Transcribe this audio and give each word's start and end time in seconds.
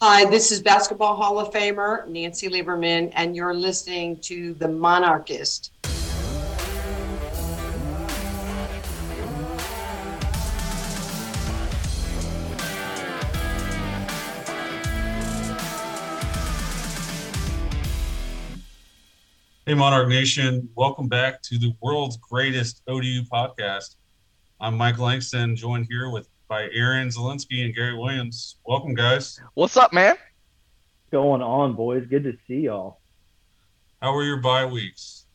Hi, 0.00 0.26
this 0.26 0.52
is 0.52 0.62
Basketball 0.62 1.16
Hall 1.16 1.40
of 1.40 1.52
Famer 1.52 2.06
Nancy 2.06 2.48
Lieberman, 2.48 3.10
and 3.16 3.34
you're 3.34 3.52
listening 3.52 4.16
to 4.20 4.54
The 4.54 4.68
Monarchist. 4.68 5.72
Hey, 19.66 19.74
Monarch 19.74 20.06
Nation. 20.06 20.68
Welcome 20.76 21.08
back 21.08 21.42
to 21.42 21.58
the 21.58 21.74
world's 21.82 22.18
greatest 22.18 22.82
ODU 22.86 23.22
podcast. 23.24 23.96
I'm 24.60 24.76
Mike 24.76 24.98
Langston, 24.98 25.56
joined 25.56 25.88
here 25.90 26.08
with 26.08 26.28
by 26.48 26.68
Aaron 26.72 27.08
Zielinski 27.08 27.64
and 27.64 27.74
Gary 27.74 27.96
Williams. 27.96 28.56
Welcome, 28.64 28.94
guys. 28.94 29.38
What's 29.54 29.76
up, 29.76 29.92
man? 29.92 30.16
going 31.10 31.42
on, 31.42 31.74
boys? 31.74 32.06
Good 32.08 32.24
to 32.24 32.36
see 32.46 32.60
y'all. 32.60 33.00
How 34.00 34.14
were 34.14 34.24
your 34.24 34.38
bye 34.38 34.66
weeks? 34.66 35.26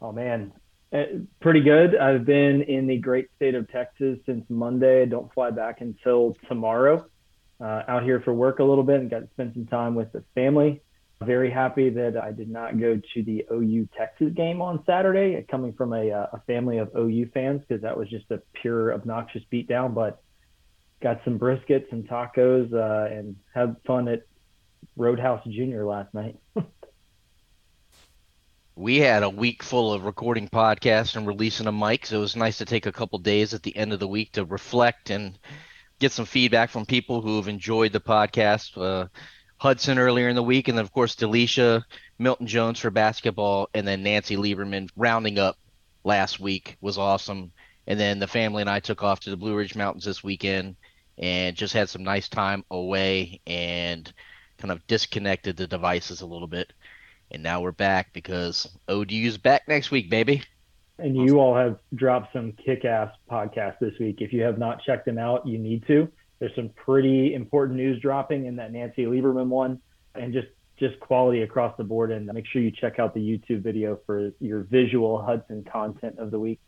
Oh 0.00 0.12
man, 0.12 0.52
eh, 0.92 1.06
pretty 1.40 1.60
good. 1.60 1.96
I've 1.96 2.24
been 2.24 2.62
in 2.62 2.86
the 2.86 2.98
great 2.98 3.28
state 3.36 3.54
of 3.54 3.70
Texas 3.70 4.18
since 4.26 4.44
Monday. 4.48 5.02
I 5.02 5.06
don't 5.06 5.32
fly 5.32 5.50
back 5.50 5.80
until 5.80 6.36
tomorrow. 6.48 7.06
Uh, 7.60 7.82
out 7.88 8.04
here 8.04 8.20
for 8.20 8.32
work 8.32 8.60
a 8.60 8.64
little 8.64 8.84
bit 8.84 9.00
and 9.00 9.10
got 9.10 9.20
to 9.20 9.28
spend 9.30 9.52
some 9.54 9.66
time 9.66 9.96
with 9.96 10.12
the 10.12 10.22
family. 10.34 10.80
Very 11.24 11.50
happy 11.50 11.90
that 11.90 12.16
I 12.16 12.30
did 12.30 12.48
not 12.48 12.78
go 12.78 13.00
to 13.14 13.22
the 13.24 13.44
OU 13.52 13.88
Texas 13.96 14.32
game 14.34 14.62
on 14.62 14.84
Saturday, 14.86 15.44
coming 15.50 15.72
from 15.72 15.92
a, 15.92 16.12
uh, 16.12 16.26
a 16.34 16.40
family 16.46 16.78
of 16.78 16.92
OU 16.96 17.30
fans, 17.34 17.62
because 17.66 17.82
that 17.82 17.96
was 17.96 18.08
just 18.08 18.30
a 18.30 18.40
pure 18.52 18.94
obnoxious 18.94 19.42
beatdown. 19.52 19.92
But 19.92 20.22
got 21.00 21.20
some 21.24 21.38
briskets 21.38 21.90
and 21.92 22.08
tacos 22.08 22.72
uh, 22.72 23.14
and 23.14 23.36
had 23.54 23.76
fun 23.86 24.08
at 24.08 24.22
Roadhouse 24.96 25.44
Junior 25.44 25.84
last 25.84 26.12
night. 26.14 26.36
we 28.76 28.98
had 28.98 29.22
a 29.22 29.30
week 29.30 29.62
full 29.62 29.92
of 29.92 30.04
recording 30.04 30.48
podcasts 30.48 31.16
and 31.16 31.26
releasing 31.26 31.66
a 31.66 31.72
mic, 31.72 32.06
so 32.06 32.18
it 32.18 32.20
was 32.20 32.36
nice 32.36 32.58
to 32.58 32.64
take 32.64 32.86
a 32.86 32.92
couple 32.92 33.18
days 33.18 33.54
at 33.54 33.62
the 33.62 33.76
end 33.76 33.92
of 33.92 34.00
the 34.00 34.08
week 34.08 34.32
to 34.32 34.44
reflect 34.44 35.10
and 35.10 35.38
get 35.98 36.12
some 36.12 36.24
feedback 36.24 36.70
from 36.70 36.86
people 36.86 37.20
who 37.20 37.36
have 37.36 37.48
enjoyed 37.48 37.92
the 37.92 38.00
podcast. 38.00 38.80
Uh, 38.80 39.08
Hudson 39.56 39.98
earlier 39.98 40.28
in 40.28 40.36
the 40.36 40.42
week, 40.42 40.68
and 40.68 40.78
then 40.78 40.84
of 40.84 40.92
course 40.92 41.16
Delisha, 41.16 41.82
Milton 42.18 42.46
Jones 42.46 42.78
for 42.78 42.90
basketball, 42.90 43.68
and 43.74 43.86
then 43.86 44.04
Nancy 44.04 44.36
Lieberman 44.36 44.88
rounding 44.96 45.38
up 45.38 45.58
last 46.04 46.38
week 46.38 46.76
was 46.80 46.98
awesome. 46.98 47.50
And 47.88 47.98
then 47.98 48.20
the 48.20 48.28
family 48.28 48.60
and 48.60 48.70
I 48.70 48.80
took 48.80 49.02
off 49.02 49.20
to 49.20 49.30
the 49.30 49.36
Blue 49.36 49.56
Ridge 49.56 49.74
Mountains 49.74 50.04
this 50.04 50.22
weekend 50.22 50.76
and 51.18 51.56
just 51.56 51.72
had 51.74 51.88
some 51.88 52.04
nice 52.04 52.28
time 52.28 52.64
away 52.70 53.40
and 53.46 54.12
kind 54.58 54.72
of 54.72 54.86
disconnected 54.86 55.56
the 55.56 55.66
devices 55.66 56.20
a 56.20 56.26
little 56.26 56.46
bit. 56.46 56.72
And 57.30 57.42
now 57.42 57.60
we're 57.60 57.72
back 57.72 58.12
because 58.12 58.68
ODU's 58.88 59.36
back 59.36 59.68
next 59.68 59.90
week, 59.90 60.08
baby. 60.08 60.42
And 60.98 61.16
you 61.16 61.38
all 61.38 61.54
have 61.54 61.78
dropped 61.94 62.32
some 62.32 62.52
kick 62.52 62.84
ass 62.84 63.12
podcasts 63.30 63.78
this 63.80 63.94
week. 64.00 64.20
If 64.20 64.32
you 64.32 64.42
have 64.42 64.58
not 64.58 64.82
checked 64.82 65.06
them 65.06 65.18
out, 65.18 65.46
you 65.46 65.58
need 65.58 65.86
to. 65.86 66.10
There's 66.38 66.54
some 66.56 66.70
pretty 66.70 67.34
important 67.34 67.76
news 67.76 68.00
dropping 68.00 68.46
in 68.46 68.56
that 68.56 68.72
Nancy 68.72 69.04
Lieberman 69.04 69.46
one, 69.46 69.80
and 70.14 70.32
just 70.32 70.48
just 70.78 70.98
quality 71.00 71.42
across 71.42 71.76
the 71.76 71.84
board. 71.84 72.10
And 72.10 72.26
make 72.26 72.46
sure 72.46 72.62
you 72.62 72.70
check 72.70 72.98
out 72.98 73.14
the 73.14 73.20
YouTube 73.20 73.62
video 73.62 73.98
for 74.06 74.32
your 74.40 74.62
visual 74.62 75.20
Hudson 75.22 75.64
content 75.64 76.18
of 76.18 76.30
the 76.30 76.38
week. 76.38 76.60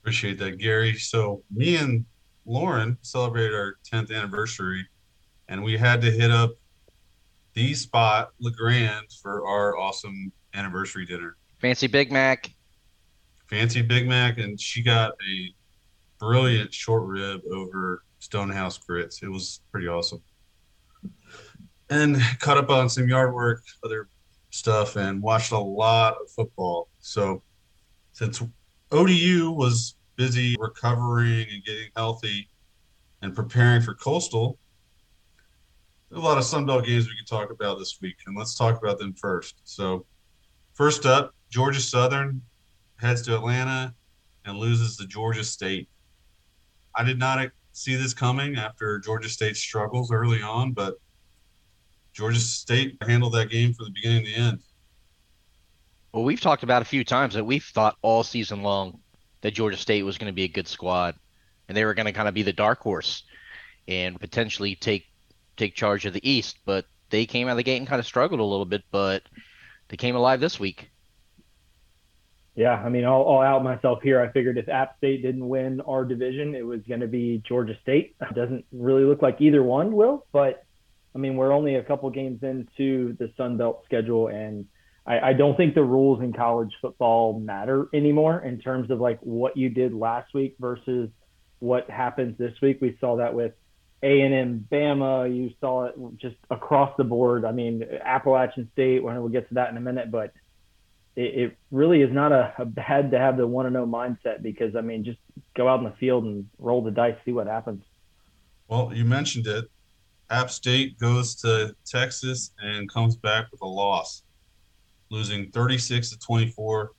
Appreciate 0.00 0.38
that, 0.38 0.58
Gary. 0.58 0.94
So 0.94 1.42
me 1.50 1.76
and 1.76 2.04
Lauren 2.46 2.98
celebrated 3.02 3.54
our 3.54 3.76
10th 3.90 4.14
anniversary, 4.14 4.86
and 5.48 5.62
we 5.62 5.76
had 5.76 6.00
to 6.02 6.10
hit 6.10 6.30
up 6.30 6.50
the 7.54 7.74
spot 7.74 8.30
Legrand 8.40 9.06
for 9.22 9.46
our 9.46 9.78
awesome 9.78 10.32
anniversary 10.54 11.06
dinner. 11.06 11.36
Fancy 11.60 11.86
Big 11.86 12.12
Mac. 12.12 12.50
Fancy 13.48 13.82
Big 13.82 14.08
Mac, 14.08 14.38
and 14.38 14.60
she 14.60 14.82
got 14.82 15.12
a 15.12 15.54
brilliant 16.18 16.72
short 16.72 17.04
rib 17.04 17.40
over 17.52 18.02
Stonehouse 18.18 18.78
grits. 18.78 19.22
It 19.22 19.28
was 19.28 19.60
pretty 19.70 19.88
awesome. 19.88 20.22
And 21.90 22.18
caught 22.40 22.58
up 22.58 22.70
on 22.70 22.88
some 22.88 23.08
yard 23.08 23.34
work, 23.34 23.62
other 23.84 24.08
stuff, 24.50 24.96
and 24.96 25.22
watched 25.22 25.52
a 25.52 25.58
lot 25.58 26.16
of 26.20 26.30
football. 26.30 26.88
So 27.00 27.42
since 28.12 28.42
ODU 28.90 29.50
was 29.50 29.96
busy 30.16 30.56
recovering 30.58 31.46
and 31.52 31.64
getting 31.64 31.90
healthy 31.96 32.48
and 33.22 33.34
preparing 33.34 33.82
for 33.82 33.94
Coastal, 33.94 34.58
a 36.12 36.18
lot 36.18 36.38
of 36.38 36.44
Sunbelt 36.44 36.86
games 36.86 37.08
we 37.08 37.16
can 37.16 37.26
talk 37.26 37.50
about 37.50 37.78
this 37.78 37.98
week, 38.00 38.16
and 38.26 38.36
let's 38.36 38.54
talk 38.54 38.80
about 38.80 38.98
them 38.98 39.14
first. 39.14 39.56
So, 39.64 40.06
first 40.72 41.06
up, 41.06 41.34
Georgia 41.50 41.80
Southern 41.80 42.40
heads 42.96 43.22
to 43.22 43.34
Atlanta 43.34 43.94
and 44.44 44.58
loses 44.58 44.96
to 44.98 45.06
Georgia 45.06 45.42
State. 45.42 45.88
I 46.94 47.02
did 47.02 47.18
not 47.18 47.48
see 47.72 47.96
this 47.96 48.14
coming 48.14 48.56
after 48.56 49.00
Georgia 49.00 49.28
State's 49.28 49.58
struggles 49.58 50.12
early 50.12 50.40
on, 50.40 50.72
but 50.72 50.94
Georgia 52.12 52.38
State 52.38 52.96
handled 53.02 53.32
that 53.34 53.50
game 53.50 53.72
from 53.72 53.86
the 53.86 53.92
beginning 53.92 54.24
to 54.24 54.30
the 54.30 54.36
end. 54.36 54.60
Well, 56.12 56.22
we've 56.22 56.40
talked 56.40 56.62
about 56.62 56.80
a 56.80 56.84
few 56.84 57.02
times 57.02 57.34
that 57.34 57.44
we've 57.44 57.64
thought 57.64 57.96
all 58.02 58.22
season 58.22 58.62
long 58.62 59.00
that 59.44 59.52
Georgia 59.52 59.76
State 59.76 60.04
was 60.04 60.16
going 60.16 60.32
to 60.32 60.34
be 60.34 60.44
a 60.44 60.48
good 60.48 60.66
squad, 60.66 61.16
and 61.68 61.76
they 61.76 61.84
were 61.84 61.92
going 61.92 62.06
to 62.06 62.12
kind 62.12 62.28
of 62.28 62.32
be 62.34 62.42
the 62.42 62.52
dark 62.52 62.80
horse 62.80 63.24
and 63.86 64.18
potentially 64.18 64.74
take 64.74 65.06
take 65.58 65.74
charge 65.74 66.06
of 66.06 66.14
the 66.14 66.28
East. 66.28 66.58
But 66.64 66.86
they 67.10 67.26
came 67.26 67.46
out 67.46 67.50
of 67.50 67.56
the 67.58 67.62
gate 67.62 67.76
and 67.76 67.86
kind 67.86 68.00
of 68.00 68.06
struggled 68.06 68.40
a 68.40 68.44
little 68.44 68.64
bit, 68.64 68.84
but 68.90 69.22
they 69.88 69.98
came 69.98 70.16
alive 70.16 70.40
this 70.40 70.58
week. 70.58 70.90
Yeah, 72.54 72.72
I 72.72 72.88
mean, 72.88 73.04
I'll, 73.04 73.28
I'll 73.28 73.42
out 73.42 73.62
myself 73.62 74.00
here. 74.02 74.18
I 74.18 74.30
figured 74.30 74.56
if 74.56 74.70
App 74.70 74.96
State 74.96 75.20
didn't 75.20 75.46
win 75.46 75.82
our 75.82 76.06
division, 76.06 76.54
it 76.54 76.64
was 76.64 76.80
going 76.88 77.00
to 77.00 77.06
be 77.06 77.42
Georgia 77.46 77.76
State. 77.82 78.16
It 78.22 78.34
doesn't 78.34 78.64
really 78.72 79.04
look 79.04 79.20
like 79.20 79.42
either 79.42 79.62
one 79.62 79.92
will, 79.92 80.24
but 80.32 80.64
I 81.14 81.18
mean, 81.18 81.36
we're 81.36 81.52
only 81.52 81.74
a 81.74 81.82
couple 81.82 82.08
games 82.08 82.42
into 82.42 83.14
the 83.18 83.30
Sun 83.36 83.58
Belt 83.58 83.82
schedule, 83.84 84.28
and 84.28 84.64
I, 85.06 85.20
I 85.20 85.32
don't 85.32 85.56
think 85.56 85.74
the 85.74 85.82
rules 85.82 86.22
in 86.22 86.32
college 86.32 86.72
football 86.80 87.38
matter 87.38 87.88
anymore 87.92 88.40
in 88.40 88.58
terms 88.58 88.90
of 88.90 89.00
like 89.00 89.18
what 89.20 89.56
you 89.56 89.68
did 89.68 89.92
last 89.92 90.32
week 90.34 90.56
versus 90.58 91.10
what 91.58 91.88
happens 91.90 92.38
this 92.38 92.54
week. 92.62 92.80
We 92.80 92.96
saw 93.00 93.16
that 93.16 93.34
with 93.34 93.52
A 94.02 94.20
and 94.22 94.34
M, 94.34 94.68
Bama. 94.70 95.34
You 95.34 95.50
saw 95.60 95.86
it 95.86 95.94
just 96.16 96.36
across 96.50 96.94
the 96.96 97.04
board. 97.04 97.44
I 97.44 97.52
mean, 97.52 97.84
Appalachian 98.02 98.70
State. 98.72 99.02
We'll 99.02 99.28
get 99.28 99.48
to 99.48 99.54
that 99.54 99.70
in 99.70 99.76
a 99.76 99.80
minute, 99.80 100.10
but 100.10 100.32
it, 101.16 101.22
it 101.22 101.56
really 101.70 102.02
is 102.02 102.12
not 102.12 102.32
a, 102.32 102.54
a 102.58 102.64
bad 102.64 103.10
to 103.10 103.18
have 103.18 103.36
the 103.36 103.46
one 103.46 103.66
and 103.66 103.74
zero 103.74 103.86
mindset 103.86 104.42
because 104.42 104.74
I 104.76 104.80
mean, 104.80 105.04
just 105.04 105.18
go 105.54 105.68
out 105.68 105.78
in 105.78 105.84
the 105.84 105.96
field 105.98 106.24
and 106.24 106.48
roll 106.58 106.82
the 106.82 106.90
dice, 106.90 107.16
see 107.24 107.32
what 107.32 107.46
happens. 107.46 107.82
Well, 108.68 108.92
you 108.94 109.04
mentioned 109.04 109.46
it. 109.46 109.66
App 110.30 110.50
State 110.50 110.98
goes 110.98 111.34
to 111.36 111.76
Texas 111.84 112.52
and 112.58 112.90
comes 112.90 113.14
back 113.14 113.52
with 113.52 113.60
a 113.60 113.66
loss, 113.66 114.22
losing 115.14 115.50
36 115.50 116.10
to 116.10 116.18
24. 116.18 116.92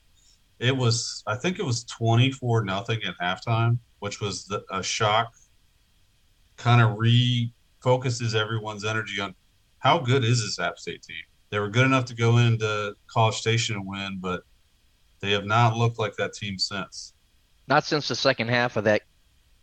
It 0.60 0.76
was, 0.76 1.24
I 1.28 1.36
think 1.36 1.60
it 1.60 1.66
was 1.66 1.84
24 1.86 2.64
nothing 2.64 3.02
at 3.04 3.16
halftime, 3.22 3.78
which 4.00 4.22
was 4.22 4.46
the, 4.46 4.64
a 4.72 4.82
shock. 4.82 5.34
Kind 6.58 6.82
of 6.82 6.98
refocuses 6.98 8.34
everyone's 8.34 8.86
energy 8.86 9.20
on 9.20 9.36
how 9.80 10.00
good 10.00 10.24
is 10.24 10.42
this 10.42 10.60
App 10.60 10.80
State 10.80 11.04
team 11.04 11.24
they 11.50 11.60
were 11.60 11.70
good 11.70 11.86
enough 11.86 12.06
to 12.06 12.16
go 12.16 12.38
into 12.38 12.94
College 13.08 13.36
Station 13.36 13.78
and 13.78 13.88
win, 13.88 14.18
but 14.20 14.44
they 15.22 15.32
have 15.32 15.46
not 15.46 15.78
looked 15.78 16.00
like 16.00 16.16
that 16.18 16.34
team 16.34 16.58
since. 16.58 17.14
Not 17.68 17.84
since 17.84 18.08
the 18.08 18.16
second 18.16 18.50
half 18.50 18.78
of 18.78 18.84
that, 18.84 19.04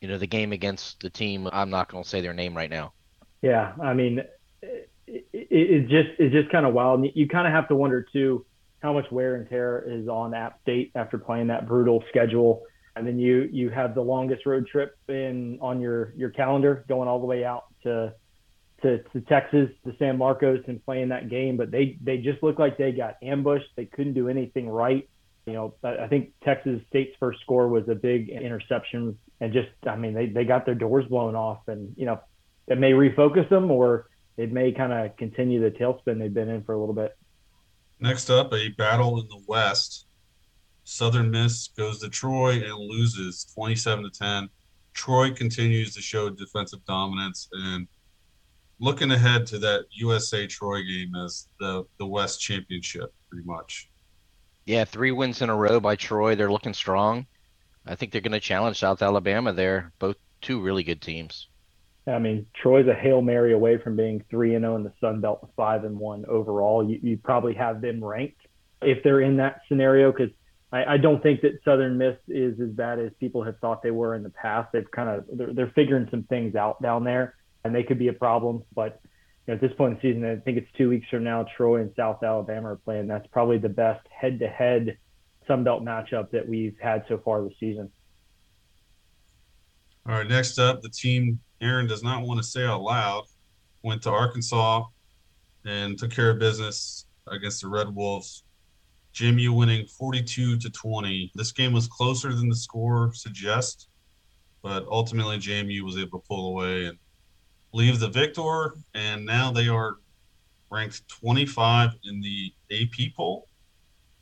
you 0.01 0.09
know, 0.09 0.19
the 0.19 0.27
game 0.27 0.53
against 0.53 1.01
the 1.01 1.11
team. 1.11 1.49
I'm 1.53 1.71
not 1.71 1.91
going 1.91 2.03
to 2.03 2.09
say 2.09 2.21
their 2.21 2.33
name 2.33 2.57
right 2.57 2.71
now. 2.71 2.95
Yeah, 3.43 3.73
I 3.81 3.93
mean, 3.95 4.23
it, 4.63 4.91
it, 5.13 5.27
it 5.51 5.83
just 5.83 6.19
it's 6.19 6.33
just 6.33 6.51
kind 6.51 6.67
of 6.67 6.75
wild. 6.75 7.05
You 7.15 7.29
kind 7.29 7.47
of 7.47 7.53
have 7.53 7.69
to 7.69 7.77
wonder 7.77 8.05
too 8.13 8.45
how 8.81 8.93
much 8.93 9.07
wear 9.11 9.37
and 9.37 9.49
tear 9.49 9.85
is 9.87 10.09
on 10.09 10.35
App 10.35 10.61
State 10.63 10.93
after 10.95 11.19
playing 11.19 11.49
that 11.49 11.69
brutal 11.69 12.03
schedule, 12.09 12.63
and 12.97 13.07
then 13.07 13.19
you 13.19 13.49
you 13.53 13.71
have 13.71 13.95
the 13.95 14.01
longest 14.01 14.47
road 14.47 14.67
trip 14.67 14.97
in 15.09 15.59
on 15.61 15.81
your 15.81 16.13
your 16.17 16.31
calendar 16.31 16.85
going 16.89 17.09
all 17.09 17.21
the 17.21 17.27
way 17.27 17.45
out 17.45 17.65
to 17.85 18.15
to, 18.83 18.99
to 18.99 19.21
Texas, 19.23 19.69
to 19.85 19.95
San 19.99 20.19
Marcos, 20.19 20.61
and 20.67 20.85
playing 20.85 21.11
that 21.11 21.29
game. 21.31 21.57
But 21.57 21.71
they 21.71 21.99
they 22.03 22.19
just 22.19 22.43
looked 22.43 22.59
like 22.59 22.79
they 22.79 22.93
got 22.93 23.17
ambushed. 23.23 23.69
They 23.77 23.87
couldn't 23.87 24.15
do 24.15 24.29
anything 24.29 24.69
right. 24.69 25.09
You 25.47 25.55
know, 25.55 25.75
I 25.83 26.07
think 26.07 26.31
Texas 26.45 26.81
State's 26.89 27.17
first 27.19 27.41
score 27.41 27.67
was 27.69 27.89
a 27.89 27.97
big 27.97 28.29
interception, 28.29 29.19
and 29.41 29.53
just 29.53 29.69
I 29.87 29.97
mean 29.97 30.15
they 30.15 30.27
they 30.27 30.45
got 30.45 30.67
their 30.67 30.75
doors 30.75 31.05
blown 31.07 31.35
off, 31.35 31.69
and 31.69 31.95
you 31.97 32.07
know 32.07 32.21
it 32.69 32.79
may 32.79 32.93
refocus 32.93 33.49
them 33.49 33.71
or 33.71 34.07
it 34.37 34.53
may 34.53 34.73
kind 34.73 34.93
of 34.93 35.17
continue 35.17 35.61
the 35.61 35.71
tailspin 35.71 36.19
they've 36.19 36.33
been 36.33 36.49
in 36.49 36.63
for 36.65 36.75
a 36.75 36.79
little 36.79 36.95
bit. 36.95 37.17
Next 38.01 38.31
up, 38.31 38.53
a 38.53 38.71
battle 38.71 39.21
in 39.21 39.29
the 39.29 39.43
West. 39.47 40.07
Southern 40.85 41.31
Miss 41.31 41.69
goes 41.77 42.01
to 42.01 42.09
Troy 42.09 42.55
and 42.55 42.75
loses 42.75 43.45
27 43.55 44.05
to 44.05 44.11
10. 44.11 44.49
Troy 44.95 45.33
continues 45.33 45.95
to 45.95 46.03
show 46.03 46.29
defensive 46.29 46.85
dominance 46.87 47.49
and 47.53 47.87
looking 48.81 49.13
ahead 49.13 49.47
to 49.47 49.59
that 49.61 49.85
USA 49.93 50.47
Troy 50.47 50.83
game 50.83 51.15
as 51.15 51.49
the 51.61 51.85
the 51.99 52.07
West 52.07 52.41
Championship, 52.41 53.15
pretty 53.31 53.47
much. 53.47 53.89
Yeah, 54.67 54.85
three 54.85 55.13
wins 55.13 55.41
in 55.41 55.51
a 55.51 55.57
row 55.57 55.81
by 55.81 55.97
Troy. 55.97 56.35
They're 56.35 56.53
looking 56.53 56.75
strong. 56.75 57.27
I 57.87 57.95
think 57.95 58.13
they're 58.13 58.21
going 58.21 58.33
to 58.33 58.41
challenge 58.41 58.79
South 58.79 59.03
Alabama 59.03 59.53
there. 59.53 59.93
Both 59.99 60.17
two 60.41 60.61
really 60.61 60.83
good 60.83 61.01
teams. 61.01 61.49
I 62.07 62.19
mean, 62.19 62.47
Troy's 62.61 62.89
a 62.89 62.95
hail 62.95 63.23
mary 63.23 63.53
away 63.53 63.79
from 63.79 63.97
being 63.97 64.25
three 64.29 64.55
and 64.55 64.65
zero 64.65 64.73
oh 64.73 64.77
in 64.77 64.83
the 64.83 64.93
Sun 65.01 65.21
Belt, 65.21 65.49
five 65.57 65.85
and 65.85 65.99
one 65.99 66.25
overall. 66.27 66.89
You, 66.89 66.99
you 67.03 67.17
probably 67.17 67.55
have 67.55 67.81
them 67.81 68.03
ranked 68.03 68.41
if 68.81 69.05
they're 69.05 69.21
in 69.21 69.37
that 69.37 69.61
scenario 69.69 70.11
because 70.11 70.31
I, 70.73 70.95
I, 70.95 70.97
don't 70.97 71.23
think 71.23 71.43
that 71.43 71.61
Southern 71.65 71.99
Miss 71.99 72.17
is 72.27 72.59
as 72.59 72.71
bad 72.71 72.99
as 72.99 73.13
people 73.21 73.45
have 73.45 73.59
thought 73.61 73.83
they 73.83 73.93
were 73.93 74.17
in 74.17 74.25
the 74.25 74.31
past. 74.31 74.73
They've 74.73 74.91
kind 74.91 75.09
of 75.09 75.25
they're, 75.33 75.55
they're 75.55 75.73
figuring 75.75 76.09
some 76.11 76.25
things 76.25 76.57
out 76.57 76.83
down 76.83 77.05
there, 77.05 77.37
and 77.65 77.73
they 77.75 77.85
could 77.85 78.01
be 78.01 78.09
a 78.09 78.13
problem. 78.13 78.65
But 78.75 79.01
you 79.47 79.53
know, 79.53 79.55
at 79.55 79.61
this 79.61 79.73
point 79.77 79.93
in 79.93 79.97
the 79.99 80.15
season, 80.15 80.29
I 80.29 80.37
think 80.37 80.59
it's 80.59 80.71
two 80.77 80.89
weeks 80.89 81.07
from 81.09 81.23
now. 81.23 81.47
Troy 81.57 81.83
and 81.83 81.93
South 81.97 82.23
Alabama 82.25 82.73
are 82.73 82.77
playing. 82.77 83.07
That's 83.07 83.27
probably 83.29 83.59
the 83.59 83.69
best 83.69 84.05
head-to-head 84.09 84.97
Sun 85.47 85.65
Belt 85.65 85.85
matchup 85.85 86.31
that 86.31 86.49
we've 86.49 86.77
had 86.81 87.05
so 87.09 87.21
far 87.25 87.43
this 87.43 87.53
season. 87.61 87.91
All 90.09 90.17
right, 90.17 90.27
next 90.27 90.59
up, 90.59 90.83
the 90.83 90.89
team 90.89 91.39
Aaron 91.63 91.87
does 91.87 92.03
not 92.03 92.23
want 92.23 92.39
to 92.39 92.45
say 92.45 92.67
out 92.67 92.83
loud 92.83 93.25
went 93.83 94.03
to 94.03 94.11
Arkansas 94.11 94.85
and 95.65 95.99
took 95.99 96.11
care 96.11 96.31
of 96.31 96.39
business 96.39 97.07
against 97.29 97.63
the 97.63 97.69
Red 97.69 97.95
Wolves. 97.95 98.45
JMU 99.15 99.57
winning 99.57 99.87
42 99.87 100.59
to 100.59 100.71
20. 100.71 101.33
This 101.35 101.53
game 101.53 101.73
was 101.73 101.87
closer 101.87 102.33
than 102.33 102.49
the 102.49 102.57
score 102.57 103.13
suggests, 103.15 103.89
but 104.63 104.87
ultimately 104.91 105.39
JMU 105.39 105.83
was 105.83 105.99
able 105.99 106.21
to 106.21 106.27
pull 106.27 106.49
away 106.49 106.87
and 106.87 106.99
leave 107.73 108.01
the 108.01 108.09
victor. 108.09 108.75
And 108.95 109.25
now 109.27 109.53
they 109.53 109.69
are 109.69 109.97
ranked 110.71 111.07
25 111.09 111.91
in 112.05 112.21
the 112.21 112.53
AP 112.71 113.15
poll. 113.15 113.49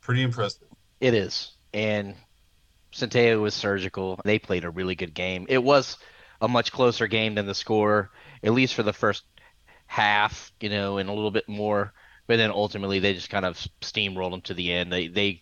Pretty 0.01 0.23
impressive. 0.23 0.67
It 0.99 1.13
is. 1.13 1.53
And 1.73 2.15
Centeio 2.93 3.41
was 3.41 3.53
surgical. 3.53 4.19
They 4.25 4.37
played 4.37 4.65
a 4.65 4.69
really 4.69 4.95
good 4.95 5.13
game. 5.13 5.45
It 5.47 5.63
was 5.63 5.97
a 6.41 6.47
much 6.47 6.71
closer 6.71 7.07
game 7.07 7.35
than 7.35 7.45
the 7.45 7.55
score, 7.55 8.11
at 8.43 8.51
least 8.51 8.73
for 8.73 8.83
the 8.83 8.93
first 8.93 9.23
half, 9.85 10.51
you 10.59 10.69
know, 10.69 10.97
and 10.97 11.09
a 11.09 11.13
little 11.13 11.31
bit 11.31 11.47
more. 11.47 11.93
But 12.27 12.37
then 12.37 12.51
ultimately, 12.51 12.99
they 12.99 13.13
just 13.13 13.29
kind 13.29 13.45
of 13.45 13.57
steamrolled 13.81 14.31
them 14.31 14.41
to 14.41 14.53
the 14.53 14.73
end. 14.73 14.91
They 14.91 15.07
they 15.07 15.41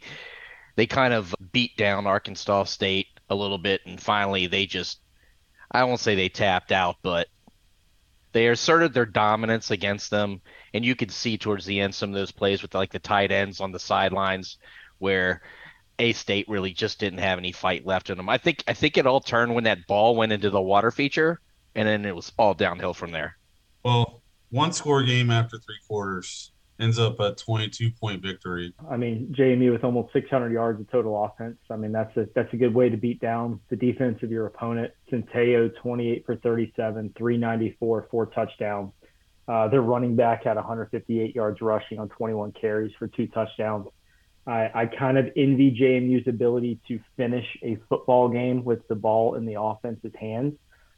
they 0.76 0.88
kind 0.88 1.14
of 1.14 1.34
beat 1.52 1.78
down 1.78 2.08
Arkansas 2.08 2.66
State 2.66 3.08
a 3.30 3.36
little 3.36 3.58
bit, 3.58 3.82
and 3.86 4.02
finally 4.02 4.48
they 4.48 4.66
just 4.66 5.00
I 5.72 5.84
won't 5.84 6.00
say 6.00 6.16
they 6.16 6.30
tapped 6.30 6.72
out, 6.72 6.98
but 7.02 7.28
they 8.32 8.48
asserted 8.48 8.94
their 8.94 9.06
dominance 9.06 9.72
against 9.72 10.10
them, 10.10 10.42
and 10.74 10.86
you 10.86 10.96
could 10.96 11.12
see 11.12 11.38
towards 11.38 11.66
the 11.66 11.80
end 11.80 11.96
some 11.96 12.10
of 12.10 12.16
those 12.16 12.32
plays 12.32 12.62
with 12.62 12.76
like 12.76 12.92
the 12.92 13.00
tight 13.00 13.32
ends 13.32 13.60
on 13.60 13.72
the 13.72 13.80
sidelines 13.80 14.58
where 15.00 15.42
a 16.00 16.14
State 16.14 16.48
really 16.50 16.72
just 16.72 17.00
didn't 17.00 17.20
have 17.20 17.38
any 17.38 17.52
fight 17.52 17.86
left 17.86 18.10
in 18.10 18.18
them. 18.18 18.30
I 18.30 18.38
think 18.38 18.64
I 18.68 18.74
think 18.74 18.98
it 18.98 19.06
all 19.06 19.20
turned 19.20 19.54
when 19.54 19.66
that 19.66 19.86
ball 19.88 20.16
went 20.16 20.32
into 20.32 20.50
the 20.50 20.62
water 20.62 20.92
feature, 20.92 21.40
and 21.76 21.88
then 21.88 22.06
it 22.06 22.16
was 22.16 22.32
all 22.38 22.54
downhill 22.54 22.94
from 22.94 23.12
there. 23.12 23.38
Well, 23.84 24.22
one 24.50 24.74
score 24.74 25.04
game 25.04 25.30
after 25.30 25.58
three 25.58 25.80
quarters 25.88 26.52
ends 26.80 26.98
up 26.98 27.20
a 27.20 27.36
22 27.36 27.92
point 27.92 28.22
victory. 28.22 28.74
I 28.90 28.98
mean, 28.98 29.34
JMU 29.38 29.72
with 29.72 29.84
almost 29.84 30.14
600 30.14 30.52
yards 30.52 30.80
of 30.80 30.90
total 30.90 31.24
offense. 31.26 31.58
I 31.70 31.76
mean, 31.76 31.92
that's 31.92 32.16
a 32.18 32.28
that's 32.34 32.52
a 32.54 32.58
good 32.58 32.74
way 32.74 32.90
to 32.90 32.98
beat 32.98 33.20
down 33.20 33.60
the 33.70 33.76
defense 33.76 34.24
of 34.24 34.32
your 34.32 34.46
opponent. 34.48 34.92
Centeio 35.12 35.70
28 35.82 36.26
for 36.26 36.38
37, 36.38 37.14
394, 37.18 38.08
four 38.10 38.26
touchdowns. 38.28 38.94
Uh, 39.48 39.68
their 39.68 39.82
running 39.82 40.16
back 40.16 40.44
had 40.44 40.56
158 40.56 41.36
yards 41.36 41.60
rushing 41.60 42.00
on 42.00 42.08
21 42.10 42.52
carries 42.52 42.92
for 43.00 43.08
two 43.08 43.28
touchdowns. 43.28 43.88
I, 44.48 44.72
I 44.74 44.86
kind 44.86 45.18
of 45.18 45.30
envy 45.36 45.72
JMU's 45.72 46.28
ability 46.28 46.80
to 46.88 47.00
finish 47.18 47.46
a 47.62 47.78
football 47.88 48.30
game 48.30 48.64
with 48.64 48.88
the 48.88 48.96
ball 48.96 49.36
in 49.36 49.46
the 49.46 49.62
offense's 49.62 50.14
hands. 50.20 50.54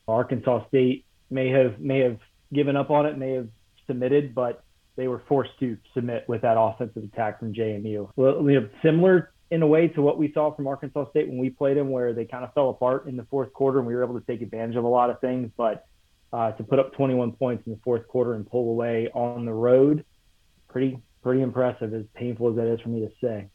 Arkansas 0.08 0.68
State 0.68 1.06
may 1.30 1.50
have 1.50 1.80
may 1.80 2.00
have 2.00 2.20
given 2.54 2.76
up 2.76 2.90
on 2.90 3.06
it, 3.06 3.18
may 3.18 3.34
have 3.34 3.50
submitted, 3.88 4.36
but 4.36 4.64
they 4.96 5.08
were 5.08 5.22
forced 5.28 5.58
to 5.60 5.78
submit 5.94 6.28
with 6.28 6.42
that 6.42 6.58
offensive 6.60 7.04
attack 7.04 7.40
from 7.40 7.54
JMU. 7.54 8.10
Well, 8.16 8.50
you 8.50 8.62
know, 8.62 8.70
similar 8.84 9.32
in 9.50 9.62
a 9.62 9.68
way 9.68 9.88
to 9.90 10.02
what 10.02 10.18
we 10.18 10.32
saw 10.32 10.54
from 10.56 10.68
Arkansas 10.68 11.10
State 11.10 11.28
when 11.28 11.38
we 11.38 11.50
played 11.50 11.78
them, 11.78 11.90
where 11.90 12.14
they 12.14 12.26
kind 12.26 12.44
of 12.44 12.54
fell 12.54 12.70
apart 12.70 13.08
in 13.08 13.18
the 13.18 13.26
fourth 13.30 13.52
quarter 13.54 13.80
and 13.80 13.88
we 13.88 13.94
were 13.94 14.04
able 14.04 14.20
to 14.20 14.26
take 14.26 14.42
advantage 14.42 14.76
of 14.76 14.84
a 14.84 14.88
lot 14.88 15.10
of 15.10 15.20
things. 15.20 15.52
But 15.58 15.86
uh, 16.32 16.52
to 16.54 16.64
put 16.64 16.80
up 16.80 16.94
21 16.94 17.34
points 17.34 17.66
in 17.66 17.74
the 17.74 17.80
fourth 17.84 18.08
quarter 18.08 18.36
and 18.36 18.50
pull 18.50 18.70
away 18.70 19.10
on 19.14 19.46
the 19.46 19.54
road, 19.54 20.06
pretty 20.70 21.00
pretty 21.22 21.42
impressive, 21.42 21.94
as 21.94 22.04
painful 22.14 22.50
as 22.50 22.56
that 22.56 22.68
is 22.68 22.82
for 22.82 22.90
me 22.90 23.02
to 23.02 23.12
say. 23.22 23.48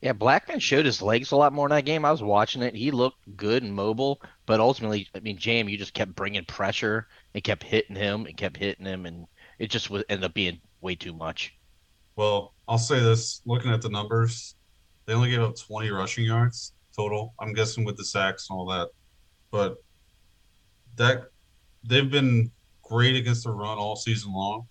Yeah, 0.00 0.12
Blackman 0.12 0.58
showed 0.58 0.84
his 0.84 1.00
legs 1.00 1.30
a 1.30 1.36
lot 1.36 1.52
more 1.52 1.68
in 1.68 1.70
that 1.70 1.84
game. 1.84 2.04
I 2.04 2.10
was 2.10 2.22
watching 2.22 2.62
it. 2.62 2.74
He 2.74 2.90
looked 2.90 3.36
good 3.36 3.62
and 3.62 3.72
mobile, 3.72 4.20
but 4.46 4.58
ultimately, 4.58 5.06
I 5.14 5.20
mean, 5.20 5.38
JMU 5.38 5.78
just 5.78 5.94
kept 5.94 6.16
bringing 6.16 6.44
pressure 6.44 7.06
and 7.34 7.44
kept 7.44 7.62
hitting 7.62 7.94
him 7.94 8.26
and 8.26 8.36
kept 8.36 8.56
hitting 8.56 8.84
him, 8.84 9.06
and 9.06 9.26
it 9.60 9.70
just 9.70 9.90
was 9.90 10.02
ended 10.08 10.24
up 10.24 10.34
being 10.34 10.60
way 10.80 10.96
too 10.96 11.12
much. 11.12 11.54
Well, 12.16 12.52
I'll 12.66 12.78
say 12.78 12.98
this: 12.98 13.42
looking 13.46 13.70
at 13.70 13.80
the 13.80 13.90
numbers, 13.90 14.56
they 15.06 15.12
only 15.12 15.30
gave 15.30 15.40
up 15.40 15.56
20 15.56 15.90
rushing 15.90 16.24
yards 16.24 16.72
total. 16.96 17.34
I'm 17.40 17.52
guessing 17.52 17.84
with 17.84 17.96
the 17.96 18.04
sacks 18.04 18.48
and 18.50 18.58
all 18.58 18.66
that, 18.66 18.88
but 19.52 19.76
that 20.96 21.28
they've 21.84 22.10
been 22.10 22.50
great 22.82 23.14
against 23.14 23.44
the 23.44 23.50
run 23.50 23.78
all 23.78 23.94
season 23.94 24.32
long, 24.32 24.66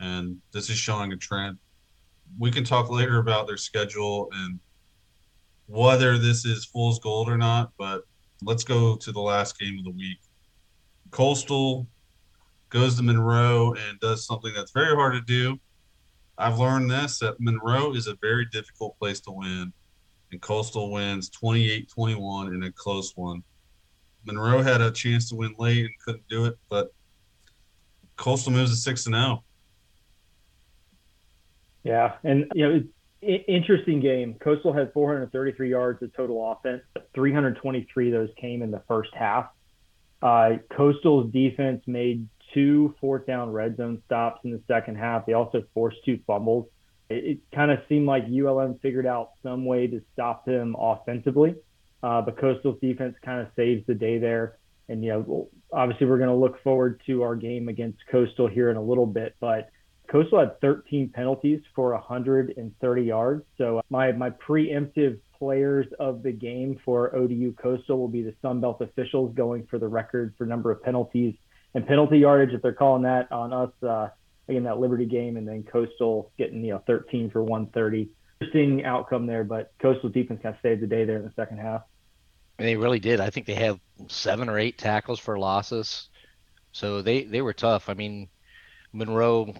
and 0.00 0.38
this 0.52 0.68
is 0.68 0.76
showing 0.76 1.12
a 1.12 1.16
trend 1.16 1.58
we 2.38 2.50
can 2.50 2.64
talk 2.64 2.90
later 2.90 3.18
about 3.18 3.46
their 3.46 3.56
schedule 3.56 4.28
and 4.32 4.58
whether 5.66 6.18
this 6.18 6.44
is 6.44 6.64
fool's 6.64 6.98
gold 6.98 7.28
or 7.28 7.38
not, 7.38 7.72
but 7.78 8.02
let's 8.42 8.64
go 8.64 8.96
to 8.96 9.12
the 9.12 9.20
last 9.20 9.58
game 9.58 9.78
of 9.78 9.84
the 9.84 9.90
week. 9.90 10.18
Coastal 11.10 11.86
goes 12.68 12.96
to 12.96 13.02
Monroe 13.02 13.74
and 13.74 14.00
does 14.00 14.26
something 14.26 14.52
that's 14.54 14.72
very 14.72 14.94
hard 14.94 15.14
to 15.14 15.20
do. 15.20 15.58
I've 16.36 16.58
learned 16.58 16.90
this 16.90 17.20
that 17.20 17.36
Monroe 17.38 17.94
is 17.94 18.08
a 18.08 18.16
very 18.20 18.46
difficult 18.46 18.98
place 18.98 19.20
to 19.20 19.30
win, 19.30 19.72
and 20.32 20.42
Coastal 20.42 20.90
wins 20.90 21.30
28 21.30 21.88
21 21.88 22.54
in 22.54 22.64
a 22.64 22.72
close 22.72 23.12
one. 23.16 23.42
Monroe 24.26 24.62
had 24.62 24.80
a 24.80 24.90
chance 24.90 25.28
to 25.28 25.36
win 25.36 25.54
late 25.58 25.84
and 25.84 25.94
couldn't 26.04 26.28
do 26.28 26.46
it, 26.46 26.58
but 26.68 26.92
Coastal 28.16 28.52
moves 28.52 28.70
to 28.70 28.76
6 28.76 29.06
and 29.06 29.14
0. 29.14 29.44
Yeah, 31.84 32.14
and 32.24 32.46
you 32.54 32.66
know, 32.66 32.82
interesting 33.20 34.00
game. 34.00 34.34
Coastal 34.40 34.72
had 34.72 34.92
433 34.92 35.70
yards 35.70 36.02
of 36.02 36.14
total 36.14 36.50
offense. 36.50 36.82
323 37.14 38.08
of 38.08 38.12
those 38.12 38.34
came 38.40 38.62
in 38.62 38.70
the 38.70 38.82
first 38.88 39.10
half. 39.14 39.50
Uh, 40.22 40.56
Coastal's 40.74 41.30
defense 41.32 41.82
made 41.86 42.26
two 42.54 42.94
fourth 43.00 43.26
down 43.26 43.50
red 43.50 43.76
zone 43.76 44.02
stops 44.06 44.40
in 44.44 44.52
the 44.52 44.62
second 44.66 44.96
half. 44.96 45.26
They 45.26 45.34
also 45.34 45.62
forced 45.74 45.98
two 46.04 46.18
fumbles. 46.26 46.66
It, 47.10 47.24
it 47.24 47.38
kind 47.54 47.70
of 47.70 47.80
seemed 47.88 48.06
like 48.06 48.24
ULM 48.24 48.78
figured 48.80 49.06
out 49.06 49.32
some 49.42 49.66
way 49.66 49.86
to 49.86 50.00
stop 50.14 50.46
them 50.46 50.74
offensively, 50.78 51.54
uh, 52.02 52.22
but 52.22 52.38
Coastal's 52.38 52.80
defense 52.80 53.16
kind 53.22 53.40
of 53.40 53.48
saves 53.56 53.86
the 53.86 53.94
day 53.94 54.18
there. 54.18 54.58
And 54.88 55.04
you 55.04 55.10
know, 55.10 55.48
obviously, 55.72 56.06
we're 56.06 56.18
going 56.18 56.30
to 56.30 56.36
look 56.36 56.62
forward 56.62 57.02
to 57.06 57.22
our 57.22 57.36
game 57.36 57.68
against 57.68 57.98
Coastal 58.10 58.48
here 58.48 58.70
in 58.70 58.76
a 58.76 58.82
little 58.82 59.06
bit, 59.06 59.34
but 59.40 59.68
Coastal 60.08 60.40
had 60.40 60.60
13 60.60 61.10
penalties 61.10 61.60
for 61.74 61.92
130 61.92 63.02
yards. 63.02 63.44
So 63.58 63.82
my 63.90 64.12
my 64.12 64.30
preemptive 64.30 65.18
players 65.38 65.86
of 65.98 66.22
the 66.22 66.32
game 66.32 66.78
for 66.84 67.14
ODU 67.14 67.52
Coastal 67.54 67.98
will 67.98 68.08
be 68.08 68.22
the 68.22 68.34
Sun 68.42 68.60
Belt 68.60 68.80
officials 68.80 69.34
going 69.34 69.66
for 69.66 69.78
the 69.78 69.88
record 69.88 70.34
for 70.36 70.46
number 70.46 70.70
of 70.70 70.82
penalties 70.82 71.34
and 71.74 71.86
penalty 71.86 72.18
yardage 72.18 72.54
if 72.54 72.62
they're 72.62 72.72
calling 72.72 73.02
that 73.02 73.30
on 73.32 73.52
us 73.52 73.70
uh, 73.82 74.08
in 74.48 74.64
that 74.64 74.78
Liberty 74.78 75.06
game, 75.06 75.36
and 75.36 75.46
then 75.46 75.62
Coastal 75.64 76.30
getting 76.38 76.64
you 76.64 76.72
know 76.72 76.82
13 76.86 77.30
for 77.30 77.42
130. 77.42 78.10
Interesting 78.40 78.84
outcome 78.84 79.26
there, 79.26 79.44
but 79.44 79.72
Coastal 79.80 80.10
defense 80.10 80.40
kind 80.42 80.54
of 80.54 80.60
saved 80.60 80.82
the 80.82 80.86
day 80.86 81.04
there 81.04 81.16
in 81.16 81.24
the 81.24 81.32
second 81.34 81.58
half. 81.58 81.82
And 82.58 82.68
they 82.68 82.76
really 82.76 83.00
did. 83.00 83.20
I 83.20 83.30
think 83.30 83.46
they 83.46 83.54
had 83.54 83.80
seven 84.08 84.48
or 84.48 84.58
eight 84.58 84.78
tackles 84.78 85.18
for 85.18 85.38
losses, 85.38 86.08
so 86.72 87.02
they 87.02 87.24
they 87.24 87.42
were 87.42 87.52
tough. 87.52 87.88
I 87.88 87.94
mean, 87.94 88.28
Monroe 88.92 89.54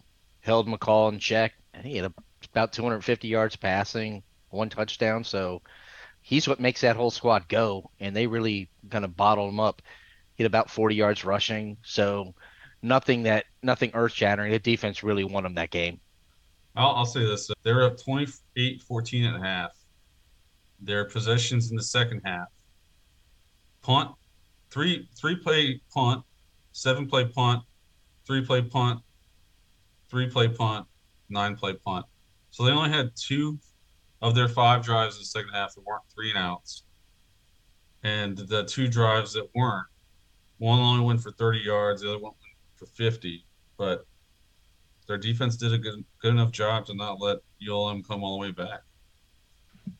held 0.44 0.68
McCall 0.68 1.10
in 1.10 1.18
check. 1.18 1.54
and 1.72 1.86
He 1.86 1.96
had 1.96 2.12
about 2.52 2.72
250 2.72 3.26
yards 3.28 3.56
passing, 3.56 4.22
one 4.50 4.68
touchdown. 4.68 5.24
So 5.24 5.62
he's 6.20 6.46
what 6.46 6.60
makes 6.60 6.82
that 6.82 6.96
whole 6.96 7.10
squad 7.10 7.48
go. 7.48 7.90
And 7.98 8.14
they 8.14 8.26
really 8.26 8.68
kind 8.90 9.04
of 9.04 9.16
bottled 9.16 9.50
him 9.50 9.58
up. 9.58 9.80
He 10.36 10.44
had 10.44 10.50
about 10.50 10.70
40 10.70 10.94
yards 10.94 11.24
rushing. 11.24 11.78
So 11.82 12.34
nothing 12.82 13.22
that 13.22 13.46
nothing 13.62 13.90
earth 13.94 14.12
shattering. 14.12 14.52
The 14.52 14.58
defense 14.58 15.02
really 15.02 15.24
won 15.24 15.44
them 15.44 15.54
that 15.54 15.70
game. 15.70 15.98
I'll, 16.76 16.90
I'll 16.90 17.06
say 17.06 17.20
this: 17.20 17.50
they're 17.62 17.84
up 17.84 17.96
28-14 17.98 19.26
and 19.26 19.36
a 19.36 19.46
half. 19.46 19.70
Their 20.80 21.06
possessions 21.06 21.70
in 21.70 21.76
the 21.76 21.82
second 21.82 22.20
half: 22.24 22.48
punt, 23.80 24.10
three 24.70 25.08
three 25.16 25.36
play 25.36 25.80
punt, 25.92 26.22
seven 26.72 27.06
play 27.06 27.24
punt, 27.26 27.62
three 28.26 28.44
play 28.44 28.60
punt, 28.60 29.00
three 30.14 30.30
play 30.30 30.46
punt, 30.46 30.86
nine 31.28 31.56
play 31.56 31.72
punt. 31.72 32.06
So 32.50 32.64
they 32.64 32.70
only 32.70 32.88
had 32.88 33.10
two 33.16 33.58
of 34.22 34.36
their 34.36 34.48
five 34.48 34.84
drives 34.84 35.16
in 35.16 35.22
the 35.22 35.26
second 35.26 35.50
half 35.52 35.74
that 35.74 35.84
weren't 35.84 36.04
three 36.14 36.30
and 36.30 36.38
outs. 36.38 36.84
And 38.04 38.38
the 38.38 38.62
two 38.64 38.86
drives 38.86 39.32
that 39.32 39.48
weren't, 39.56 39.88
one 40.58 40.78
only 40.78 41.04
went 41.04 41.20
for 41.20 41.32
30 41.32 41.58
yards, 41.58 42.02
the 42.02 42.10
other 42.10 42.20
one 42.20 42.30
went 42.30 42.56
for 42.76 42.86
50. 42.86 43.44
But 43.76 44.06
their 45.08 45.18
defense 45.18 45.56
did 45.56 45.72
a 45.72 45.78
good 45.78 46.04
good 46.22 46.30
enough 46.30 46.52
job 46.52 46.86
to 46.86 46.94
not 46.94 47.20
let 47.20 47.38
ULM 47.68 48.04
come 48.04 48.22
all 48.22 48.38
the 48.38 48.46
way 48.46 48.52
back. 48.52 48.82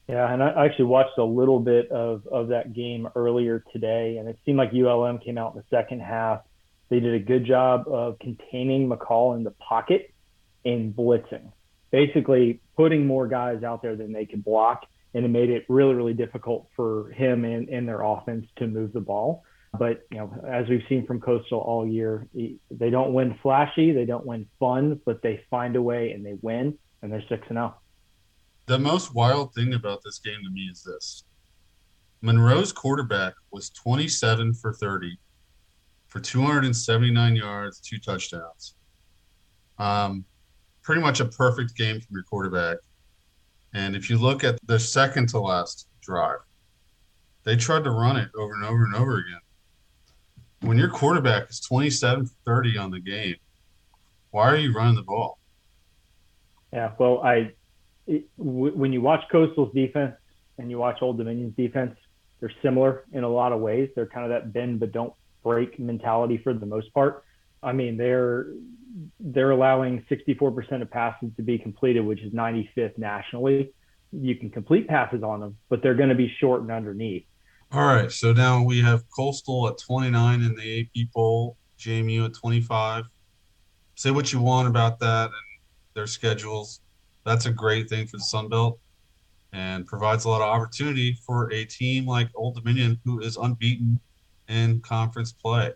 Yeah, 0.09 0.33
and 0.33 0.45
I 0.45 0.65
actually 0.65 0.85
watched 0.85 1.19
a 1.19 1.25
little 1.25 1.59
bit 1.59 1.91
of, 1.91 2.25
of 2.29 2.49
that 2.49 2.73
game 2.73 3.09
earlier 3.17 3.65
today, 3.73 4.19
and 4.19 4.29
it 4.29 4.39
seemed 4.47 4.59
like 4.59 4.71
ULM 4.73 5.19
came 5.19 5.39
out 5.39 5.57
in 5.57 5.59
the 5.59 5.77
second 5.77 6.03
half. 6.03 6.43
They 6.89 7.01
did 7.01 7.15
a 7.15 7.19
good 7.19 7.47
job 7.47 7.85
of 7.89 8.19
containing 8.19 8.89
McCall 8.89 9.37
in 9.37 9.45
the 9.45 9.53
pocket 9.53 10.13
and 10.65 10.95
blitzing, 10.95 11.53
basically 11.91 12.61
putting 12.77 13.07
more 13.07 13.27
guys 13.27 13.63
out 13.63 13.83
there 13.83 13.97
than 13.97 14.13
they 14.13 14.27
could 14.27 14.45
block, 14.45 14.87
and 15.15 15.25
it 15.25 15.29
made 15.29 15.51
it 15.51 15.65
really, 15.69 15.95
really 15.95 16.15
difficult 16.15 16.69
for 16.77 17.11
him 17.11 17.45
and, 17.45 17.69
and 17.69 17.89
their 17.89 18.03
offense 18.03 18.47
to 18.57 18.67
move 18.67 18.93
the 18.93 19.01
ball. 19.01 19.45
But 19.79 20.07
you 20.11 20.19
know, 20.19 20.45
as 20.47 20.69
we've 20.69 20.85
seen 20.89 21.07
from 21.07 21.21
Coastal 21.21 21.59
all 21.59 21.87
year, 21.87 22.29
they 22.35 22.91
don't 22.91 23.13
win 23.13 23.39
flashy, 23.43 23.93
they 23.93 24.05
don't 24.05 24.25
win 24.25 24.47
fun, 24.61 25.01
but 25.05 25.21
they 25.23 25.43
find 25.51 25.75
a 25.75 25.83
way 25.83 26.13
and 26.13 26.25
they 26.25 26.35
win, 26.43 26.79
and 27.03 27.13
they're 27.13 27.25
six 27.29 27.43
and 27.49 27.57
zero. 27.57 27.75
Oh. 27.77 27.81
The 28.67 28.79
most 28.79 29.15
wild 29.15 29.53
thing 29.53 29.75
about 29.75 30.01
this 30.05 30.19
game 30.19 30.39
to 30.45 30.51
me 30.51 30.69
is 30.71 30.83
this: 30.85 31.25
Monroe's 32.23 32.73
quarterback 32.73 33.35
was 33.51 33.71
27 33.71 34.55
for 34.55 34.73
30 34.73 35.19
for 36.15 36.21
279 36.21 37.35
yards, 37.35 37.81
two 37.81 37.99
touchdowns. 37.99 38.77
Um, 39.79 40.25
pretty 40.83 41.01
much 41.01 41.19
a 41.19 41.25
perfect 41.25 41.77
game 41.77 42.01
from 42.01 42.15
your 42.15 42.23
quarterback. 42.23 42.77
And 43.75 43.97
if 43.97 44.09
you 44.09 44.17
look 44.17 44.45
at 44.45 44.57
the 44.65 44.79
second 44.79 45.29
to 45.31 45.41
last 45.41 45.89
drive, 46.01 46.39
they 47.43 47.57
tried 47.57 47.83
to 47.83 47.91
run 47.91 48.17
it 48.17 48.31
over 48.39 48.55
and 48.55 48.65
over 48.65 48.85
and 48.85 48.95
over 48.95 49.19
again 49.19 49.41
when 50.65 50.79
your 50.79 50.89
quarterback 50.89 51.51
is 51.51 51.61
27 51.61 52.29
30 52.47 52.79
on 52.79 52.91
the 52.91 53.01
game, 53.01 53.37
why 54.31 54.49
are 54.49 54.57
you 54.57 54.73
running 54.73 54.95
the 54.95 55.03
ball? 55.03 55.39
Yeah, 56.73 56.93
well, 56.99 57.21
I 57.23 57.53
it, 58.07 58.29
w- 58.39 58.75
when 58.75 58.93
you 58.93 59.01
watch 59.01 59.23
Coastal's 59.31 59.75
defense 59.75 60.15
and 60.59 60.71
you 60.71 60.79
watch 60.79 60.99
Old 61.03 61.19
Dominion's 61.19 61.55
defense, 61.57 61.97
they're 62.41 62.53
similar 62.63 63.05
in 63.13 63.25
a 63.25 63.29
lot 63.29 63.53
of 63.53 63.61
ways. 63.61 63.91
They're 63.95 64.07
kind 64.07 64.25
of 64.25 64.31
that 64.31 64.53
bend 64.53 64.81
but 64.81 64.93
don't 64.93 65.13
break 65.45 65.79
mentality 65.79 66.41
for 66.43 66.53
the 66.53 66.67
most 66.67 66.93
part. 66.93 67.23
I 67.63 67.73
mean, 67.73 67.97
they're 67.97 68.49
they're 69.19 69.51
allowing 69.51 70.05
64% 70.11 70.83
of 70.83 70.91
passes 70.91 71.31
to 71.37 71.43
be 71.43 71.59
completed, 71.59 72.01
which 72.01 72.21
is 72.21 72.33
95th 72.33 72.97
nationally. 72.97 73.73
You 74.13 74.37
can 74.37 74.51
complete 74.51 74.87
passes 74.87 75.23
on 75.23 75.41
them, 75.41 75.57
but 75.69 75.83
they're 75.83 75.97
going 75.97 76.11
to 76.11 76.15
be 76.15 76.33
short 76.39 76.63
and 76.63 76.71
underneath. 76.71 77.27
All 77.73 77.85
right, 77.85 78.11
so 78.13 78.33
now 78.33 78.63
we 78.63 78.81
have 78.83 79.03
Coastal 79.17 79.67
at 79.67 79.79
29 79.79 80.43
in 80.43 80.55
the 80.55 80.81
AP 80.81 81.09
poll, 81.13 81.57
JMU 81.79 82.27
at 82.27 82.35
25. 82.35 83.05
Say 83.97 84.13
what 84.13 84.33
you 84.33 84.41
want 84.41 84.69
about 84.69 85.01
that 85.01 85.25
and 85.25 85.33
their 85.95 86.07
schedules. 86.07 86.81
That's 87.25 87.47
a 87.47 87.51
great 87.51 87.89
thing 87.89 88.07
for 88.07 88.19
the 88.19 88.23
Sun 88.23 88.49
Belt 88.49 88.79
and 89.53 89.87
provides 89.87 90.25
a 90.25 90.29
lot 90.29 90.43
of 90.43 90.49
opportunity 90.49 91.17
for 91.27 91.53
a 91.53 91.65
team 91.65 92.07
like 92.07 92.29
Old 92.35 92.57
Dominion 92.57 93.01
who 93.05 93.21
is 93.21 93.37
unbeaten 93.37 93.99
in 94.49 94.81
conference 94.81 95.33
play. 95.33 95.73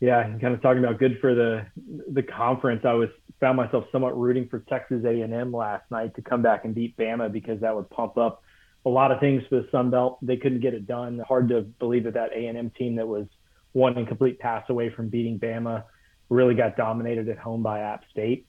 Yeah, 0.00 0.24
and 0.24 0.40
kind 0.40 0.54
of 0.54 0.62
talking 0.62 0.84
about 0.84 0.98
good 0.98 1.18
for 1.20 1.34
the 1.34 1.66
the 2.12 2.22
conference. 2.22 2.84
I 2.84 2.92
was 2.92 3.08
found 3.40 3.56
myself 3.56 3.84
somewhat 3.90 4.18
rooting 4.18 4.48
for 4.48 4.60
Texas 4.60 5.04
A&M 5.04 5.52
last 5.52 5.90
night 5.90 6.14
to 6.16 6.22
come 6.22 6.42
back 6.42 6.64
and 6.64 6.74
beat 6.74 6.96
Bama 6.96 7.30
because 7.30 7.60
that 7.60 7.74
would 7.74 7.90
pump 7.90 8.16
up 8.16 8.42
a 8.86 8.88
lot 8.88 9.12
of 9.12 9.20
things 9.20 9.42
for 9.48 9.56
the 9.56 9.68
Sun 9.70 9.90
Belt. 9.90 10.18
They 10.22 10.36
couldn't 10.36 10.60
get 10.60 10.74
it 10.74 10.86
done. 10.86 11.20
Hard 11.26 11.48
to 11.48 11.62
believe 11.62 12.04
that 12.04 12.14
that 12.14 12.32
A&M 12.32 12.70
team 12.70 12.96
that 12.96 13.06
was 13.06 13.26
one 13.72 13.98
incomplete 13.98 14.38
pass 14.38 14.64
away 14.68 14.90
from 14.90 15.08
beating 15.08 15.38
Bama 15.38 15.84
really 16.28 16.54
got 16.54 16.76
dominated 16.76 17.28
at 17.28 17.38
home 17.38 17.62
by 17.62 17.80
App 17.80 18.04
State. 18.10 18.46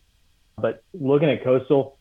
But 0.58 0.84
looking 0.94 1.30
at 1.30 1.44
Coastal, 1.44 1.98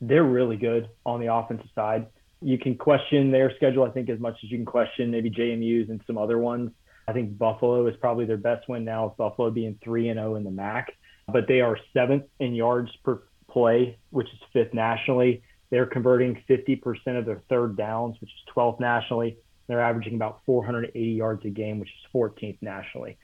they're 0.00 0.24
really 0.24 0.56
good 0.56 0.88
on 1.04 1.20
the 1.20 1.32
offensive 1.32 1.68
side. 1.74 2.06
You 2.42 2.58
can 2.58 2.76
question 2.76 3.30
their 3.30 3.54
schedule, 3.56 3.84
I 3.84 3.90
think, 3.90 4.08
as 4.08 4.18
much 4.18 4.36
as 4.42 4.50
you 4.50 4.58
can 4.58 4.64
question 4.64 5.10
maybe 5.10 5.30
JMU's 5.30 5.90
and 5.90 6.00
some 6.06 6.16
other 6.16 6.38
ones. 6.38 6.70
I 7.06 7.12
think 7.12 7.36
Buffalo 7.36 7.86
is 7.86 7.96
probably 8.00 8.24
their 8.24 8.36
best 8.36 8.68
win 8.68 8.84
now, 8.84 9.06
with 9.06 9.16
Buffalo 9.16 9.50
being 9.50 9.78
3 9.82 10.08
and 10.08 10.18
0 10.18 10.36
in 10.36 10.44
the 10.44 10.50
MAC. 10.50 10.92
But 11.28 11.46
they 11.48 11.60
are 11.60 11.76
seventh 11.92 12.24
in 12.38 12.54
yards 12.54 12.90
per 13.04 13.22
play, 13.50 13.98
which 14.10 14.28
is 14.28 14.38
fifth 14.52 14.74
nationally. 14.74 15.42
They're 15.70 15.86
converting 15.86 16.42
50% 16.48 17.18
of 17.18 17.26
their 17.26 17.42
third 17.48 17.76
downs, 17.76 18.16
which 18.20 18.30
is 18.30 18.54
12th 18.54 18.80
nationally. 18.80 19.38
They're 19.66 19.80
averaging 19.80 20.14
about 20.14 20.40
480 20.46 21.00
yards 21.00 21.44
a 21.44 21.50
game, 21.50 21.78
which 21.78 21.88
is 21.88 22.10
14th 22.12 22.58
nationally. 22.60 23.18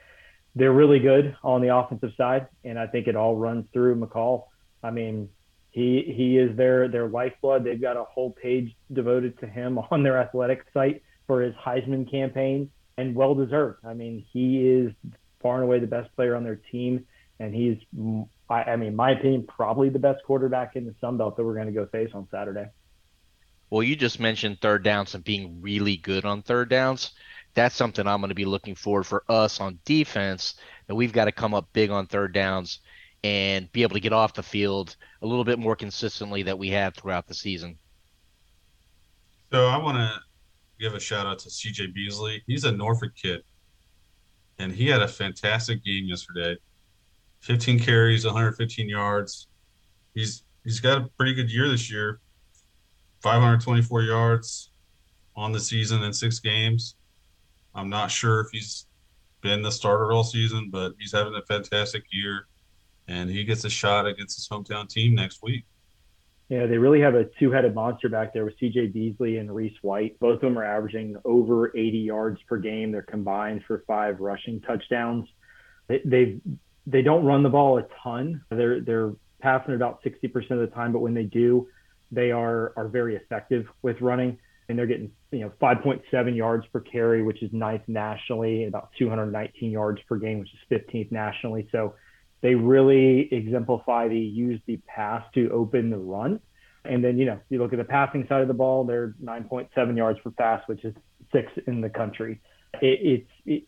They're 0.54 0.72
really 0.72 1.00
good 1.00 1.36
on 1.42 1.60
the 1.60 1.74
offensive 1.74 2.12
side, 2.16 2.46
and 2.64 2.78
I 2.78 2.86
think 2.86 3.08
it 3.08 3.16
all 3.16 3.36
runs 3.36 3.66
through 3.72 3.96
McCall. 3.96 4.44
I 4.82 4.90
mean, 4.90 5.28
he 5.76 6.10
he 6.16 6.38
is 6.38 6.56
their 6.56 6.88
their 6.88 7.06
lifeblood. 7.06 7.62
They've 7.62 7.80
got 7.80 7.98
a 7.98 8.04
whole 8.04 8.30
page 8.30 8.74
devoted 8.94 9.38
to 9.40 9.46
him 9.46 9.78
on 9.90 10.02
their 10.02 10.18
athletic 10.18 10.64
site 10.72 11.02
for 11.26 11.42
his 11.42 11.54
Heisman 11.54 12.10
campaign, 12.10 12.70
and 12.96 13.14
well 13.14 13.34
deserved. 13.34 13.84
I 13.84 13.92
mean, 13.92 14.24
he 14.32 14.66
is 14.66 14.92
far 15.42 15.56
and 15.56 15.64
away 15.64 15.78
the 15.78 15.86
best 15.86 16.14
player 16.16 16.34
on 16.34 16.44
their 16.44 16.56
team, 16.72 17.04
and 17.38 17.54
he's 17.54 17.76
I, 18.48 18.62
I 18.62 18.76
mean, 18.76 18.96
my 18.96 19.10
opinion, 19.10 19.46
probably 19.46 19.90
the 19.90 19.98
best 19.98 20.24
quarterback 20.24 20.76
in 20.76 20.86
the 20.86 20.94
Sun 20.98 21.18
Belt 21.18 21.36
that 21.36 21.44
we're 21.44 21.54
going 21.54 21.66
to 21.66 21.72
go 21.72 21.84
face 21.84 22.10
on 22.14 22.26
Saturday. 22.30 22.70
Well, 23.68 23.82
you 23.82 23.96
just 23.96 24.18
mentioned 24.18 24.62
third 24.62 24.82
downs 24.82 25.14
and 25.14 25.22
being 25.22 25.60
really 25.60 25.98
good 25.98 26.24
on 26.24 26.40
third 26.40 26.70
downs. 26.70 27.10
That's 27.52 27.74
something 27.74 28.06
I'm 28.06 28.20
going 28.20 28.30
to 28.30 28.34
be 28.34 28.46
looking 28.46 28.76
forward 28.76 29.04
for 29.04 29.24
us 29.28 29.60
on 29.60 29.78
defense. 29.84 30.54
That 30.86 30.94
we've 30.94 31.12
got 31.12 31.26
to 31.26 31.32
come 31.32 31.52
up 31.52 31.68
big 31.74 31.90
on 31.90 32.06
third 32.06 32.32
downs 32.32 32.80
and 33.26 33.70
be 33.72 33.82
able 33.82 33.94
to 33.94 34.00
get 34.00 34.12
off 34.12 34.34
the 34.34 34.42
field 34.42 34.94
a 35.22 35.26
little 35.26 35.42
bit 35.42 35.58
more 35.58 35.74
consistently 35.74 36.44
that 36.44 36.56
we 36.56 36.68
have 36.68 36.94
throughout 36.94 37.26
the 37.26 37.34
season. 37.34 37.76
So 39.52 39.66
I 39.66 39.76
want 39.78 39.98
to 39.98 40.12
give 40.78 40.94
a 40.94 41.00
shout 41.00 41.26
out 41.26 41.40
to 41.40 41.48
CJ 41.48 41.92
Beasley. 41.92 42.44
He's 42.46 42.62
a 42.62 42.70
Norfolk 42.70 43.16
kid, 43.20 43.42
and 44.60 44.72
he 44.72 44.86
had 44.86 45.02
a 45.02 45.08
fantastic 45.08 45.84
game 45.84 46.04
yesterday. 46.04 46.56
15 47.40 47.80
carries, 47.80 48.24
115 48.24 48.88
yards. 48.88 49.48
He's 50.14 50.44
he's 50.62 50.78
got 50.78 51.02
a 51.02 51.08
pretty 51.16 51.34
good 51.34 51.50
year 51.50 51.68
this 51.68 51.90
year. 51.90 52.20
524 53.22 54.02
yards 54.02 54.70
on 55.34 55.50
the 55.50 55.60
season 55.60 56.04
in 56.04 56.12
six 56.12 56.38
games. 56.38 56.94
I'm 57.74 57.88
not 57.88 58.10
sure 58.10 58.40
if 58.40 58.50
he's 58.52 58.86
been 59.40 59.62
the 59.62 59.72
starter 59.72 60.12
all 60.12 60.22
season, 60.22 60.70
but 60.70 60.92
he's 60.98 61.12
having 61.12 61.34
a 61.34 61.42
fantastic 61.42 62.04
year, 62.12 62.46
and 63.08 63.30
he 63.30 63.44
gets 63.44 63.64
a 63.64 63.70
shot 63.70 64.06
against 64.06 64.36
his 64.36 64.48
hometown 64.48 64.88
team 64.88 65.14
next 65.14 65.42
week. 65.42 65.64
Yeah, 66.48 66.66
they 66.66 66.78
really 66.78 67.00
have 67.00 67.14
a 67.14 67.24
two-headed 67.40 67.74
monster 67.74 68.08
back 68.08 68.32
there 68.32 68.44
with 68.44 68.54
C.J. 68.60 68.88
Beasley 68.88 69.38
and 69.38 69.52
Reese 69.52 69.76
White. 69.82 70.18
Both 70.20 70.36
of 70.36 70.40
them 70.42 70.58
are 70.58 70.64
averaging 70.64 71.16
over 71.24 71.76
80 71.76 71.98
yards 71.98 72.40
per 72.48 72.56
game. 72.56 72.92
They're 72.92 73.02
combined 73.02 73.64
for 73.66 73.82
five 73.86 74.20
rushing 74.20 74.60
touchdowns. 74.60 75.28
They, 75.88 76.38
they 76.86 77.02
don't 77.02 77.24
run 77.24 77.42
the 77.42 77.48
ball 77.48 77.78
a 77.78 77.86
ton. 78.02 78.42
They're 78.50 78.80
they're 78.80 79.12
passing 79.40 79.74
about 79.74 80.02
60% 80.04 80.50
of 80.50 80.58
the 80.58 80.68
time, 80.68 80.92
but 80.92 81.00
when 81.00 81.14
they 81.14 81.24
do, 81.24 81.68
they 82.12 82.30
are 82.30 82.72
are 82.76 82.88
very 82.88 83.16
effective 83.16 83.66
with 83.82 84.00
running. 84.00 84.38
And 84.68 84.76
they're 84.78 84.86
getting 84.86 85.12
you 85.30 85.40
know 85.40 85.52
5.7 85.60 86.36
yards 86.36 86.66
per 86.72 86.80
carry, 86.80 87.22
which 87.22 87.42
is 87.42 87.52
ninth 87.52 87.82
nationally, 87.86 88.64
about 88.64 88.90
219 88.98 89.70
yards 89.70 90.00
per 90.08 90.16
game, 90.16 90.40
which 90.40 90.48
is 90.52 90.78
15th 90.78 91.12
nationally. 91.12 91.68
So 91.70 91.94
they 92.40 92.54
really 92.54 93.32
exemplify 93.32 94.08
the 94.08 94.18
use 94.18 94.60
the 94.66 94.78
pass 94.86 95.24
to 95.34 95.50
open 95.50 95.90
the 95.90 95.98
run. 95.98 96.40
And 96.84 97.02
then, 97.02 97.18
you 97.18 97.26
know, 97.26 97.40
you 97.48 97.58
look 97.58 97.72
at 97.72 97.78
the 97.78 97.84
passing 97.84 98.26
side 98.28 98.42
of 98.42 98.48
the 98.48 98.54
ball, 98.54 98.84
they're 98.84 99.14
9.7 99.22 99.96
yards 99.96 100.20
per 100.20 100.30
pass, 100.30 100.62
which 100.66 100.84
is 100.84 100.94
sixth 101.32 101.58
in 101.66 101.80
the 101.80 101.90
country. 101.90 102.40
It, 102.80 103.00
it's 103.02 103.30
it, 103.44 103.62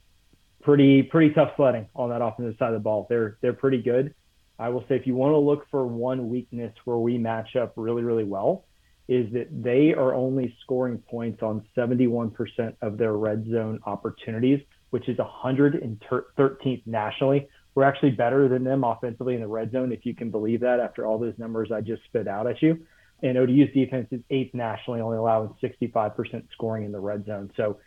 pretty 0.63 1.03
pretty 1.03 1.35
tough 1.35 1.53
sledding 1.57 1.89
on 1.95 2.11
that 2.11 2.23
offensive 2.23 2.57
side 2.59 2.69
of 2.69 2.75
the 2.75 2.81
ball. 2.81 3.07
They're 3.09 3.39
they're 3.41 3.53
pretty 3.53 3.83
good. 3.83 4.15
I 4.59 4.69
will 4.71 4.85
say 4.89 4.97
if 4.97 5.07
you 5.07 5.15
want 5.15 5.33
to 5.33 5.39
look 5.39 5.67
for 5.71 5.87
one 5.87 6.29
weakness 6.29 6.75
where 6.85 6.99
we 6.99 7.19
match 7.19 7.57
up 7.57 7.73
really 7.77 8.03
really 8.03 8.25
well, 8.25 8.65
is 9.09 9.33
that 9.33 9.49
they 9.51 9.95
are 9.95 10.15
only 10.15 10.55
scoring 10.63 10.99
points 11.11 11.43
on 11.43 11.65
71% 11.77 12.75
of 12.83 12.99
their 12.99 13.15
red 13.15 13.47
zone 13.51 13.81
opportunities, 13.87 14.61
which 14.91 15.09
is 15.09 15.17
113th 15.17 16.87
nationally. 16.87 17.49
We're 17.79 17.85
actually 17.85 18.11
better 18.11 18.49
than 18.49 18.65
them 18.65 18.83
offensively 18.83 19.37
in 19.37 19.41
the 19.41 19.47
red 19.47 19.71
zone, 19.71 19.93
if 19.93 20.05
you 20.05 20.13
can 20.13 20.33
believe 20.33 20.63
that. 20.63 20.81
After 20.81 21.07
all 21.07 21.17
those 21.17 21.39
numbers 21.39 21.71
I 21.71 21.81
just 21.81 22.03
spit 22.07 22.27
out 22.27 22.49
at 22.49 22.61
you, 22.61 22.85
and 23.23 23.39
ODU's 23.39 23.73
defense 23.73 24.09
is 24.11 24.21
eighth 24.31 24.53
nationally, 24.53 25.01
only 25.01 25.17
allowing 25.17 25.55
65% 25.63 26.43
scoring 26.51 26.87
in 26.87 26.91
the 26.91 26.99
red 26.99 27.25
zone. 27.25 27.53
So 27.57 27.79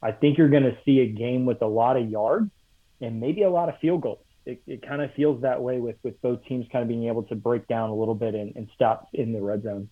I 0.00 0.12
think 0.12 0.38
you're 0.38 0.50
going 0.50 0.62
to 0.62 0.78
see 0.84 1.00
a 1.00 1.08
game 1.08 1.46
with 1.46 1.62
a 1.62 1.66
lot 1.66 1.96
of 1.96 2.08
yards 2.08 2.52
and 3.00 3.18
maybe 3.18 3.42
a 3.42 3.50
lot 3.50 3.68
of 3.68 3.76
field 3.80 4.02
goals. 4.02 4.24
it, 4.46 4.62
it 4.68 4.86
kind 4.86 5.02
of 5.02 5.12
feels 5.14 5.42
that 5.42 5.60
way 5.60 5.80
with 5.80 5.96
with 6.04 6.22
both 6.22 6.44
teams 6.44 6.66
kind 6.70 6.82
of 6.82 6.88
being 6.88 7.08
able 7.08 7.24
to 7.24 7.34
break 7.34 7.66
down 7.66 7.90
a 7.90 7.94
little 7.96 8.14
bit 8.14 8.36
and, 8.36 8.54
and 8.54 8.68
stop 8.72 9.08
in 9.14 9.32
the 9.32 9.40
red 9.42 9.64
zone. 9.64 9.88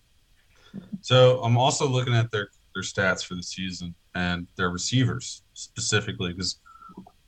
So 1.01 1.41
I'm 1.43 1.57
also 1.57 1.85
looking 1.85 2.15
at 2.15 2.31
their 2.31 2.47
their 2.73 2.83
stats 2.83 3.25
for 3.25 3.35
the 3.35 3.43
season 3.43 3.93
and 4.15 4.47
their 4.55 4.69
receivers 4.69 5.43
specifically 5.53 6.31
because 6.31 6.61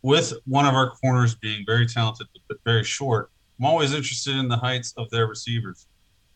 with 0.02 0.34
one 0.46 0.66
of 0.66 0.74
our 0.74 0.92
corners 0.92 1.36
being 1.36 1.64
very 1.66 1.86
talented 1.86 2.28
but 2.48 2.58
very 2.66 2.84
short, 2.84 3.32
I'm 3.60 3.66
always 3.66 3.94
interested 3.94 4.36
in 4.36 4.48
the 4.48 4.58
heights 4.58 4.94
of 4.98 5.10
their 5.10 5.28
receivers. 5.28 5.88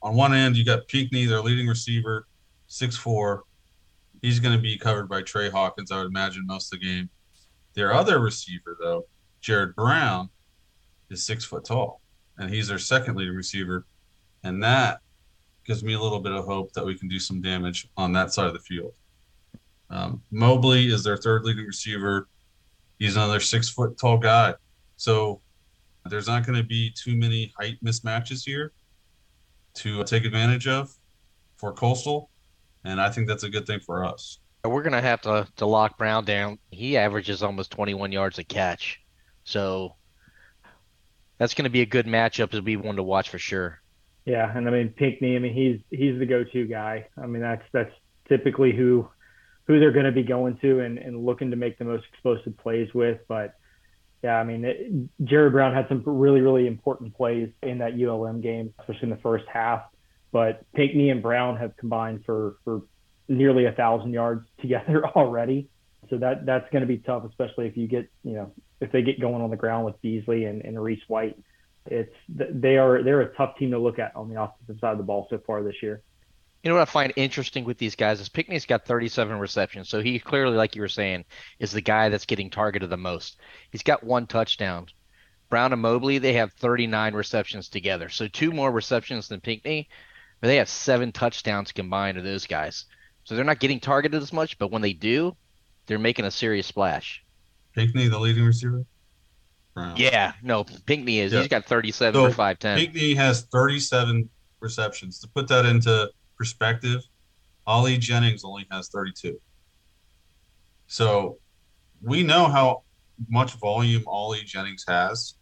On 0.01 0.15
one 0.15 0.33
end, 0.33 0.55
you 0.55 0.63
got 0.63 0.87
Pinckney, 0.87 1.25
their 1.25 1.41
leading 1.41 1.67
receiver, 1.67 2.27
six 2.67 2.95
four. 2.95 3.43
He's 4.21 4.39
going 4.39 4.55
to 4.55 4.61
be 4.61 4.77
covered 4.77 5.09
by 5.09 5.21
Trey 5.21 5.49
Hawkins, 5.49 5.91
I 5.91 5.97
would 5.97 6.07
imagine, 6.07 6.45
most 6.45 6.73
of 6.73 6.79
the 6.79 6.85
game. 6.85 7.09
Their 7.73 7.93
other 7.93 8.19
receiver, 8.19 8.77
though, 8.79 9.05
Jared 9.41 9.75
Brown, 9.75 10.29
is 11.09 11.25
six 11.25 11.43
foot 11.43 11.65
tall, 11.65 12.01
and 12.37 12.49
he's 12.49 12.67
their 12.67 12.79
second 12.79 13.15
leading 13.15 13.35
receiver, 13.35 13.85
and 14.43 14.63
that 14.63 14.99
gives 15.65 15.83
me 15.83 15.93
a 15.93 15.99
little 15.99 16.19
bit 16.19 16.31
of 16.31 16.45
hope 16.45 16.71
that 16.73 16.85
we 16.85 16.97
can 16.97 17.07
do 17.07 17.19
some 17.19 17.41
damage 17.41 17.87
on 17.97 18.13
that 18.13 18.31
side 18.33 18.47
of 18.47 18.53
the 18.53 18.59
field. 18.59 18.93
Um, 19.89 20.21
Mobley 20.31 20.87
is 20.87 21.03
their 21.03 21.17
third 21.17 21.43
leading 21.43 21.65
receiver. 21.65 22.27
He's 22.99 23.15
another 23.15 23.39
six 23.39 23.69
foot 23.69 23.97
tall 23.97 24.17
guy. 24.17 24.53
So 24.97 25.41
there's 26.05 26.27
not 26.27 26.45
going 26.45 26.57
to 26.57 26.63
be 26.63 26.91
too 26.91 27.15
many 27.15 27.53
height 27.59 27.77
mismatches 27.83 28.45
here 28.45 28.71
to 29.75 30.03
take 30.03 30.25
advantage 30.25 30.67
of 30.67 30.93
for 31.57 31.73
Coastal. 31.73 32.29
And 32.83 33.01
I 33.01 33.09
think 33.09 33.27
that's 33.27 33.43
a 33.43 33.49
good 33.49 33.65
thing 33.65 33.79
for 33.79 34.05
us. 34.05 34.39
We're 34.63 34.83
gonna 34.83 35.01
have 35.01 35.21
to 35.21 35.47
to 35.57 35.65
lock 35.65 35.97
Brown 35.97 36.25
down. 36.25 36.57
He 36.71 36.97
averages 36.97 37.43
almost 37.43 37.71
21 37.71 38.11
yards 38.11 38.39
a 38.39 38.43
catch, 38.43 38.99
so 39.43 39.95
that's 41.37 41.53
gonna 41.53 41.69
be 41.69 41.81
a 41.81 41.85
good 41.85 42.07
matchup. 42.07 42.45
It'll 42.45 42.61
be 42.61 42.77
one 42.77 42.95
to 42.95 43.03
watch 43.03 43.29
for 43.29 43.37
sure. 43.37 43.79
Yeah, 44.25 44.55
and 44.55 44.67
I 44.67 44.71
mean 44.71 44.89
Pinckney. 44.89 45.35
I 45.35 45.39
mean 45.39 45.53
he's 45.53 45.81
he's 45.91 46.17
the 46.17 46.25
go-to 46.25 46.65
guy. 46.65 47.07
I 47.21 47.27
mean 47.27 47.41
that's 47.41 47.63
that's 47.73 47.93
typically 48.27 48.71
who 48.71 49.07
who 49.67 49.79
they're 49.79 49.91
going 49.91 50.05
to 50.05 50.11
be 50.11 50.23
going 50.23 50.57
to 50.57 50.79
and, 50.79 50.97
and 50.97 51.25
looking 51.25 51.51
to 51.51 51.57
make 51.57 51.77
the 51.77 51.85
most 51.85 52.05
explosive 52.11 52.57
plays 52.57 52.93
with. 52.93 53.19
But 53.27 53.55
yeah, 54.23 54.35
I 54.35 54.43
mean 54.43 54.65
it, 54.65 55.25
Jared 55.25 55.53
Brown 55.53 55.73
had 55.73 55.87
some 55.87 56.03
really 56.05 56.41
really 56.41 56.67
important 56.67 57.15
plays 57.15 57.49
in 57.61 57.79
that 57.79 57.93
ULM 57.93 58.41
game, 58.41 58.73
especially 58.79 59.03
in 59.03 59.09
the 59.09 59.21
first 59.21 59.45
half. 59.51 59.83
But 60.31 60.65
Pinckney 60.73 61.09
and 61.09 61.21
Brown 61.21 61.57
have 61.57 61.75
combined 61.77 62.23
for 62.25 62.57
for 62.63 62.81
nearly 63.27 63.65
a 63.65 63.71
thousand 63.71 64.13
yards 64.13 64.45
together 64.61 65.05
already. 65.07 65.69
So 66.09 66.17
that 66.17 66.45
that's 66.45 66.69
going 66.71 66.81
to 66.81 66.87
be 66.87 66.99
tough, 66.99 67.23
especially 67.25 67.67
if 67.67 67.77
you 67.77 67.87
get 67.87 68.09
you 68.23 68.33
know 68.33 68.51
if 68.81 68.91
they 68.91 69.01
get 69.01 69.19
going 69.19 69.41
on 69.41 69.49
the 69.49 69.55
ground 69.55 69.85
with 69.85 69.99
Beasley 70.01 70.45
and, 70.45 70.63
and 70.63 70.81
Reese 70.81 71.01
White 71.07 71.37
it's 71.87 72.13
they 72.27 72.77
are 72.77 73.03
they're 73.03 73.21
a 73.21 73.35
tough 73.35 73.57
team 73.57 73.71
to 73.71 73.79
look 73.79 73.99
at 73.99 74.15
on 74.15 74.29
the 74.29 74.41
offensive 74.41 74.79
side 74.79 74.93
of 74.93 74.97
the 74.97 75.03
ball 75.03 75.27
so 75.29 75.39
far 75.45 75.63
this 75.63 75.75
year. 75.81 76.01
You 76.65 76.69
know 76.71 76.77
what 76.77 76.89
I 76.89 76.91
find 76.91 77.13
interesting 77.15 77.63
with 77.63 77.77
these 77.77 77.95
guys 77.95 78.19
is 78.19 78.27
Pinckney's 78.27 78.65
got 78.65 78.87
37 78.87 79.37
receptions, 79.37 79.87
so 79.87 80.01
he 80.01 80.17
clearly, 80.17 80.57
like 80.57 80.75
you 80.75 80.81
were 80.81 80.87
saying, 80.87 81.23
is 81.59 81.71
the 81.71 81.79
guy 81.79 82.09
that's 82.09 82.25
getting 82.25 82.49
targeted 82.49 82.89
the 82.89 82.97
most. 82.97 83.37
He's 83.69 83.83
got 83.83 84.03
one 84.03 84.25
touchdown. 84.25 84.87
Brown 85.51 85.73
and 85.73 85.81
Mobley 85.83 86.17
they 86.17 86.33
have 86.33 86.53
39 86.53 87.13
receptions 87.13 87.69
together, 87.69 88.09
so 88.09 88.27
two 88.27 88.51
more 88.51 88.71
receptions 88.71 89.27
than 89.27 89.41
Pinckney, 89.41 89.87
but 90.41 90.47
they 90.47 90.55
have 90.55 90.67
seven 90.67 91.11
touchdowns 91.11 91.71
combined 91.71 92.17
of 92.17 92.23
those 92.23 92.47
guys. 92.47 92.85
So 93.25 93.35
they're 93.35 93.43
not 93.43 93.59
getting 93.59 93.79
targeted 93.79 94.19
as 94.19 94.33
much, 94.33 94.57
but 94.57 94.71
when 94.71 94.81
they 94.81 94.93
do, 94.93 95.37
they're 95.85 95.99
making 95.99 96.25
a 96.25 96.31
serious 96.31 96.65
splash. 96.65 97.23
Pinckney, 97.75 98.07
the 98.07 98.17
leading 98.17 98.43
receiver. 98.43 98.83
Brown. 99.75 99.97
Yeah, 99.97 100.33
no, 100.41 100.63
Pinckney 100.63 101.19
is. 101.19 101.31
Yeah. 101.31 101.41
He's 101.41 101.47
got 101.47 101.65
37 101.65 102.15
so 102.15 102.31
for 102.31 102.35
5'10. 102.35 102.77
Pinckney 102.77 103.13
has 103.13 103.43
37 103.51 104.27
receptions. 104.61 105.19
To 105.19 105.27
put 105.27 105.47
that 105.49 105.67
into 105.67 106.09
perspective, 106.37 107.01
Ali 107.67 107.97
Jennings 107.97 108.43
only 108.43 108.67
has 108.71 108.89
32. 108.89 109.39
So 110.87 111.39
we 112.01 112.23
know 112.23 112.47
how 112.47 112.83
much 113.29 113.53
volume 113.53 114.03
Ali 114.07 114.41
Jennings 114.43 114.83
has. 114.87 115.35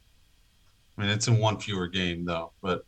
I 0.98 1.02
mean, 1.02 1.10
it's 1.10 1.28
in 1.28 1.38
one 1.38 1.60
fewer 1.60 1.88
game, 1.88 2.24
though, 2.24 2.54
but 2.62 2.84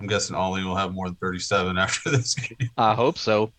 I'm 0.00 0.06
guessing 0.06 0.34
Ali 0.34 0.64
will 0.64 0.76
have 0.76 0.92
more 0.92 1.06
than 1.06 1.14
37 1.16 1.78
after 1.78 2.10
this 2.10 2.34
game. 2.34 2.70
I 2.76 2.94
hope 2.94 3.18
so. 3.18 3.52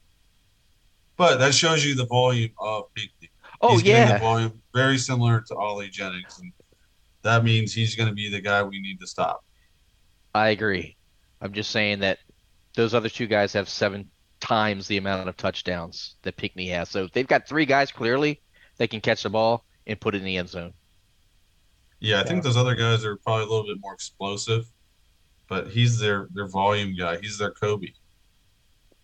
But 1.15 1.37
that 1.37 1.53
shows 1.53 1.85
you 1.85 1.95
the 1.95 2.05
volume 2.05 2.51
of 2.59 2.93
Pinckney. 2.95 3.29
Oh 3.61 3.73
he's 3.73 3.83
yeah, 3.83 4.19
volume 4.19 4.61
very 4.73 4.97
similar 4.97 5.41
to 5.47 5.55
Ali 5.55 5.87
Jennings, 5.87 6.37
and 6.41 6.51
that 7.21 7.45
means 7.45 7.73
he's 7.73 7.95
going 7.95 8.09
to 8.09 8.15
be 8.15 8.29
the 8.29 8.41
guy 8.41 8.61
we 8.61 8.81
need 8.81 8.99
to 8.99 9.07
stop. 9.07 9.41
I 10.35 10.49
agree. 10.49 10.97
I'm 11.39 11.53
just 11.53 11.71
saying 11.71 11.99
that 11.99 12.17
those 12.75 12.93
other 12.93 13.09
two 13.09 13.27
guys 13.27 13.53
have 13.53 13.69
seven 13.69 14.09
times 14.39 14.87
the 14.87 14.97
amount 14.97 15.29
of 15.29 15.37
touchdowns 15.37 16.15
that 16.23 16.37
Pinckney 16.37 16.67
has. 16.67 16.89
So 16.89 17.07
they've 17.13 17.27
got 17.27 17.47
three 17.47 17.65
guys 17.65 17.91
clearly 17.91 18.41
that 18.77 18.89
can 18.89 19.01
catch 19.01 19.23
the 19.23 19.29
ball 19.29 19.63
and 19.87 19.99
put 19.99 20.15
it 20.15 20.19
in 20.19 20.25
the 20.25 20.37
end 20.37 20.49
zone. 20.49 20.73
Yeah, 21.99 22.19
I 22.19 22.23
think 22.23 22.43
those 22.43 22.57
other 22.57 22.75
guys 22.75 23.05
are 23.05 23.15
probably 23.15 23.43
a 23.43 23.47
little 23.47 23.65
bit 23.65 23.77
more 23.79 23.93
explosive, 23.93 24.65
but 25.47 25.69
he's 25.69 25.99
their 25.99 26.27
their 26.33 26.47
volume 26.47 26.95
guy. 26.97 27.17
He's 27.21 27.37
their 27.37 27.51
Kobe. 27.51 27.93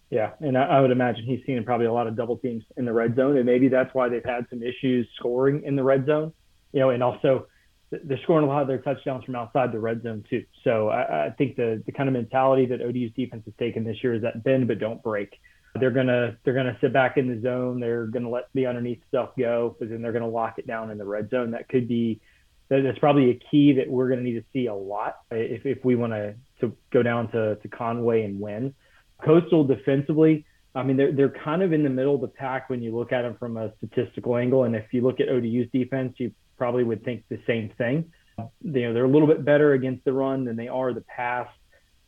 Yeah, 0.09 0.31
and 0.41 0.57
I, 0.57 0.63
I, 0.63 0.81
would 0.81 0.91
imagine 0.91 1.23
he's 1.23 1.45
seen 1.45 1.63
probably 1.63 1.85
a 1.85 1.93
lot 1.93 2.07
of 2.07 2.17
double 2.17 2.35
teams 2.37 2.63
in 2.75 2.83
the 2.83 2.91
red 2.91 3.15
zone, 3.15 3.37
and 3.37 3.45
maybe 3.45 3.69
that's 3.69 3.93
why 3.93 4.09
they've 4.09 4.25
had 4.25 4.47
some 4.49 4.63
issues 4.63 5.07
scoring 5.15 5.63
in 5.63 5.75
the 5.75 5.83
red 5.83 6.05
zone. 6.07 6.33
You 6.73 6.81
know, 6.81 6.89
and 6.89 7.01
also 7.01 7.47
they're 7.91 8.19
scoring 8.23 8.45
a 8.45 8.47
lot 8.47 8.61
of 8.61 8.67
their 8.67 8.79
touchdowns 8.79 9.23
from 9.23 9.35
outside 9.35 9.71
the 9.71 9.79
red 9.79 10.03
zone 10.03 10.23
too. 10.29 10.43
So 10.63 10.89
I, 10.89 11.27
I 11.27 11.29
think 11.31 11.55
the 11.55 11.81
the 11.85 11.91
kind 11.91 12.07
of 12.07 12.13
mentality 12.13 12.65
that 12.67 12.81
ODU's 12.81 13.11
defense 13.15 13.43
has 13.45 13.53
taken 13.57 13.83
this 13.83 13.97
year 14.03 14.13
is 14.13 14.21
that 14.21 14.43
bend 14.43 14.67
but 14.67 14.79
don't 14.79 15.01
break. 15.01 15.39
They're 15.79 15.91
gonna 15.91 16.37
they're 16.43 16.53
gonna 16.53 16.77
sit 16.81 16.93
back 16.93 17.17
in 17.17 17.27
the 17.27 17.41
zone. 17.41 17.79
They're 17.79 18.07
gonna 18.07 18.29
let 18.29 18.49
the 18.53 18.67
underneath 18.67 19.01
stuff 19.07 19.31
go, 19.37 19.75
but 19.79 19.89
then 19.89 20.01
they're 20.01 20.11
gonna 20.11 20.27
lock 20.27 20.59
it 20.59 20.67
down 20.67 20.91
in 20.91 20.97
the 20.97 21.05
red 21.05 21.29
zone. 21.29 21.51
That 21.51 21.69
could 21.69 21.87
be 21.87 22.21
that's 22.69 22.99
probably 22.99 23.31
a 23.31 23.39
key 23.49 23.73
that 23.73 23.89
we're 23.89 24.09
gonna 24.09 24.21
need 24.21 24.39
to 24.39 24.45
see 24.53 24.67
a 24.67 24.75
lot 24.75 25.17
if 25.31 25.65
if 25.65 25.83
we 25.83 25.95
want 25.95 26.13
to 26.13 26.35
to 26.61 26.75
go 26.91 27.01
down 27.01 27.31
to 27.31 27.55
to 27.55 27.67
Conway 27.67 28.23
and 28.23 28.39
win. 28.39 28.73
Coastal 29.23 29.65
defensively, 29.65 30.45
I 30.75 30.83
mean, 30.83 30.97
they're 30.97 31.11
they're 31.11 31.33
kind 31.43 31.63
of 31.63 31.73
in 31.73 31.83
the 31.83 31.89
middle 31.89 32.15
of 32.15 32.21
the 32.21 32.27
pack 32.27 32.69
when 32.69 32.81
you 32.81 32.95
look 32.95 33.11
at 33.11 33.23
them 33.23 33.35
from 33.39 33.57
a 33.57 33.73
statistical 33.77 34.37
angle. 34.37 34.63
And 34.63 34.75
if 34.75 34.85
you 34.91 35.01
look 35.01 35.19
at 35.19 35.29
ODU's 35.29 35.67
defense, 35.73 36.13
you 36.17 36.31
probably 36.59 36.83
would 36.83 37.03
think 37.03 37.23
the 37.29 37.39
same 37.47 37.71
thing. 37.77 38.11
You 38.37 38.81
know, 38.81 38.93
they're 38.93 39.05
a 39.05 39.09
little 39.09 39.27
bit 39.27 39.43
better 39.43 39.73
against 39.73 40.05
the 40.05 40.13
run 40.13 40.45
than 40.45 40.55
they 40.55 40.67
are 40.67 40.93
the 40.93 41.01
pass. 41.01 41.47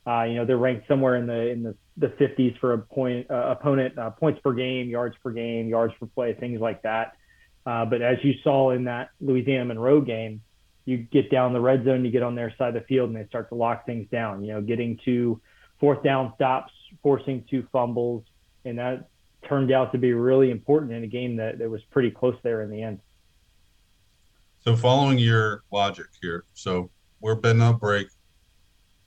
Uh, 0.06 0.24
you 0.24 0.36
know, 0.36 0.46
they're 0.46 0.58
ranked 0.58 0.88
somewhere 0.88 1.16
in 1.16 1.26
the 1.26 1.50
in 1.50 1.64
the, 1.64 1.76
the 1.98 2.08
50s 2.08 2.60
for 2.60 2.74
a 2.74 2.78
point 2.78 3.30
uh, 3.32 3.56
opponent 3.58 3.98
uh, 3.98 4.12
points 4.12 4.40
per 4.44 4.54
game, 4.54 4.90
yards 4.90 5.16
per 5.24 5.32
game, 5.32 5.68
yards 5.68 5.94
per 6.00 6.06
play, 6.06 6.34
things 6.34 6.62
like 6.62 6.84
that. 6.84 7.14
Uh, 7.66 7.86
but 7.86 8.02
as 8.02 8.18
you 8.24 8.34
saw 8.44 8.72
in 8.72 8.86
that 8.86 9.10
Louisiana 9.20 9.66
Monroe 9.66 10.02
game, 10.02 10.42
you 10.86 10.98
get 10.98 11.30
down 11.30 11.54
the 11.54 11.62
red 11.62 11.86
zone, 11.86 12.04
you 12.04 12.12
get 12.12 12.24
on 12.24 12.36
their 12.36 12.54
side 12.58 12.70
of 12.70 12.82
the 12.82 12.88
field, 12.88 13.10
and 13.10 13.18
they 13.18 13.28
start 13.28 13.50
to 13.50 13.56
lock 13.56 13.86
things 13.86 14.08
down. 14.12 14.44
You 14.44 14.54
know, 14.54 14.62
getting 14.62 15.00
to 15.06 15.40
fourth 15.80 16.04
down 16.04 16.34
stops, 16.36 16.72
forcing 17.04 17.46
two 17.50 17.68
fumbles, 17.72 18.24
and 18.66 18.80
that 18.80 19.10
turned 19.48 19.72
out 19.72 19.92
to 19.92 19.98
be 19.98 20.14
really 20.14 20.50
important 20.52 20.94
in 20.94 21.04
a 21.04 21.08
game 21.08 21.38
that, 21.38 21.60
that 21.60 21.70
was 21.70 21.82
pretty 21.92 22.12
close 22.12 22.36
there 22.44 22.62
in 22.62 22.70
the 22.70 22.82
end. 22.82 23.00
So 24.64 24.76
following 24.76 25.18
your 25.18 25.64
logic 25.72 26.06
here, 26.22 26.46
so 26.54 26.92
we're 27.20 27.34
betting 27.34 27.64
on 27.64 27.78
break. 27.78 28.08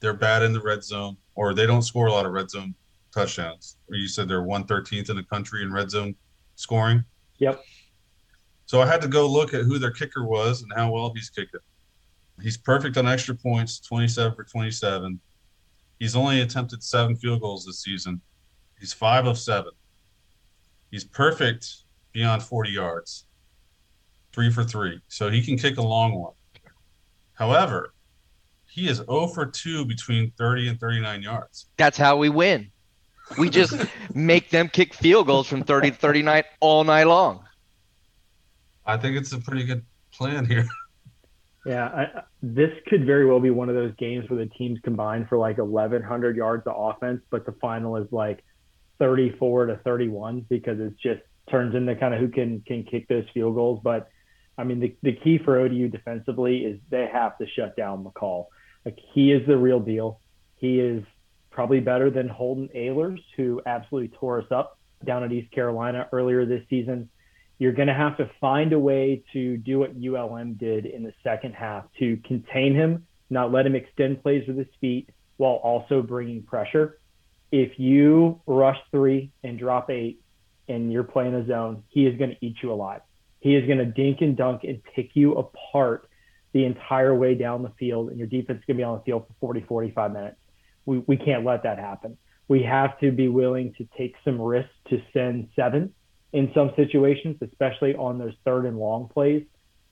They're 0.00 0.12
bad 0.12 0.42
in 0.42 0.52
the 0.52 0.60
red 0.60 0.82
zone, 0.82 1.16
or 1.36 1.54
they 1.54 1.64
don't 1.64 1.82
score 1.82 2.08
a 2.08 2.12
lot 2.12 2.26
of 2.26 2.32
red 2.32 2.50
zone 2.50 2.74
touchdowns. 3.12 3.76
Or 3.88 3.94
you 3.94 4.08
said 4.08 4.28
they're 4.28 4.42
113th 4.42 5.10
in 5.10 5.16
the 5.16 5.22
country 5.22 5.62
in 5.62 5.72
red 5.72 5.90
zone 5.90 6.16
scoring. 6.56 7.04
Yep. 7.38 7.62
So 8.66 8.82
I 8.82 8.86
had 8.86 9.00
to 9.02 9.08
go 9.08 9.28
look 9.28 9.54
at 9.54 9.62
who 9.62 9.78
their 9.78 9.92
kicker 9.92 10.24
was 10.24 10.62
and 10.62 10.72
how 10.74 10.90
well 10.90 11.12
he's 11.14 11.30
kicking. 11.30 11.60
He's 12.42 12.56
perfect 12.56 12.96
on 12.96 13.06
extra 13.06 13.36
points, 13.36 13.78
27 13.78 14.34
for 14.34 14.42
27. 14.42 15.20
He's 16.00 16.16
only 16.16 16.40
attempted 16.40 16.82
seven 16.82 17.14
field 17.14 17.40
goals 17.40 17.64
this 17.64 17.80
season. 17.80 18.20
He's 18.80 18.92
five 18.92 19.26
of 19.26 19.38
seven. 19.38 19.70
He's 20.90 21.04
perfect 21.04 21.84
beyond 22.12 22.42
40 22.42 22.70
yards, 22.70 23.26
three 24.34 24.50
for 24.50 24.64
three. 24.64 25.00
So 25.08 25.30
he 25.30 25.42
can 25.42 25.56
kick 25.56 25.78
a 25.78 25.82
long 25.82 26.14
one. 26.14 26.32
However, 27.34 27.94
he 28.68 28.88
is 28.88 28.98
0 28.98 29.28
for 29.28 29.46
2 29.46 29.84
between 29.86 30.32
30 30.36 30.68
and 30.68 30.80
39 30.80 31.22
yards. 31.22 31.66
That's 31.76 31.96
how 31.96 32.16
we 32.16 32.28
win. 32.28 32.70
We 33.38 33.48
just 33.48 33.74
make 34.14 34.50
them 34.50 34.68
kick 34.68 34.94
field 34.94 35.26
goals 35.26 35.46
from 35.46 35.62
30 35.62 35.92
to 35.92 35.96
39 35.96 36.42
all 36.60 36.84
night 36.84 37.04
long. 37.04 37.44
I 38.84 38.96
think 38.96 39.16
it's 39.16 39.32
a 39.32 39.38
pretty 39.38 39.64
good 39.64 39.84
plan 40.12 40.44
here. 40.46 40.66
Yeah, 41.66 41.86
I, 41.86 42.22
this 42.42 42.68
could 42.88 43.06
very 43.06 43.24
well 43.24 43.40
be 43.40 43.48
one 43.48 43.70
of 43.70 43.74
those 43.74 43.94
games 43.96 44.28
where 44.28 44.38
the 44.38 44.50
teams 44.50 44.78
combine 44.84 45.26
for 45.26 45.38
like 45.38 45.56
1,100 45.56 46.36
yards 46.36 46.66
of 46.66 46.74
offense, 46.76 47.22
but 47.30 47.46
the 47.46 47.52
final 47.52 47.96
is 47.96 48.06
like 48.12 48.44
34 48.98 49.66
to 49.66 49.76
31 49.78 50.44
because 50.50 50.78
it 50.78 50.92
just 51.02 51.22
turns 51.50 51.74
into 51.74 51.96
kind 51.96 52.12
of 52.12 52.20
who 52.20 52.28
can 52.28 52.60
can 52.66 52.84
kick 52.84 53.08
those 53.08 53.24
field 53.32 53.54
goals. 53.54 53.80
But 53.82 54.08
I 54.56 54.64
mean, 54.64 54.80
the, 54.80 54.96
the 55.02 55.12
key 55.12 55.38
for 55.44 55.58
ODU 55.58 55.88
defensively 55.88 56.58
is 56.58 56.78
they 56.90 57.08
have 57.12 57.36
to 57.38 57.46
shut 57.56 57.76
down 57.76 58.04
McCall. 58.04 58.46
Like 58.84 58.98
he 59.12 59.32
is 59.32 59.46
the 59.46 59.56
real 59.56 59.80
deal. 59.80 60.20
He 60.56 60.78
is 60.80 61.02
probably 61.50 61.80
better 61.80 62.10
than 62.10 62.28
Holden 62.28 62.68
Ahlers, 62.74 63.20
who 63.36 63.60
absolutely 63.66 64.16
tore 64.18 64.40
us 64.40 64.50
up 64.50 64.78
down 65.04 65.22
at 65.24 65.32
East 65.32 65.50
Carolina 65.52 66.08
earlier 66.12 66.44
this 66.44 66.62
season. 66.68 67.08
You're 67.58 67.72
going 67.72 67.88
to 67.88 67.94
have 67.94 68.16
to 68.16 68.30
find 68.40 68.72
a 68.72 68.78
way 68.78 69.22
to 69.32 69.56
do 69.56 69.78
what 69.78 69.92
ULM 69.96 70.54
did 70.54 70.86
in 70.86 71.04
the 71.04 71.12
second 71.22 71.54
half 71.54 71.84
to 72.00 72.16
contain 72.24 72.74
him, 72.74 73.06
not 73.30 73.52
let 73.52 73.66
him 73.66 73.74
extend 73.74 74.22
plays 74.22 74.46
with 74.46 74.58
his 74.58 74.66
feet 74.80 75.10
while 75.36 75.54
also 75.54 76.02
bringing 76.02 76.42
pressure. 76.42 76.98
If 77.52 77.78
you 77.78 78.40
rush 78.46 78.78
three 78.90 79.30
and 79.44 79.58
drop 79.58 79.90
eight 79.90 80.20
and 80.68 80.92
you're 80.92 81.04
playing 81.04 81.34
a 81.34 81.46
zone, 81.46 81.84
he 81.88 82.06
is 82.06 82.18
going 82.18 82.30
to 82.30 82.36
eat 82.44 82.56
you 82.62 82.72
alive. 82.72 83.02
He 83.44 83.56
is 83.56 83.66
going 83.66 83.76
to 83.76 83.84
dink 83.84 84.22
and 84.22 84.34
dunk 84.34 84.64
and 84.64 84.82
pick 84.82 85.10
you 85.12 85.34
apart 85.34 86.08
the 86.54 86.64
entire 86.64 87.14
way 87.14 87.34
down 87.34 87.62
the 87.62 87.72
field, 87.78 88.08
and 88.08 88.18
your 88.18 88.26
defense 88.26 88.60
is 88.60 88.64
going 88.64 88.78
to 88.78 88.80
be 88.80 88.82
on 88.82 88.96
the 88.96 89.04
field 89.04 89.26
for 89.28 89.34
40, 89.38 89.66
45 89.68 90.12
minutes. 90.14 90.36
We, 90.86 91.00
we 91.00 91.18
can't 91.18 91.44
let 91.44 91.64
that 91.64 91.78
happen. 91.78 92.16
We 92.48 92.62
have 92.62 92.98
to 93.00 93.12
be 93.12 93.28
willing 93.28 93.74
to 93.76 93.86
take 93.98 94.14
some 94.24 94.40
risks 94.40 94.72
to 94.88 95.02
send 95.12 95.50
seven 95.54 95.92
in 96.32 96.52
some 96.54 96.72
situations, 96.74 97.36
especially 97.42 97.94
on 97.94 98.16
those 98.16 98.32
third 98.46 98.64
and 98.64 98.78
long 98.78 99.10
plays, 99.12 99.44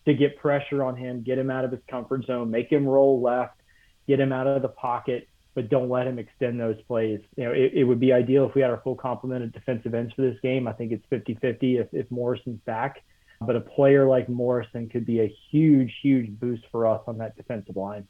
to 0.06 0.14
get 0.14 0.38
pressure 0.38 0.82
on 0.82 0.96
him, 0.96 1.22
get 1.22 1.36
him 1.36 1.50
out 1.50 1.66
of 1.66 1.72
his 1.72 1.80
comfort 1.90 2.24
zone, 2.24 2.50
make 2.50 2.72
him 2.72 2.86
roll 2.86 3.20
left, 3.20 3.60
get 4.08 4.18
him 4.18 4.32
out 4.32 4.46
of 4.46 4.62
the 4.62 4.68
pocket, 4.68 5.28
but 5.54 5.68
don't 5.68 5.90
let 5.90 6.06
him 6.06 6.18
extend 6.18 6.58
those 6.58 6.80
plays. 6.88 7.20
You 7.36 7.44
know, 7.44 7.52
it, 7.52 7.72
it 7.74 7.84
would 7.84 8.00
be 8.00 8.14
ideal 8.14 8.48
if 8.48 8.54
we 8.54 8.62
had 8.62 8.70
our 8.70 8.80
full 8.82 8.96
complement 8.96 9.44
of 9.44 9.52
defensive 9.52 9.92
ends 9.92 10.14
for 10.14 10.22
this 10.22 10.40
game. 10.40 10.66
I 10.66 10.72
think 10.72 10.90
it's 10.90 11.04
50 11.10 11.34
50 11.34 11.76
if, 11.76 11.88
if 11.92 12.10
Morrison's 12.10 12.60
back. 12.60 13.02
But 13.46 13.56
a 13.56 13.60
player 13.60 14.06
like 14.06 14.28
Morrison 14.28 14.88
could 14.88 15.06
be 15.06 15.20
a 15.20 15.34
huge, 15.50 15.94
huge 16.02 16.30
boost 16.38 16.64
for 16.70 16.86
us 16.86 17.02
on 17.06 17.18
that 17.18 17.36
defensive 17.36 17.76
line. 17.76 18.06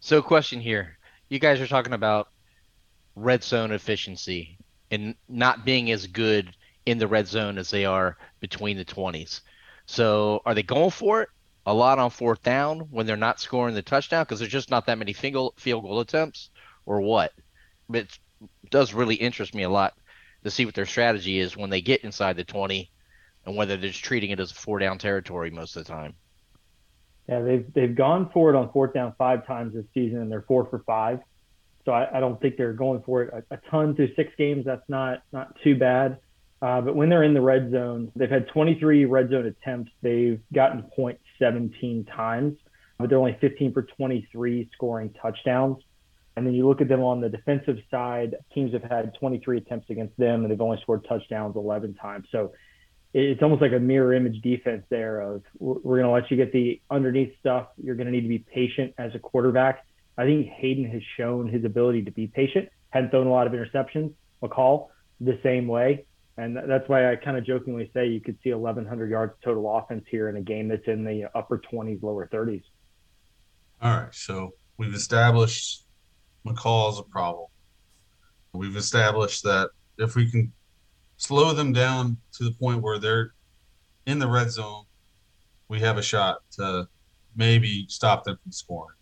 So, 0.00 0.22
question 0.22 0.60
here: 0.60 0.98
You 1.28 1.38
guys 1.38 1.60
are 1.60 1.66
talking 1.66 1.92
about 1.92 2.28
red 3.14 3.42
zone 3.42 3.72
efficiency 3.72 4.58
and 4.90 5.14
not 5.28 5.64
being 5.64 5.90
as 5.90 6.06
good 6.06 6.54
in 6.86 6.98
the 6.98 7.08
red 7.08 7.26
zone 7.26 7.58
as 7.58 7.70
they 7.70 7.84
are 7.84 8.16
between 8.40 8.76
the 8.76 8.84
20s. 8.84 9.40
So, 9.86 10.40
are 10.46 10.54
they 10.54 10.62
going 10.62 10.90
for 10.90 11.22
it 11.22 11.28
a 11.66 11.74
lot 11.74 11.98
on 11.98 12.10
fourth 12.10 12.42
down 12.42 12.80
when 12.90 13.06
they're 13.06 13.16
not 13.16 13.40
scoring 13.40 13.74
the 13.74 13.82
touchdown 13.82 14.24
because 14.24 14.38
there's 14.38 14.52
just 14.52 14.70
not 14.70 14.86
that 14.86 14.98
many 14.98 15.12
field 15.12 15.54
goal 15.64 16.00
attempts, 16.00 16.50
or 16.86 17.00
what? 17.00 17.32
But 17.88 18.02
it 18.02 18.18
does 18.70 18.94
really 18.94 19.16
interest 19.16 19.54
me 19.54 19.64
a 19.64 19.70
lot 19.70 19.94
to 20.44 20.50
see 20.50 20.64
what 20.64 20.74
their 20.74 20.86
strategy 20.86 21.38
is 21.38 21.56
when 21.56 21.70
they 21.70 21.80
get 21.80 22.04
inside 22.04 22.36
the 22.36 22.44
20 22.44 22.90
and 23.46 23.56
whether 23.56 23.76
they're 23.76 23.90
just 23.90 24.04
treating 24.04 24.30
it 24.30 24.40
as 24.40 24.52
four 24.52 24.78
down 24.78 24.98
territory 24.98 25.50
most 25.50 25.76
of 25.76 25.84
the 25.84 25.92
time. 25.92 26.14
Yeah, 27.28 27.40
they've 27.40 27.72
they've 27.74 27.94
gone 27.94 28.30
for 28.32 28.50
it 28.50 28.56
on 28.56 28.72
fourth 28.72 28.94
down 28.94 29.14
five 29.18 29.46
times 29.46 29.74
this 29.74 29.84
season, 29.92 30.20
and 30.20 30.32
they're 30.32 30.42
four 30.48 30.66
for 30.66 30.80
five. 30.80 31.20
So 31.84 31.92
I, 31.92 32.16
I 32.16 32.20
don't 32.20 32.40
think 32.40 32.56
they're 32.56 32.72
going 32.72 33.02
for 33.02 33.22
it 33.22 33.44
a, 33.50 33.54
a, 33.54 33.58
ton 33.70 33.94
through 33.94 34.14
six 34.14 34.32
games. 34.38 34.64
That's 34.64 34.88
not 34.88 35.22
not 35.32 35.56
too 35.62 35.76
bad. 35.76 36.18
Uh, 36.60 36.80
but 36.80 36.96
when 36.96 37.08
they're 37.08 37.22
in 37.22 37.34
the 37.34 37.40
red 37.40 37.70
zone, 37.70 38.10
they've 38.16 38.30
had 38.30 38.48
23 38.48 39.04
red 39.04 39.30
zone 39.30 39.46
attempts. 39.46 39.92
They've 40.02 40.40
gotten 40.52 40.82
points 40.82 41.22
17 41.38 42.04
times, 42.04 42.58
but 42.98 43.08
they're 43.08 43.18
only 43.18 43.36
15 43.40 43.72
for 43.72 43.82
23 43.82 44.68
scoring 44.74 45.14
touchdowns. 45.22 45.78
And 46.36 46.46
then 46.46 46.54
you 46.54 46.68
look 46.68 46.80
at 46.80 46.88
them 46.88 47.02
on 47.02 47.20
the 47.20 47.28
defensive 47.28 47.78
side, 47.90 48.36
teams 48.54 48.72
have 48.72 48.82
had 48.82 49.14
23 49.18 49.58
attempts 49.58 49.90
against 49.90 50.16
them, 50.16 50.42
and 50.42 50.50
they've 50.50 50.60
only 50.60 50.80
scored 50.82 51.04
touchdowns 51.08 51.56
11 51.56 51.94
times. 51.94 52.26
So 52.30 52.52
it's 53.14 53.42
almost 53.42 53.62
like 53.62 53.72
a 53.72 53.78
mirror 53.78 54.12
image 54.12 54.40
defense 54.42 54.84
there 54.90 55.20
of 55.20 55.42
we're 55.58 55.96
going 56.00 56.04
to 56.04 56.10
let 56.10 56.30
you 56.30 56.36
get 56.36 56.52
the 56.52 56.80
underneath 56.90 57.32
stuff. 57.40 57.68
You're 57.82 57.94
going 57.94 58.06
to 58.06 58.12
need 58.12 58.22
to 58.22 58.28
be 58.28 58.38
patient 58.38 58.94
as 58.98 59.14
a 59.14 59.18
quarterback. 59.18 59.84
I 60.18 60.24
think 60.24 60.48
Hayden 60.48 60.90
has 60.90 61.02
shown 61.16 61.48
his 61.48 61.64
ability 61.64 62.02
to 62.02 62.10
be 62.10 62.26
patient. 62.26 62.68
Hadn't 62.90 63.10
thrown 63.10 63.26
a 63.26 63.30
lot 63.30 63.46
of 63.46 63.52
interceptions. 63.52 64.12
McCall 64.42 64.88
the 65.20 65.38
same 65.42 65.66
way, 65.66 66.06
and 66.36 66.56
that's 66.56 66.88
why 66.88 67.10
I 67.10 67.16
kind 67.16 67.36
of 67.36 67.44
jokingly 67.44 67.90
say 67.92 68.06
you 68.06 68.20
could 68.20 68.38
see 68.44 68.52
1,100 68.52 69.10
yards 69.10 69.34
total 69.44 69.76
offense 69.76 70.04
here 70.08 70.28
in 70.28 70.36
a 70.36 70.40
game 70.40 70.68
that's 70.68 70.86
in 70.86 71.04
the 71.04 71.28
upper 71.34 71.60
20s, 71.72 72.02
lower 72.02 72.28
30s. 72.32 72.62
All 73.82 73.96
right, 73.96 74.14
so 74.14 74.52
we've 74.76 74.94
established 74.94 75.84
McCall 76.46 76.92
is 76.92 76.98
a 76.98 77.02
problem. 77.02 77.46
We've 78.52 78.76
established 78.76 79.42
that 79.44 79.70
if 79.98 80.14
we 80.14 80.30
can 80.30 80.52
slow 81.18 81.52
them 81.52 81.72
down 81.72 82.16
to 82.32 82.44
the 82.44 82.52
point 82.52 82.82
where 82.82 82.98
they're 82.98 83.34
in 84.06 84.18
the 84.18 84.28
red 84.28 84.50
zone, 84.50 84.84
we 85.68 85.80
have 85.80 85.98
a 85.98 86.02
shot 86.02 86.38
to 86.52 86.88
maybe 87.36 87.84
stop 87.88 88.24
them 88.24 88.38
from 88.42 88.52
scoring. 88.52 88.96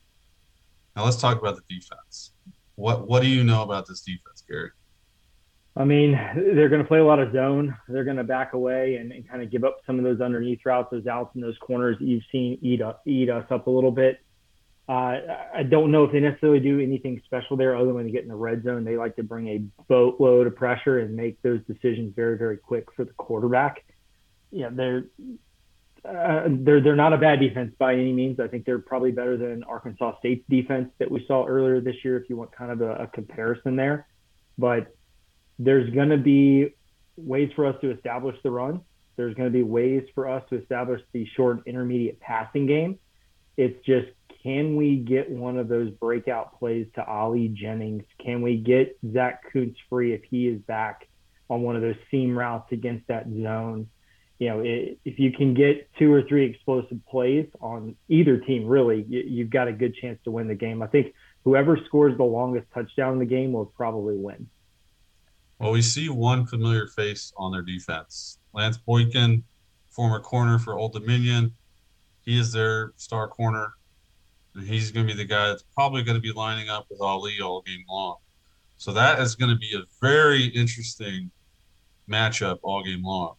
Now 0.97 1.05
let's 1.05 1.21
talk 1.21 1.39
about 1.41 1.57
the 1.57 1.75
defense. 1.75 2.33
What 2.75 3.07
what 3.07 3.23
do 3.23 3.29
you 3.29 3.45
know 3.45 3.63
about 3.63 3.87
this 3.87 4.01
defense, 4.01 4.43
Gary? 4.49 4.71
I 5.79 5.85
mean, 5.85 6.13
they're 6.35 6.71
going 6.71 6.81
to 6.81 6.89
play 6.89 7.01
a 7.01 7.05
lot 7.05 7.21
of 7.21 7.35
zone. 7.35 7.77
They're 7.87 8.05
going 8.05 8.17
to 8.17 8.25
back 8.25 8.55
away 8.55 8.97
and, 8.97 9.13
and, 9.13 9.29
kind 9.29 9.43
of 9.43 9.51
give 9.51 9.63
up 9.63 9.77
some 9.87 9.99
of 9.99 10.05
those 10.05 10.23
underneath 10.23 10.61
routes, 10.65 10.89
those 10.91 11.07
outs 11.07 11.35
and 11.35 11.45
those 11.45 11.59
corners 11.59 11.99
you've 12.01 12.23
seen 12.33 12.59
eat 12.63 12.81
up, 12.81 13.03
eat 13.07 13.29
us 13.29 13.45
up 13.51 13.67
a 13.67 13.71
little 13.71 13.91
bit. 13.91 14.21
Uh, 14.89 15.19
I 15.53 15.65
don't 15.69 15.91
know 15.91 16.05
if 16.05 16.13
they 16.13 16.21
necessarily 16.21 16.61
do 16.61 16.79
anything 16.79 17.21
special 17.25 17.57
there 17.57 17.75
other 17.75 17.87
than 17.87 17.97
when 17.97 18.07
they 18.07 18.13
get 18.13 18.23
in 18.23 18.29
the 18.29 18.37
red 18.37 18.63
zone. 18.63 18.85
They 18.85 18.97
like 18.97 19.17
to 19.17 19.25
bring 19.25 19.49
a 19.49 19.59
boatload 19.89 20.47
of 20.47 20.55
pressure 20.55 21.01
and 21.01 21.17
make 21.17 21.43
those 21.43 21.61
decisions 21.67 22.15
very, 22.15 22.39
very 22.39 22.57
quick 22.57 22.87
for 22.95 23.05
the 23.05 23.13
quarterback. 23.15 23.85
Yeah, 24.53 24.69
they're 24.71 25.07
uh, 26.09 26.45
they're 26.49 26.81
they're 26.81 26.95
not 26.95 27.13
a 27.13 27.19
bad 27.19 27.41
defense 27.41 27.75
by 27.79 27.95
any 27.95 28.13
means. 28.13 28.39
I 28.39 28.47
think 28.47 28.65
they're 28.65 28.79
probably 28.79 29.11
better 29.11 29.37
than 29.37 29.65
Arkansas 29.65 30.19
State's 30.21 30.45
defense 30.49 30.91
that 30.99 31.11
we 31.11 31.25
saw 31.27 31.45
earlier 31.45 31.81
this 31.81 31.97
year. 32.05 32.17
If 32.17 32.31
you 32.31 32.37
want 32.37 32.53
kind 32.53 32.71
of 32.71 32.81
a, 32.81 32.95
a 32.95 33.07
comparison 33.09 33.75
there, 33.75 34.07
but 34.57 34.95
there's 35.59 35.93
going 35.93 36.11
to 36.11 36.17
be 36.17 36.75
ways 37.17 37.51
for 37.57 37.67
us 37.67 37.75
to 37.81 37.91
establish 37.91 38.37
the 38.45 38.53
run. 38.53 38.83
There's 39.17 39.35
going 39.35 39.49
to 39.49 39.53
be 39.53 39.65
ways 39.65 40.05
for 40.15 40.29
us 40.29 40.45
to 40.51 40.61
establish 40.61 41.01
the 41.13 41.27
short 41.35 41.67
intermediate 41.67 42.21
passing 42.21 42.67
game. 42.67 42.99
It's 43.57 43.85
just 43.85 44.09
can 44.47 44.77
we 44.77 44.95
get 44.95 45.29
one 45.29 45.59
of 45.59 45.67
those 45.67 45.91
breakout 45.91 46.57
plays 46.61 46.87
to 46.95 47.05
Ali 47.05 47.49
Jennings? 47.49 48.05
Can 48.25 48.43
we 48.43 48.57
get 48.57 48.97
Zach 49.13 49.43
Kuntz 49.53 49.77
free 49.89 50.15
if 50.15 50.23
he 50.23 50.47
is 50.47 50.61
back 50.63 51.09
on 51.51 51.63
one 51.63 51.75
of 51.75 51.83
those 51.83 51.97
seam 52.13 52.39
routes 52.39 52.71
against 52.71 53.09
that 53.09 53.25
zone? 53.25 53.89
You 54.39 54.49
know, 54.51 54.61
it, 54.61 55.01
if 55.05 55.19
you 55.19 55.33
can 55.33 55.53
get 55.55 55.91
two 55.99 56.13
or 56.13 56.23
three 56.23 56.49
explosive 56.49 57.05
plays 57.09 57.49
on 57.61 57.97
either 58.09 58.39
team, 58.39 58.69
really, 58.69 59.05
you, 59.09 59.25
you've 59.27 59.51
got 59.51 59.67
a 59.67 59.73
good 59.73 59.97
chance 59.97 60.21
to 60.23 60.31
win 60.31 60.47
the 60.47 60.55
game. 60.55 60.81
I 60.81 60.87
think 60.87 61.13
whoever 61.43 61.77
scores 61.85 62.17
the 62.17 62.23
longest 62.23 62.69
touchdown 62.73 63.15
in 63.15 63.19
the 63.19 63.27
game 63.27 63.53
will 63.53 63.67
probably 63.67 64.17
win. 64.17 64.47
Well, 65.59 65.73
we 65.73 65.83
see 65.83 66.09
one 66.09 66.47
familiar 66.47 66.87
face 66.87 67.33
on 67.37 67.51
their 67.51 67.63
defense. 67.63 68.39
Lance 68.53 68.77
Boykin, 68.77 69.43
former 69.91 70.21
corner 70.21 70.61
for 70.61 70.79
Old 70.79 70.93
Dominion. 70.93 71.53
He 72.21 72.39
is 72.39 72.53
their 72.53 72.93
star 72.95 73.27
corner 73.27 73.73
he's 74.65 74.91
going 74.91 75.07
to 75.07 75.13
be 75.13 75.17
the 75.17 75.29
guy 75.29 75.49
that's 75.49 75.65
probably 75.75 76.03
going 76.03 76.17
to 76.17 76.21
be 76.21 76.33
lining 76.33 76.69
up 76.69 76.87
with 76.91 77.01
Ali 77.01 77.41
all 77.43 77.63
game 77.63 77.85
long. 77.89 78.17
So 78.77 78.93
that 78.93 79.21
is 79.21 79.35
going 79.35 79.51
to 79.51 79.57
be 79.57 79.75
a 79.75 79.85
very 80.01 80.47
interesting 80.47 81.31
matchup 82.09 82.59
all 82.63 82.83
game 82.85 83.03
long. 83.05 83.35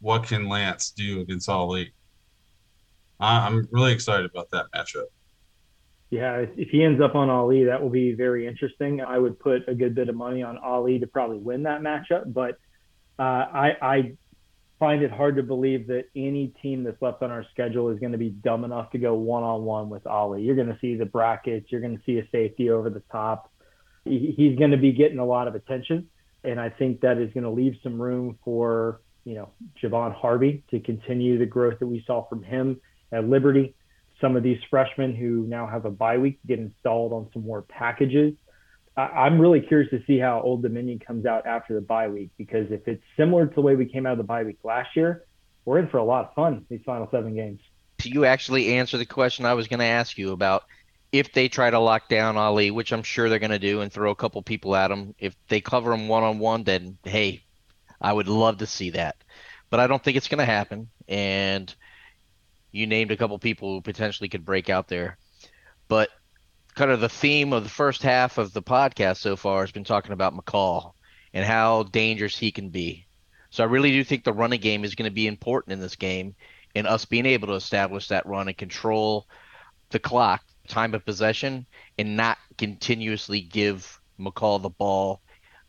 What 0.00 0.24
can 0.24 0.48
Lance 0.48 0.90
do 0.90 1.20
against 1.20 1.48
Ali? 1.48 1.92
I'm 3.18 3.66
really 3.70 3.92
excited 3.92 4.30
about 4.30 4.50
that 4.50 4.66
matchup. 4.74 5.06
Yeah, 6.10 6.44
if 6.56 6.68
he 6.68 6.84
ends 6.84 7.00
up 7.00 7.14
on 7.14 7.30
Ali, 7.30 7.64
that 7.64 7.82
will 7.82 7.90
be 7.90 8.12
very 8.12 8.46
interesting. 8.46 9.00
I 9.00 9.18
would 9.18 9.40
put 9.40 9.68
a 9.68 9.74
good 9.74 9.94
bit 9.94 10.08
of 10.08 10.14
money 10.14 10.42
on 10.42 10.58
Ali 10.58 10.98
to 11.00 11.06
probably 11.06 11.38
win 11.38 11.64
that 11.64 11.80
matchup, 11.80 12.32
but 12.32 12.58
uh, 13.18 13.22
I, 13.22 13.76
I 13.82 14.12
find 14.78 15.02
it 15.02 15.10
hard 15.10 15.36
to 15.36 15.42
believe 15.42 15.86
that 15.86 16.04
any 16.14 16.48
team 16.62 16.84
that's 16.84 17.00
left 17.00 17.22
on 17.22 17.30
our 17.30 17.44
schedule 17.52 17.88
is 17.90 17.98
going 17.98 18.12
to 18.12 18.18
be 18.18 18.30
dumb 18.30 18.64
enough 18.64 18.90
to 18.90 18.98
go 18.98 19.14
one 19.14 19.42
on 19.42 19.62
one 19.62 19.88
with 19.88 20.06
Ali. 20.06 20.42
You're 20.42 20.56
going 20.56 20.68
to 20.68 20.78
see 20.80 20.96
the 20.96 21.06
brackets, 21.06 21.66
you're 21.70 21.80
going 21.80 21.96
to 21.96 22.02
see 22.04 22.18
a 22.18 22.28
safety 22.30 22.70
over 22.70 22.90
the 22.90 23.02
top. 23.10 23.50
He's 24.04 24.56
going 24.56 24.70
to 24.70 24.76
be 24.76 24.92
getting 24.92 25.18
a 25.18 25.24
lot 25.24 25.48
of 25.48 25.56
attention, 25.56 26.08
and 26.44 26.60
I 26.60 26.68
think 26.68 27.00
that 27.00 27.18
is 27.18 27.32
going 27.32 27.42
to 27.42 27.50
leave 27.50 27.74
some 27.82 28.00
room 28.00 28.38
for 28.44 29.00
you 29.24 29.34
know 29.34 29.50
Javon 29.82 30.14
Harvey 30.14 30.62
to 30.70 30.78
continue 30.78 31.38
the 31.38 31.46
growth 31.46 31.80
that 31.80 31.88
we 31.88 32.04
saw 32.06 32.28
from 32.28 32.44
him 32.44 32.80
at 33.10 33.28
Liberty. 33.28 33.74
Some 34.20 34.36
of 34.36 34.44
these 34.44 34.58
freshmen 34.70 35.16
who 35.16 35.44
now 35.48 35.66
have 35.66 35.86
a 35.86 35.90
bye 35.90 36.18
week 36.18 36.38
get 36.46 36.60
installed 36.60 37.12
on 37.12 37.28
some 37.32 37.44
more 37.44 37.62
packages 37.62 38.34
I'm 38.96 39.38
really 39.40 39.60
curious 39.60 39.90
to 39.90 40.02
see 40.06 40.18
how 40.18 40.40
Old 40.40 40.62
Dominion 40.62 40.98
comes 40.98 41.26
out 41.26 41.46
after 41.46 41.74
the 41.74 41.82
bye 41.82 42.08
week 42.08 42.30
because 42.38 42.70
if 42.70 42.88
it's 42.88 43.02
similar 43.16 43.46
to 43.46 43.54
the 43.54 43.60
way 43.60 43.76
we 43.76 43.86
came 43.86 44.06
out 44.06 44.12
of 44.12 44.18
the 44.18 44.24
bye 44.24 44.44
week 44.44 44.58
last 44.64 44.96
year, 44.96 45.24
we're 45.64 45.78
in 45.78 45.88
for 45.88 45.98
a 45.98 46.04
lot 46.04 46.26
of 46.26 46.34
fun 46.34 46.64
these 46.70 46.80
final 46.86 47.08
seven 47.10 47.34
games. 47.34 47.60
You 48.02 48.24
actually 48.24 48.74
answer 48.74 48.98
the 48.98 49.06
question 49.06 49.44
I 49.44 49.54
was 49.54 49.68
going 49.68 49.80
to 49.80 49.86
ask 49.86 50.16
you 50.16 50.32
about 50.32 50.64
if 51.12 51.32
they 51.32 51.48
try 51.48 51.70
to 51.70 51.78
lock 51.78 52.08
down 52.08 52.36
Ali, 52.36 52.70
which 52.70 52.92
I'm 52.92 53.02
sure 53.02 53.28
they're 53.28 53.38
going 53.38 53.50
to 53.50 53.58
do, 53.58 53.80
and 53.80 53.92
throw 53.92 54.10
a 54.10 54.16
couple 54.16 54.42
people 54.42 54.74
at 54.76 54.90
him. 54.90 55.14
If 55.18 55.34
they 55.48 55.60
cover 55.60 55.92
him 55.92 56.08
one 56.08 56.22
on 56.22 56.38
one, 56.38 56.64
then 56.64 56.98
hey, 57.04 57.44
I 58.00 58.12
would 58.12 58.28
love 58.28 58.58
to 58.58 58.66
see 58.66 58.90
that. 58.90 59.16
But 59.70 59.80
I 59.80 59.86
don't 59.86 60.02
think 60.02 60.16
it's 60.16 60.28
going 60.28 60.38
to 60.38 60.44
happen. 60.44 60.90
And 61.08 61.74
You 62.72 62.86
named 62.86 63.10
a 63.10 63.16
couple 63.16 63.38
people 63.38 63.72
who 63.74 63.80
potentially 63.80 64.28
could 64.28 64.44
break 64.44 64.68
out 64.70 64.88
there. 64.88 65.18
But 65.88 66.10
kind 66.76 66.90
of 66.90 67.00
the 67.00 67.08
theme 67.08 67.54
of 67.54 67.64
the 67.64 67.70
first 67.70 68.02
half 68.02 68.36
of 68.36 68.52
the 68.52 68.62
podcast 68.62 69.16
so 69.16 69.34
far 69.34 69.62
has 69.62 69.72
been 69.72 69.82
talking 69.82 70.12
about 70.12 70.36
McCall 70.36 70.92
and 71.32 71.44
how 71.44 71.84
dangerous 71.84 72.36
he 72.36 72.52
can 72.52 72.68
be. 72.68 73.06
So 73.48 73.64
I 73.64 73.66
really 73.66 73.92
do 73.92 74.04
think 74.04 74.24
the 74.24 74.32
running 74.34 74.60
game 74.60 74.84
is 74.84 74.94
going 74.94 75.10
to 75.10 75.14
be 75.14 75.26
important 75.26 75.72
in 75.72 75.80
this 75.80 75.96
game 75.96 76.34
and 76.74 76.86
us 76.86 77.06
being 77.06 77.24
able 77.24 77.48
to 77.48 77.54
establish 77.54 78.08
that 78.08 78.26
run 78.26 78.48
and 78.48 78.56
control 78.56 79.26
the 79.88 79.98
clock, 79.98 80.44
time 80.68 80.92
of 80.92 81.06
possession, 81.06 81.66
and 81.98 82.14
not 82.14 82.36
continuously 82.58 83.40
give 83.40 83.98
McCall 84.20 84.60
the 84.60 84.68
ball, 84.68 85.22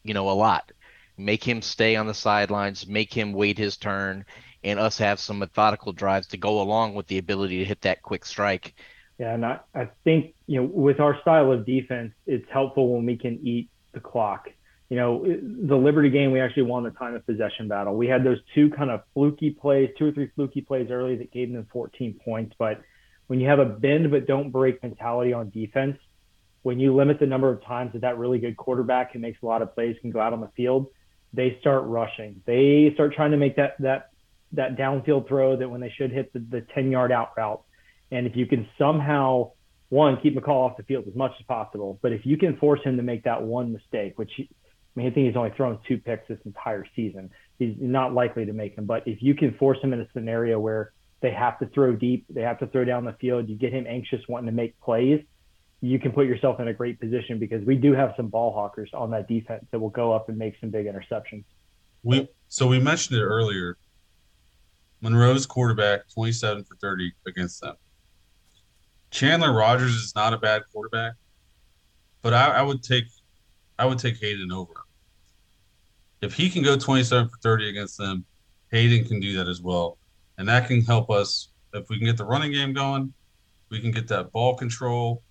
you 0.03 0.13
know, 0.13 0.29
a 0.29 0.31
lot. 0.31 0.73
Make 1.17 1.43
him 1.43 1.61
stay 1.61 1.95
on 1.95 2.07
the 2.07 2.13
sidelines, 2.13 2.85
make 2.85 3.13
him 3.13 3.31
wait 3.31 3.57
his 3.57 3.77
turn, 3.77 4.25
and 4.61 4.77
us 4.77 4.97
have 4.97 5.21
some 5.21 5.39
methodical 5.39 5.93
drives 5.93 6.27
to 6.27 6.37
go 6.37 6.59
along 6.59 6.95
with 6.95 7.07
the 7.07 7.17
ability 7.17 7.59
to 7.59 7.65
hit 7.65 7.81
that 7.83 8.01
quick 8.01 8.25
strike. 8.25 8.75
Yeah, 9.19 9.33
and 9.33 9.45
I, 9.45 9.59
I 9.73 9.89
think, 10.03 10.35
you 10.45 10.61
know, 10.61 10.69
with 10.71 10.99
our 10.99 11.19
style 11.21 11.51
of 11.51 11.65
defense, 11.65 12.13
it's 12.25 12.45
helpful 12.51 12.93
when 12.93 13.05
we 13.05 13.17
can 13.17 13.39
eat 13.41 13.69
the 13.93 13.99
clock. 13.99 14.49
You 14.89 14.97
know, 14.97 15.25
the 15.25 15.75
Liberty 15.75 16.09
game, 16.09 16.31
we 16.31 16.39
actually 16.39 16.63
won 16.63 16.83
the 16.83 16.91
time 16.91 17.15
of 17.15 17.25
possession 17.25 17.67
battle. 17.67 17.95
We 17.95 18.07
had 18.07 18.23
those 18.23 18.37
two 18.53 18.69
kind 18.69 18.89
of 18.89 19.01
fluky 19.13 19.49
plays, 19.49 19.89
two 19.97 20.07
or 20.07 20.11
three 20.11 20.31
fluky 20.35 20.61
plays 20.61 20.89
early 20.91 21.15
that 21.17 21.31
gave 21.31 21.51
them 21.51 21.67
14 21.73 22.19
points. 22.23 22.55
But 22.57 22.81
when 23.25 23.39
you 23.39 23.47
have 23.49 23.59
a 23.59 23.65
bend 23.65 24.11
but 24.11 24.27
don't 24.27 24.51
break 24.51 24.81
mentality 24.81 25.33
on 25.33 25.49
defense, 25.49 25.97
when 26.61 26.79
you 26.79 26.95
limit 26.95 27.19
the 27.19 27.25
number 27.25 27.49
of 27.49 27.63
times 27.65 27.93
that 27.93 28.01
that 28.01 28.17
really 28.17 28.39
good 28.39 28.55
quarterback 28.55 29.13
who 29.13 29.19
makes 29.19 29.41
a 29.41 29.45
lot 29.45 29.61
of 29.61 29.73
plays 29.73 29.95
can 30.01 30.11
go 30.11 30.19
out 30.19 30.33
on 30.33 30.41
the 30.41 30.49
field, 30.55 30.87
they 31.33 31.57
start 31.59 31.83
rushing. 31.85 32.41
They 32.45 32.91
start 32.93 33.13
trying 33.13 33.31
to 33.31 33.37
make 33.37 33.55
that 33.57 33.75
that 33.79 34.11
that 34.53 34.77
downfield 34.77 35.27
throw 35.27 35.57
that 35.57 35.69
when 35.69 35.81
they 35.81 35.93
should 35.97 36.11
hit 36.11 36.31
the, 36.31 36.39
the 36.39 36.61
10 36.73 36.91
yard 36.91 37.11
out 37.11 37.31
route. 37.35 37.61
And 38.11 38.25
if 38.25 38.35
you 38.35 38.45
can 38.45 38.67
somehow 38.77 39.51
one 39.89 40.19
keep 40.21 40.35
McCall 40.35 40.69
off 40.69 40.77
the 40.77 40.83
field 40.83 41.05
as 41.07 41.15
much 41.15 41.31
as 41.39 41.45
possible, 41.45 41.99
but 42.01 42.11
if 42.11 42.25
you 42.25 42.37
can 42.37 42.57
force 42.57 42.81
him 42.83 42.97
to 42.97 43.03
make 43.03 43.23
that 43.23 43.41
one 43.41 43.71
mistake, 43.71 44.17
which 44.17 44.31
he, 44.35 44.43
I 44.43 44.99
mean, 44.99 45.07
I 45.07 45.09
think 45.11 45.27
he's 45.27 45.35
only 45.35 45.51
thrown 45.55 45.79
two 45.87 45.97
picks 45.97 46.27
this 46.27 46.39
entire 46.45 46.85
season. 46.95 47.29
He's 47.59 47.75
not 47.79 48.13
likely 48.13 48.45
to 48.45 48.53
make 48.53 48.75
them, 48.75 48.85
but 48.85 49.07
if 49.07 49.21
you 49.21 49.35
can 49.35 49.53
force 49.55 49.77
him 49.81 49.93
in 49.93 50.01
a 50.01 50.07
scenario 50.13 50.59
where 50.59 50.91
they 51.21 51.31
have 51.31 51.59
to 51.59 51.67
throw 51.67 51.95
deep, 51.95 52.25
they 52.29 52.41
have 52.41 52.59
to 52.59 52.67
throw 52.67 52.85
down 52.85 53.05
the 53.05 53.13
field, 53.13 53.49
you 53.49 53.55
get 53.55 53.73
him 53.73 53.85
anxious 53.87 54.21
wanting 54.27 54.47
to 54.47 54.51
make 54.51 54.79
plays, 54.81 55.21
you 55.81 55.99
can 55.99 56.11
put 56.11 56.25
yourself 56.25 56.59
in 56.59 56.67
a 56.67 56.73
great 56.73 56.99
position 56.99 57.39
because 57.39 57.63
we 57.65 57.75
do 57.75 57.93
have 57.93 58.13
some 58.17 58.27
ball 58.27 58.51
hawkers 58.53 58.89
on 58.93 59.11
that 59.11 59.27
defense 59.27 59.65
that 59.71 59.79
will 59.79 59.89
go 59.89 60.11
up 60.11 60.29
and 60.29 60.37
make 60.37 60.55
some 60.59 60.69
big 60.69 60.87
interceptions. 60.87 61.43
We 62.03 62.27
so 62.47 62.67
we 62.67 62.79
mentioned 62.79 63.19
it 63.19 63.23
earlier. 63.23 63.77
Monroe's 65.01 65.45
quarterback, 65.45 66.09
27 66.13 66.63
for 66.63 66.75
30 66.77 67.11
against 67.27 67.61
them. 67.61 67.75
Chandler 69.11 69.53
Rogers 69.53 69.95
is 69.95 70.13
not 70.15 70.33
a 70.33 70.37
bad 70.37 70.63
quarterback, 70.71 71.13
but 72.21 72.33
I, 72.33 72.57
I 72.57 72.61
would 72.61 72.83
take 72.83 73.05
I 73.79 73.85
would 73.85 73.99
take 73.99 74.17
Hayden 74.17 74.51
over. 74.51 74.73
If 76.21 76.33
he 76.33 76.49
can 76.49 76.63
go 76.63 76.75
27 76.77 77.29
for 77.29 77.37
30 77.43 77.69
against 77.69 77.97
them, 77.97 78.25
Hayden 78.71 79.05
can 79.07 79.19
do 79.19 79.37
that 79.37 79.47
as 79.47 79.61
well. 79.61 79.97
And 80.37 80.47
that 80.49 80.67
can 80.67 80.81
help 80.81 81.09
us 81.11 81.49
if 81.73 81.89
we 81.89 81.97
can 81.97 82.05
get 82.05 82.17
the 82.17 82.25
running 82.25 82.51
game 82.51 82.73
going, 82.73 83.13
we 83.69 83.79
can 83.79 83.91
get 83.91 84.07
that 84.07 84.31
ball 84.31 84.55
control. 84.55 85.21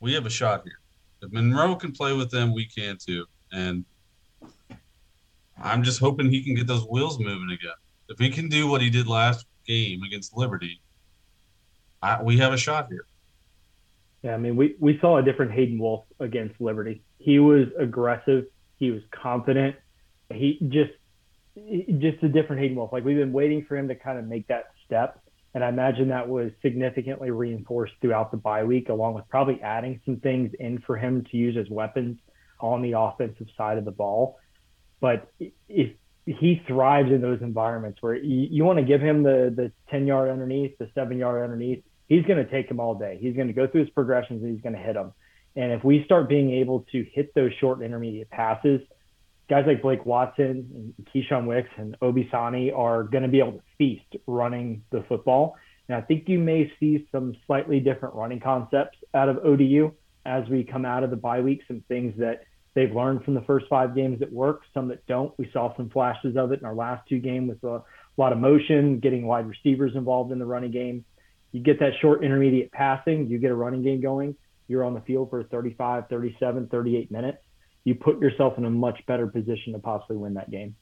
We 0.00 0.12
have 0.14 0.26
a 0.26 0.30
shot 0.30 0.62
here. 0.64 0.80
If 1.22 1.32
Monroe 1.32 1.76
can 1.76 1.92
play 1.92 2.12
with 2.12 2.30
them, 2.30 2.52
we 2.52 2.66
can 2.66 2.98
too. 2.98 3.26
And 3.52 3.84
I'm 5.62 5.82
just 5.82 6.00
hoping 6.00 6.30
he 6.30 6.42
can 6.42 6.54
get 6.54 6.66
those 6.66 6.84
wheels 6.84 7.18
moving 7.18 7.50
again. 7.50 7.74
If 8.08 8.18
he 8.18 8.30
can 8.30 8.48
do 8.48 8.66
what 8.66 8.80
he 8.80 8.90
did 8.90 9.06
last 9.06 9.46
game 9.66 10.02
against 10.02 10.36
Liberty, 10.36 10.80
I, 12.06 12.22
we 12.22 12.38
have 12.38 12.52
a 12.52 12.56
shot 12.56 12.88
here. 12.88 13.04
Yeah, 14.22 14.34
I 14.34 14.38
mean, 14.38 14.56
we, 14.56 14.76
we 14.78 14.98
saw 15.00 15.18
a 15.18 15.22
different 15.22 15.52
Hayden 15.52 15.78
Wolff 15.78 16.04
against 16.20 16.60
Liberty. 16.60 17.02
He 17.18 17.38
was 17.38 17.66
aggressive. 17.78 18.46
He 18.76 18.90
was 18.90 19.02
confident. 19.10 19.76
He 20.32 20.58
just 20.68 20.92
just 21.56 22.22
a 22.22 22.28
different 22.28 22.60
Hayden 22.60 22.76
Wolff. 22.76 22.92
Like 22.92 23.04
we've 23.04 23.16
been 23.16 23.32
waiting 23.32 23.64
for 23.66 23.76
him 23.76 23.88
to 23.88 23.94
kind 23.94 24.18
of 24.18 24.26
make 24.26 24.46
that 24.48 24.66
step, 24.84 25.20
and 25.54 25.64
I 25.64 25.68
imagine 25.68 26.08
that 26.08 26.28
was 26.28 26.50
significantly 26.60 27.30
reinforced 27.30 27.94
throughout 28.00 28.30
the 28.30 28.36
bye 28.36 28.64
week, 28.64 28.88
along 28.88 29.14
with 29.14 29.24
probably 29.28 29.60
adding 29.62 30.00
some 30.04 30.16
things 30.16 30.52
in 30.60 30.80
for 30.80 30.96
him 30.96 31.24
to 31.30 31.36
use 31.36 31.56
as 31.56 31.70
weapons 31.70 32.18
on 32.60 32.82
the 32.82 32.92
offensive 32.92 33.46
side 33.56 33.78
of 33.78 33.84
the 33.84 33.90
ball. 33.90 34.38
But 35.00 35.32
if 35.38 35.92
he 36.26 36.62
thrives 36.66 37.10
in 37.10 37.20
those 37.20 37.40
environments 37.40 38.02
where 38.02 38.16
you, 38.16 38.48
you 38.50 38.64
want 38.64 38.78
to 38.78 38.84
give 38.84 39.00
him 39.00 39.22
the 39.22 39.52
the 39.54 39.72
10 39.90 40.06
yard 40.06 40.28
underneath, 40.28 40.76
the 40.78 40.90
seven 40.94 41.18
yard 41.18 41.42
underneath, 41.42 41.84
he's 42.08 42.24
going 42.24 42.44
to 42.44 42.50
take 42.50 42.68
them 42.68 42.80
all 42.80 42.94
day. 42.94 43.18
He's 43.20 43.34
going 43.34 43.48
to 43.48 43.52
go 43.52 43.66
through 43.66 43.82
his 43.82 43.90
progressions 43.90 44.42
and 44.42 44.52
he's 44.52 44.62
going 44.62 44.74
to 44.74 44.80
hit 44.80 44.94
them. 44.94 45.12
And 45.54 45.72
if 45.72 45.82
we 45.82 46.04
start 46.04 46.28
being 46.28 46.52
able 46.52 46.86
to 46.92 47.06
hit 47.12 47.34
those 47.34 47.50
short 47.60 47.82
intermediate 47.82 48.30
passes, 48.30 48.80
guys 49.48 49.64
like 49.66 49.82
Blake 49.82 50.04
Watson 50.04 50.94
and 50.98 51.06
Keyshawn 51.14 51.46
Wicks 51.46 51.70
and 51.76 51.96
Obi 52.02 52.28
Sani 52.30 52.72
are 52.72 53.04
going 53.04 53.22
to 53.22 53.28
be 53.28 53.38
able 53.38 53.52
to 53.52 53.62
feast 53.78 54.16
running 54.26 54.82
the 54.90 55.04
football. 55.08 55.56
And 55.88 55.96
I 55.96 56.00
think 56.00 56.28
you 56.28 56.38
may 56.38 56.70
see 56.78 57.08
some 57.12 57.36
slightly 57.46 57.80
different 57.80 58.14
running 58.16 58.40
concepts 58.40 58.98
out 59.14 59.28
of 59.28 59.38
ODU 59.38 59.92
as 60.26 60.48
we 60.48 60.64
come 60.64 60.84
out 60.84 61.04
of 61.04 61.10
the 61.10 61.16
bye 61.16 61.40
week, 61.40 61.62
some 61.68 61.82
things 61.88 62.14
that 62.18 62.42
they've 62.74 62.92
learned 62.92 63.24
from 63.24 63.34
the 63.34 63.40
first 63.42 63.66
five 63.70 63.94
games 63.94 64.18
that 64.18 64.32
work, 64.32 64.62
some 64.74 64.88
that 64.88 65.06
don't. 65.06 65.32
We 65.38 65.48
saw 65.52 65.74
some 65.76 65.88
flashes 65.88 66.36
of 66.36 66.52
it 66.52 66.60
in 66.60 66.66
our 66.66 66.74
last 66.74 67.08
two 67.08 67.20
games 67.20 67.48
with 67.48 67.64
a 67.64 67.82
lot 68.16 68.32
of 68.32 68.38
motion, 68.38 68.98
getting 68.98 69.26
wide 69.26 69.48
receivers 69.48 69.92
involved 69.94 70.32
in 70.32 70.38
the 70.38 70.44
running 70.44 70.72
game 70.72 71.04
you 71.52 71.60
get 71.60 71.80
that 71.80 71.92
short 72.00 72.22
intermediate 72.24 72.72
passing, 72.72 73.28
you 73.28 73.38
get 73.38 73.50
a 73.50 73.54
running 73.54 73.82
game 73.82 74.00
going, 74.00 74.36
you're 74.68 74.84
on 74.84 74.94
the 74.94 75.00
field 75.00 75.30
for 75.30 75.44
35, 75.44 76.08
37, 76.08 76.68
38 76.68 77.10
minutes. 77.10 77.38
You 77.84 77.94
put 77.94 78.20
yourself 78.20 78.58
in 78.58 78.64
a 78.64 78.70
much 78.70 79.00
better 79.06 79.26
position 79.26 79.72
to 79.72 79.78
possibly 79.78 80.16
win 80.16 80.34
that 80.34 80.50
game. 80.50 80.74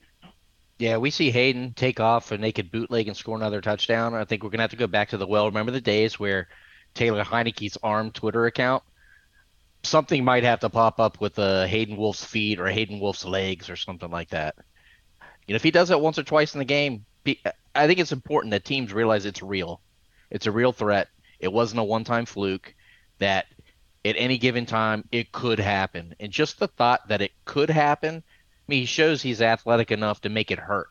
Yeah, 0.79 0.97
we 0.97 1.11
see 1.11 1.31
Hayden 1.31 1.73
take 1.75 2.01
off 2.01 2.33
a 2.33 2.39
naked 2.39 2.73
bootleg 2.73 3.07
and 3.07 3.17
score 3.17 3.37
another 3.37 3.61
touchdown. 3.61 4.15
I 4.15 4.25
think 4.25 4.43
we're 4.43 4.51
gonna 4.51 4.63
have 4.63 4.71
to 4.71 4.77
go 4.77 4.87
back 4.87 5.11
to 5.11 5.17
the 5.17 5.27
well. 5.27 5.47
Remember 5.47 5.71
the 5.71 5.81
days 5.81 6.19
where 6.19 6.49
Taylor 6.95 7.23
Heinicke's 7.23 7.79
arm 7.83 8.11
Twitter 8.11 8.47
account? 8.47 8.83
Something 9.83 10.25
might 10.25 10.45
have 10.45 10.61
to 10.61 10.71
pop 10.71 10.99
up 10.99 11.21
with 11.21 11.39
a 11.39 11.69
Hayden 11.69 11.97
Wolff's 11.97 12.25
feet 12.25 12.59
or 12.59 12.67
Hayden 12.67 12.99
Wolff's 12.99 13.25
legs 13.25 13.69
or 13.69 13.77
something 13.77 14.11
like 14.11 14.31
that. 14.31 14.57
You 15.47 15.53
know, 15.53 15.57
if 15.57 15.63
he 15.63 15.71
does 15.71 15.91
it 15.91 16.01
once 16.01 16.19
or 16.19 16.23
twice 16.23 16.55
in 16.55 16.59
the 16.59 16.65
game, 16.65 17.05
I 17.75 17.87
think 17.87 17.99
it's 17.99 18.13
important 18.13 18.53
that 18.53 18.65
teams 18.65 18.93
realize 18.93 19.27
it's 19.27 19.43
real. 19.43 19.81
It's 20.31 20.47
a 20.47 20.53
real 20.53 20.73
threat. 20.73 21.09
It 21.39 21.53
wasn't 21.53 21.81
a 21.81 21.85
one 21.85 22.05
time 22.05 22.27
fluke 22.27 22.75
that 23.19 23.47
at 24.05 24.17
any 24.19 24.39
given 24.39 24.67
time 24.67 25.09
it 25.13 25.33
could 25.33 25.59
happen. 25.59 26.15
And 26.21 26.33
just 26.33 26.59
the 26.59 26.69
thought 26.69 27.09
that 27.09 27.23
it 27.23 27.33
could 27.45 27.71
happen, 27.71 28.17
I 28.17 28.23
mean, 28.69 28.81
he 28.81 28.87
shows 28.87 29.23
he's 29.23 29.43
athletic 29.43 29.91
enough 29.91 30.21
to 30.23 30.29
make 30.29 30.51
it 30.51 30.59
hurt. 30.59 30.89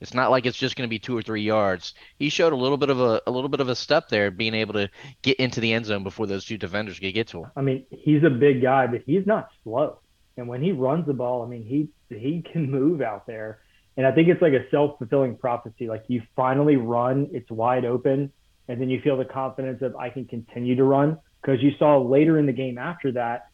It's 0.00 0.14
not 0.14 0.30
like 0.30 0.46
it's 0.46 0.56
just 0.56 0.76
going 0.76 0.88
to 0.88 0.90
be 0.90 0.98
two 0.98 1.16
or 1.16 1.22
three 1.22 1.42
yards. 1.42 1.92
He 2.18 2.30
showed 2.30 2.54
a 2.54 2.56
little 2.56 2.78
bit 2.78 2.88
of 2.88 3.00
a, 3.00 3.20
a 3.26 3.30
little 3.30 3.50
bit 3.50 3.60
of 3.60 3.68
a 3.68 3.74
step 3.74 4.08
there, 4.08 4.30
being 4.30 4.54
able 4.54 4.72
to 4.74 4.88
get 5.22 5.38
into 5.38 5.60
the 5.60 5.74
end 5.74 5.84
zone 5.84 6.02
before 6.04 6.26
those 6.26 6.46
two 6.46 6.56
defenders 6.56 6.98
could 6.98 7.12
get 7.12 7.28
to 7.28 7.40
him. 7.40 7.50
I 7.54 7.60
mean, 7.60 7.84
he's 7.90 8.24
a 8.24 8.30
big 8.30 8.62
guy, 8.62 8.86
but 8.86 9.02
he's 9.04 9.26
not 9.26 9.50
slow. 9.62 10.00
And 10.38 10.48
when 10.48 10.62
he 10.62 10.72
runs 10.72 11.06
the 11.06 11.12
ball, 11.12 11.42
I 11.42 11.48
mean, 11.48 11.64
he 11.64 11.90
he 12.08 12.42
can 12.42 12.70
move 12.70 13.02
out 13.02 13.26
there. 13.26 13.60
And 13.98 14.06
I 14.06 14.12
think 14.12 14.28
it's 14.28 14.40
like 14.40 14.54
a 14.54 14.68
self 14.70 14.98
fulfilling 14.98 15.36
prophecy. 15.36 15.88
Like 15.88 16.04
you 16.08 16.22
finally 16.34 16.76
run, 16.76 17.28
it's 17.32 17.50
wide 17.50 17.84
open, 17.84 18.32
and 18.70 18.80
then 18.80 18.88
you 18.88 19.00
feel 19.00 19.16
the 19.16 19.24
confidence 19.24 19.82
of 19.82 19.96
I 19.96 20.10
can 20.10 20.24
continue 20.24 20.76
to 20.76 20.84
run 20.84 21.18
because 21.42 21.62
you 21.62 21.72
saw 21.78 21.98
later 21.98 22.38
in 22.38 22.46
the 22.46 22.52
game 22.52 22.78
after 22.78 23.12
that 23.12 23.50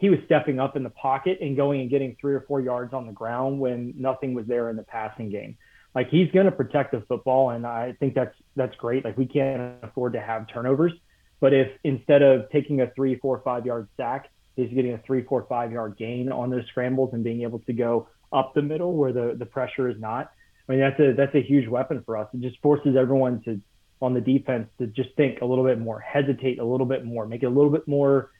he 0.00 0.08
was 0.08 0.18
stepping 0.24 0.58
up 0.58 0.76
in 0.76 0.82
the 0.82 0.90
pocket 0.90 1.38
and 1.42 1.56
going 1.56 1.82
and 1.82 1.90
getting 1.90 2.16
three 2.18 2.34
or 2.34 2.40
four 2.48 2.60
yards 2.60 2.94
on 2.94 3.06
the 3.06 3.12
ground 3.12 3.60
when 3.60 3.92
nothing 3.98 4.32
was 4.32 4.46
there 4.46 4.70
in 4.70 4.76
the 4.76 4.82
passing 4.82 5.30
game. 5.30 5.58
Like 5.94 6.08
he's 6.08 6.30
going 6.30 6.46
to 6.46 6.52
protect 6.52 6.92
the 6.92 7.02
football, 7.02 7.50
and 7.50 7.66
I 7.66 7.94
think 8.00 8.14
that's 8.14 8.34
that's 8.56 8.74
great. 8.76 9.04
Like 9.04 9.18
we 9.18 9.26
can't 9.26 9.74
afford 9.82 10.14
to 10.14 10.20
have 10.20 10.46
turnovers, 10.48 10.92
but 11.38 11.52
if 11.52 11.68
instead 11.84 12.22
of 12.22 12.48
taking 12.50 12.80
a 12.80 12.90
three, 12.96 13.16
four, 13.16 13.42
five 13.44 13.66
yard 13.66 13.88
sack, 13.96 14.30
he's 14.56 14.72
getting 14.72 14.94
a 14.94 14.98
three, 14.98 15.22
four, 15.24 15.44
five 15.48 15.70
yard 15.70 15.96
gain 15.98 16.32
on 16.32 16.48
those 16.48 16.64
scrambles 16.68 17.12
and 17.12 17.22
being 17.22 17.42
able 17.42 17.58
to 17.60 17.72
go 17.72 18.08
up 18.32 18.54
the 18.54 18.62
middle 18.62 18.96
where 18.96 19.12
the 19.12 19.34
the 19.38 19.46
pressure 19.46 19.88
is 19.88 20.00
not. 20.00 20.30
I 20.66 20.72
mean 20.72 20.80
that's 20.80 21.00
a 21.00 21.12
that's 21.14 21.34
a 21.34 21.42
huge 21.42 21.68
weapon 21.68 22.02
for 22.06 22.16
us. 22.16 22.28
It 22.32 22.40
just 22.40 22.58
forces 22.62 22.96
everyone 22.96 23.42
to 23.42 23.60
on 24.02 24.14
the 24.14 24.20
defense 24.20 24.68
to 24.78 24.86
just 24.86 25.10
think 25.16 25.40
a 25.40 25.44
little 25.44 25.64
bit 25.64 25.78
more, 25.78 26.00
hesitate 26.00 26.58
a 26.58 26.64
little 26.64 26.86
bit 26.86 27.04
more, 27.04 27.26
make 27.26 27.42
it 27.42 27.46
a 27.46 27.50
little 27.50 27.70
bit 27.70 27.86
more 27.86 28.30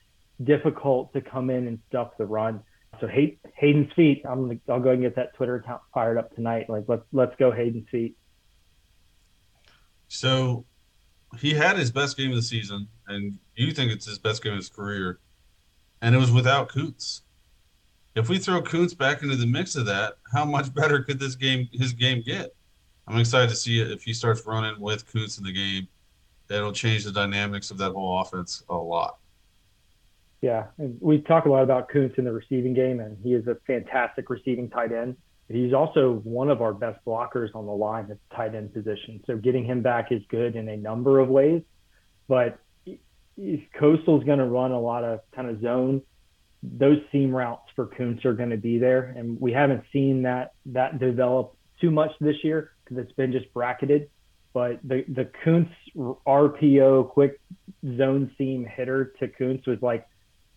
difficult 0.42 1.12
to 1.12 1.20
come 1.20 1.50
in 1.50 1.66
and 1.66 1.78
stuff 1.88 2.10
the 2.18 2.24
run. 2.24 2.62
So 3.00 3.06
Hayden's 3.06 3.92
feet. 3.94 4.22
I'm 4.28 4.48
gonna, 4.48 4.60
I'll 4.68 4.80
go 4.80 4.90
and 4.90 5.02
get 5.02 5.16
that 5.16 5.34
Twitter 5.34 5.56
account 5.56 5.82
fired 5.94 6.18
up 6.18 6.34
tonight. 6.34 6.68
Like 6.68 6.84
let's 6.88 7.04
let's 7.12 7.34
go 7.38 7.50
Hayden's 7.52 7.88
feet. 7.88 8.16
So 10.08 10.64
he 11.38 11.54
had 11.54 11.78
his 11.78 11.92
best 11.92 12.16
game 12.16 12.30
of 12.30 12.36
the 12.36 12.42
season, 12.42 12.88
and 13.06 13.38
you 13.54 13.72
think 13.72 13.92
it's 13.92 14.06
his 14.06 14.18
best 14.18 14.42
game 14.42 14.52
of 14.52 14.58
his 14.58 14.68
career, 14.68 15.20
and 16.02 16.14
it 16.14 16.18
was 16.18 16.32
without 16.32 16.68
Kuntz. 16.68 17.22
If 18.16 18.28
we 18.28 18.38
throw 18.38 18.60
Kuntz 18.60 18.92
back 18.92 19.22
into 19.22 19.36
the 19.36 19.46
mix 19.46 19.76
of 19.76 19.86
that, 19.86 20.14
how 20.32 20.44
much 20.44 20.74
better 20.74 21.02
could 21.04 21.20
this 21.20 21.36
game 21.36 21.68
his 21.72 21.92
game 21.92 22.22
get? 22.26 22.54
I'm 23.10 23.18
excited 23.18 23.50
to 23.50 23.56
see 23.56 23.80
if 23.80 24.04
he 24.04 24.14
starts 24.14 24.46
running 24.46 24.78
with 24.80 25.10
Kuntz 25.12 25.38
in 25.38 25.44
the 25.44 25.52
game. 25.52 25.88
It'll 26.48 26.72
change 26.72 27.04
the 27.04 27.10
dynamics 27.10 27.72
of 27.72 27.78
that 27.78 27.90
whole 27.90 28.20
offense 28.20 28.62
a 28.68 28.76
lot. 28.76 29.18
Yeah, 30.40 30.66
and 30.78 30.96
we 31.00 31.20
talk 31.20 31.44
a 31.44 31.48
lot 31.48 31.64
about 31.64 31.88
Kuntz 31.88 32.18
in 32.18 32.24
the 32.24 32.32
receiving 32.32 32.72
game, 32.72 33.00
and 33.00 33.18
he 33.22 33.34
is 33.34 33.48
a 33.48 33.56
fantastic 33.66 34.30
receiving 34.30 34.70
tight 34.70 34.92
end. 34.92 35.16
He's 35.48 35.74
also 35.74 36.20
one 36.22 36.50
of 36.50 36.62
our 36.62 36.72
best 36.72 37.04
blockers 37.04 37.48
on 37.54 37.66
the 37.66 37.72
line 37.72 38.04
at 38.04 38.18
the 38.28 38.36
tight 38.36 38.54
end 38.54 38.72
position. 38.72 39.20
So 39.26 39.36
getting 39.36 39.64
him 39.64 39.82
back 39.82 40.12
is 40.12 40.22
good 40.28 40.54
in 40.54 40.68
a 40.68 40.76
number 40.76 41.18
of 41.18 41.28
ways. 41.28 41.62
But 42.28 42.60
if 43.36 43.60
Coastal's 43.72 44.22
going 44.22 44.38
to 44.38 44.46
run 44.46 44.70
a 44.70 44.80
lot 44.80 45.02
of 45.02 45.20
kind 45.34 45.50
of 45.50 45.60
zone, 45.60 46.02
those 46.62 46.98
seam 47.10 47.34
routes 47.34 47.68
for 47.74 47.86
Kuntz 47.86 48.24
are 48.24 48.34
going 48.34 48.50
to 48.50 48.56
be 48.56 48.78
there, 48.78 49.12
and 49.16 49.40
we 49.40 49.52
haven't 49.52 49.82
seen 49.92 50.22
that 50.22 50.52
that 50.66 51.00
develop 51.00 51.56
too 51.80 51.90
much 51.90 52.12
this 52.20 52.36
year 52.44 52.70
it's 52.98 53.12
been 53.12 53.32
just 53.32 53.52
bracketed. 53.52 54.10
But 54.52 54.80
the 54.82 55.04
the 55.08 55.30
Kuntz 55.44 55.70
RPO 55.96 57.10
quick 57.10 57.40
zone 57.96 58.32
seam 58.36 58.64
hitter 58.64 59.12
to 59.20 59.28
Kuntz 59.28 59.66
was 59.66 59.80
like 59.80 60.06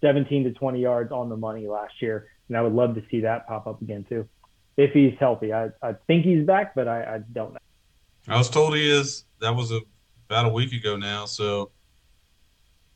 17 0.01 0.45
to 0.45 0.51
20 0.51 0.81
yards 0.81 1.11
on 1.11 1.29
the 1.29 1.37
money 1.37 1.67
last 1.67 2.01
year. 2.01 2.27
And 2.47 2.57
I 2.57 2.61
would 2.61 2.73
love 2.73 2.95
to 2.95 3.03
see 3.09 3.21
that 3.21 3.47
pop 3.47 3.67
up 3.67 3.81
again 3.81 4.05
too. 4.09 4.27
If 4.75 4.91
he's 4.91 5.13
healthy. 5.19 5.53
I, 5.53 5.69
I 5.81 5.93
think 6.07 6.25
he's 6.25 6.45
back, 6.45 6.73
but 6.73 6.87
I, 6.87 7.15
I 7.15 7.19
don't 7.31 7.53
know. 7.53 7.59
I 8.27 8.37
was 8.37 8.49
told 8.49 8.75
he 8.75 8.89
is. 8.89 9.25
That 9.39 9.55
was 9.55 9.71
a, 9.71 9.79
about 10.27 10.47
a 10.47 10.49
week 10.49 10.73
ago 10.73 10.97
now. 10.97 11.25
So 11.25 11.71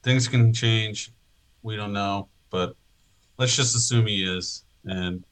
things 0.03 0.27
can 0.27 0.53
change. 0.53 1.11
We 1.61 1.75
don't 1.75 1.93
know. 1.93 2.29
But 2.49 2.75
let's 3.37 3.55
just 3.55 3.75
assume 3.75 4.07
he 4.07 4.23
is. 4.23 4.65
And 4.85 5.23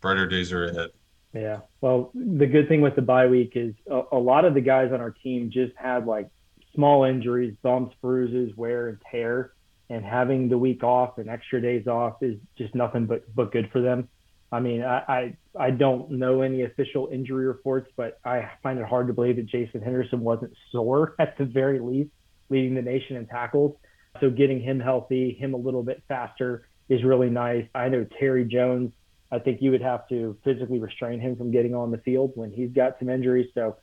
brighter 0.00 0.26
days 0.26 0.52
are 0.52 0.64
ahead. 0.64 0.90
Yeah. 1.34 1.60
Well, 1.80 2.12
the 2.14 2.46
good 2.46 2.68
thing 2.68 2.80
with 2.80 2.96
the 2.96 3.02
bye 3.02 3.26
week 3.26 3.52
is 3.56 3.74
a, 3.90 4.02
a 4.12 4.18
lot 4.18 4.44
of 4.44 4.54
the 4.54 4.60
guys 4.60 4.92
on 4.92 5.00
our 5.00 5.10
team 5.10 5.50
just 5.52 5.72
had 5.76 6.06
like 6.06 6.30
small 6.74 7.04
injuries, 7.04 7.56
bumps, 7.62 7.94
bruises, 8.00 8.56
wear 8.56 8.88
and 8.88 8.98
tear 9.10 9.52
and 9.90 10.04
having 10.04 10.48
the 10.48 10.58
week 10.58 10.82
off 10.82 11.18
and 11.18 11.28
extra 11.28 11.60
days 11.60 11.86
off 11.86 12.22
is 12.22 12.36
just 12.56 12.74
nothing 12.74 13.06
but 13.06 13.22
but 13.34 13.52
good 13.52 13.70
for 13.72 13.80
them. 13.80 14.08
I 14.50 14.60
mean, 14.60 14.82
I, 14.82 15.02
I 15.08 15.36
I 15.58 15.70
don't 15.70 16.12
know 16.12 16.42
any 16.42 16.62
official 16.62 17.08
injury 17.12 17.46
reports, 17.46 17.90
but 17.96 18.18
I 18.24 18.50
find 18.62 18.78
it 18.78 18.86
hard 18.86 19.08
to 19.08 19.12
believe 19.12 19.36
that 19.36 19.46
Jason 19.46 19.82
Henderson 19.82 20.20
wasn't 20.20 20.52
sore 20.72 21.14
at 21.18 21.36
the 21.38 21.44
very 21.44 21.80
least, 21.80 22.10
leading 22.48 22.74
the 22.74 22.82
nation 22.82 23.16
in 23.16 23.26
tackles. 23.26 23.76
So 24.20 24.30
getting 24.30 24.60
him 24.60 24.78
healthy, 24.78 25.36
him 25.38 25.54
a 25.54 25.56
little 25.56 25.82
bit 25.82 26.02
faster 26.06 26.68
is 26.88 27.02
really 27.02 27.30
nice. 27.30 27.66
I 27.74 27.88
know 27.88 28.06
Terry 28.18 28.44
Jones. 28.44 28.92
I 29.34 29.38
think 29.38 29.60
you 29.60 29.70
would 29.70 29.82
have 29.82 30.08
to 30.08 30.36
physically 30.44 30.78
restrain 30.78 31.20
him 31.20 31.36
from 31.36 31.50
getting 31.50 31.74
on 31.74 31.90
the 31.90 31.98
field 31.98 32.32
when 32.34 32.52
he's 32.52 32.70
got 32.70 32.96
some 32.98 33.08
injuries. 33.08 33.50
So, 33.54 33.76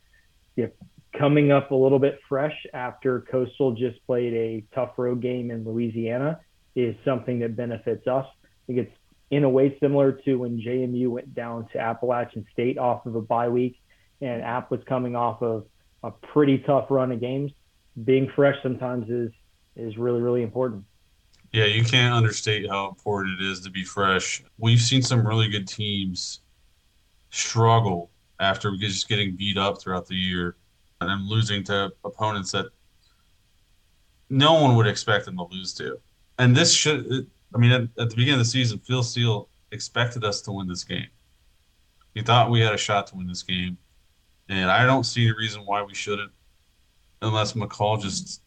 coming 1.17 1.51
up 1.51 1.71
a 1.71 1.75
little 1.75 1.99
bit 1.99 2.19
fresh 2.29 2.55
after 2.73 3.21
Coastal 3.21 3.73
just 3.73 4.05
played 4.05 4.33
a 4.33 4.63
tough 4.73 4.91
road 4.97 5.21
game 5.21 5.51
in 5.51 5.65
Louisiana 5.65 6.39
is 6.75 6.95
something 7.03 7.39
that 7.39 7.55
benefits 7.55 8.07
us. 8.07 8.25
I 8.25 8.47
think 8.67 8.79
it's 8.79 8.97
in 9.29 9.43
a 9.43 9.49
way 9.49 9.77
similar 9.79 10.13
to 10.13 10.35
when 10.35 10.61
JMU 10.61 11.09
went 11.09 11.33
down 11.33 11.67
to 11.73 11.79
Appalachian 11.79 12.45
State 12.53 12.77
off 12.77 13.05
of 13.05 13.15
a 13.15 13.21
bye 13.21 13.49
week 13.49 13.81
and 14.21 14.41
App 14.41 14.71
was 14.71 14.81
coming 14.87 15.15
off 15.15 15.41
of 15.41 15.65
a 16.03 16.11
pretty 16.11 16.59
tough 16.59 16.87
run 16.89 17.11
of 17.11 17.19
games. 17.19 17.51
Being 18.03 18.31
fresh 18.35 18.55
sometimes 18.63 19.09
is 19.09 19.31
is 19.75 19.97
really 19.97 20.21
really 20.21 20.43
important. 20.43 20.85
Yeah, 21.51 21.65
you 21.65 21.83
can't 21.83 22.13
understate 22.13 22.69
how 22.69 22.87
important 22.87 23.41
it 23.41 23.45
is 23.45 23.59
to 23.61 23.69
be 23.69 23.83
fresh. 23.83 24.43
We've 24.57 24.79
seen 24.79 25.01
some 25.01 25.27
really 25.27 25.49
good 25.49 25.67
teams 25.67 26.41
struggle 27.29 28.09
after 28.39 28.75
just 28.77 29.09
getting 29.09 29.35
beat 29.35 29.57
up 29.57 29.81
throughout 29.81 30.07
the 30.07 30.15
year 30.15 30.55
and 31.01 31.11
I'm 31.11 31.27
losing 31.27 31.63
to 31.65 31.91
opponents 32.05 32.51
that 32.51 32.67
no 34.29 34.53
one 34.53 34.75
would 34.77 34.87
expect 34.87 35.25
them 35.25 35.35
to 35.37 35.43
lose 35.51 35.73
to. 35.73 35.99
And 36.37 36.55
this 36.55 36.73
should, 36.73 37.27
I 37.53 37.57
mean, 37.57 37.71
at, 37.71 37.81
at, 37.81 38.09
the 38.09 38.15
beginning 38.15 38.33
of 38.33 38.39
the 38.39 38.45
season, 38.45 38.79
Phil 38.79 39.03
Steele 39.03 39.49
expected 39.71 40.23
us 40.23 40.41
to 40.41 40.51
win 40.51 40.67
this 40.67 40.83
game. 40.83 41.07
He 42.13 42.21
thought 42.21 42.51
we 42.51 42.61
had 42.61 42.73
a 42.73 42.77
shot 42.77 43.07
to 43.07 43.15
win 43.15 43.27
this 43.27 43.43
game. 43.43 43.77
And 44.47 44.69
I 44.69 44.85
don't 44.85 45.05
see 45.05 45.27
a 45.27 45.33
reason 45.33 45.63
why 45.65 45.81
we 45.81 45.93
shouldn't, 45.93 46.31
unless 47.21 47.53
McCall 47.53 48.01
just 48.01 48.41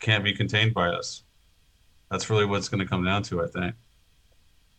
can't 0.00 0.24
be 0.24 0.32
contained 0.32 0.72
by 0.72 0.88
us. 0.88 1.24
That's 2.10 2.30
really 2.30 2.44
what's 2.44 2.68
going 2.68 2.80
to 2.80 2.86
come 2.86 3.04
down 3.04 3.22
to, 3.24 3.42
I 3.42 3.46
think. 3.46 3.74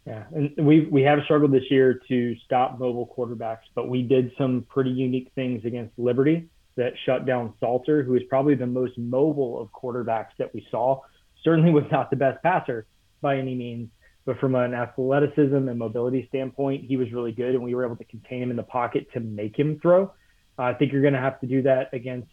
Yeah, 0.05 0.23
and 0.33 0.65
we 0.65 0.87
we 0.87 1.03
have 1.03 1.19
struggled 1.25 1.51
this 1.51 1.69
year 1.69 2.01
to 2.07 2.35
stop 2.45 2.79
mobile 2.79 3.13
quarterbacks, 3.15 3.67
but 3.75 3.89
we 3.89 4.01
did 4.01 4.31
some 4.37 4.65
pretty 4.69 4.89
unique 4.89 5.31
things 5.35 5.65
against 5.65 5.97
Liberty 5.99 6.49
that 6.77 6.93
shut 7.05 7.25
down 7.25 7.53
Salter, 7.59 8.01
who 8.03 8.15
is 8.15 8.23
probably 8.29 8.55
the 8.55 8.65
most 8.65 8.97
mobile 8.97 9.61
of 9.61 9.69
quarterbacks 9.71 10.31
that 10.39 10.53
we 10.53 10.65
saw. 10.71 11.01
Certainly 11.43 11.71
was 11.71 11.83
not 11.91 12.09
the 12.09 12.15
best 12.15 12.41
passer 12.41 12.87
by 13.21 13.37
any 13.37 13.53
means, 13.53 13.89
but 14.25 14.39
from 14.39 14.55
an 14.55 14.73
athleticism 14.73 15.55
and 15.67 15.77
mobility 15.77 16.25
standpoint, 16.29 16.85
he 16.85 16.97
was 16.97 17.11
really 17.11 17.31
good, 17.31 17.53
and 17.53 17.63
we 17.63 17.75
were 17.75 17.85
able 17.85 17.97
to 17.97 18.05
contain 18.05 18.41
him 18.41 18.49
in 18.49 18.57
the 18.57 18.63
pocket 18.63 19.07
to 19.13 19.19
make 19.19 19.57
him 19.57 19.79
throw. 19.79 20.05
Uh, 20.57 20.63
I 20.63 20.73
think 20.73 20.91
you're 20.91 21.01
going 21.01 21.13
to 21.13 21.19
have 21.19 21.39
to 21.41 21.47
do 21.47 21.61
that 21.63 21.93
against 21.93 22.29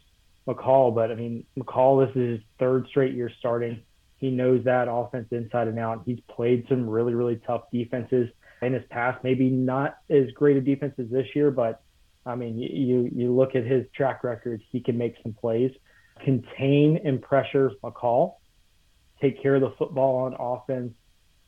McCall, 0.47 0.95
but 0.95 1.11
I 1.11 1.15
mean, 1.15 1.45
McCall, 1.59 2.07
this 2.07 2.17
is 2.17 2.31
his 2.31 2.41
third 2.59 2.87
straight 2.89 3.15
year 3.15 3.31
starting. 3.39 3.83
He 4.19 4.31
knows 4.31 4.65
that 4.65 4.89
offense 4.91 5.29
inside 5.31 5.69
and 5.69 5.79
out. 5.79 6.03
He's 6.07 6.21
played 6.29 6.67
some 6.69 6.89
really, 6.89 7.15
really 7.15 7.37
tough 7.47 7.65
defenses 7.71 8.31
in 8.63 8.73
his 8.73 8.85
past. 8.89 9.23
Maybe 9.23 9.51
not 9.51 9.99
as 10.09 10.31
great 10.35 10.57
a 10.57 10.61
defense 10.61 10.95
as 10.99 11.09
this 11.11 11.27
year, 11.35 11.51
but 11.51 11.83
I 12.25 12.35
mean, 12.35 12.59
you 12.59 13.09
you 13.15 13.35
look 13.35 13.55
at 13.55 13.65
his 13.65 13.87
track 13.95 14.25
record, 14.25 14.63
he 14.73 14.81
can 14.81 14.99
make 14.99 15.15
some 15.23 15.33
plays, 15.33 15.71
contain 16.25 17.01
and 17.05 17.23
pressure 17.23 17.71
McCall, 17.85 18.35
take 19.21 19.41
care 19.43 19.55
of 19.55 19.61
the 19.61 19.73
football 19.79 20.25
on 20.25 20.35
offense, 20.39 20.93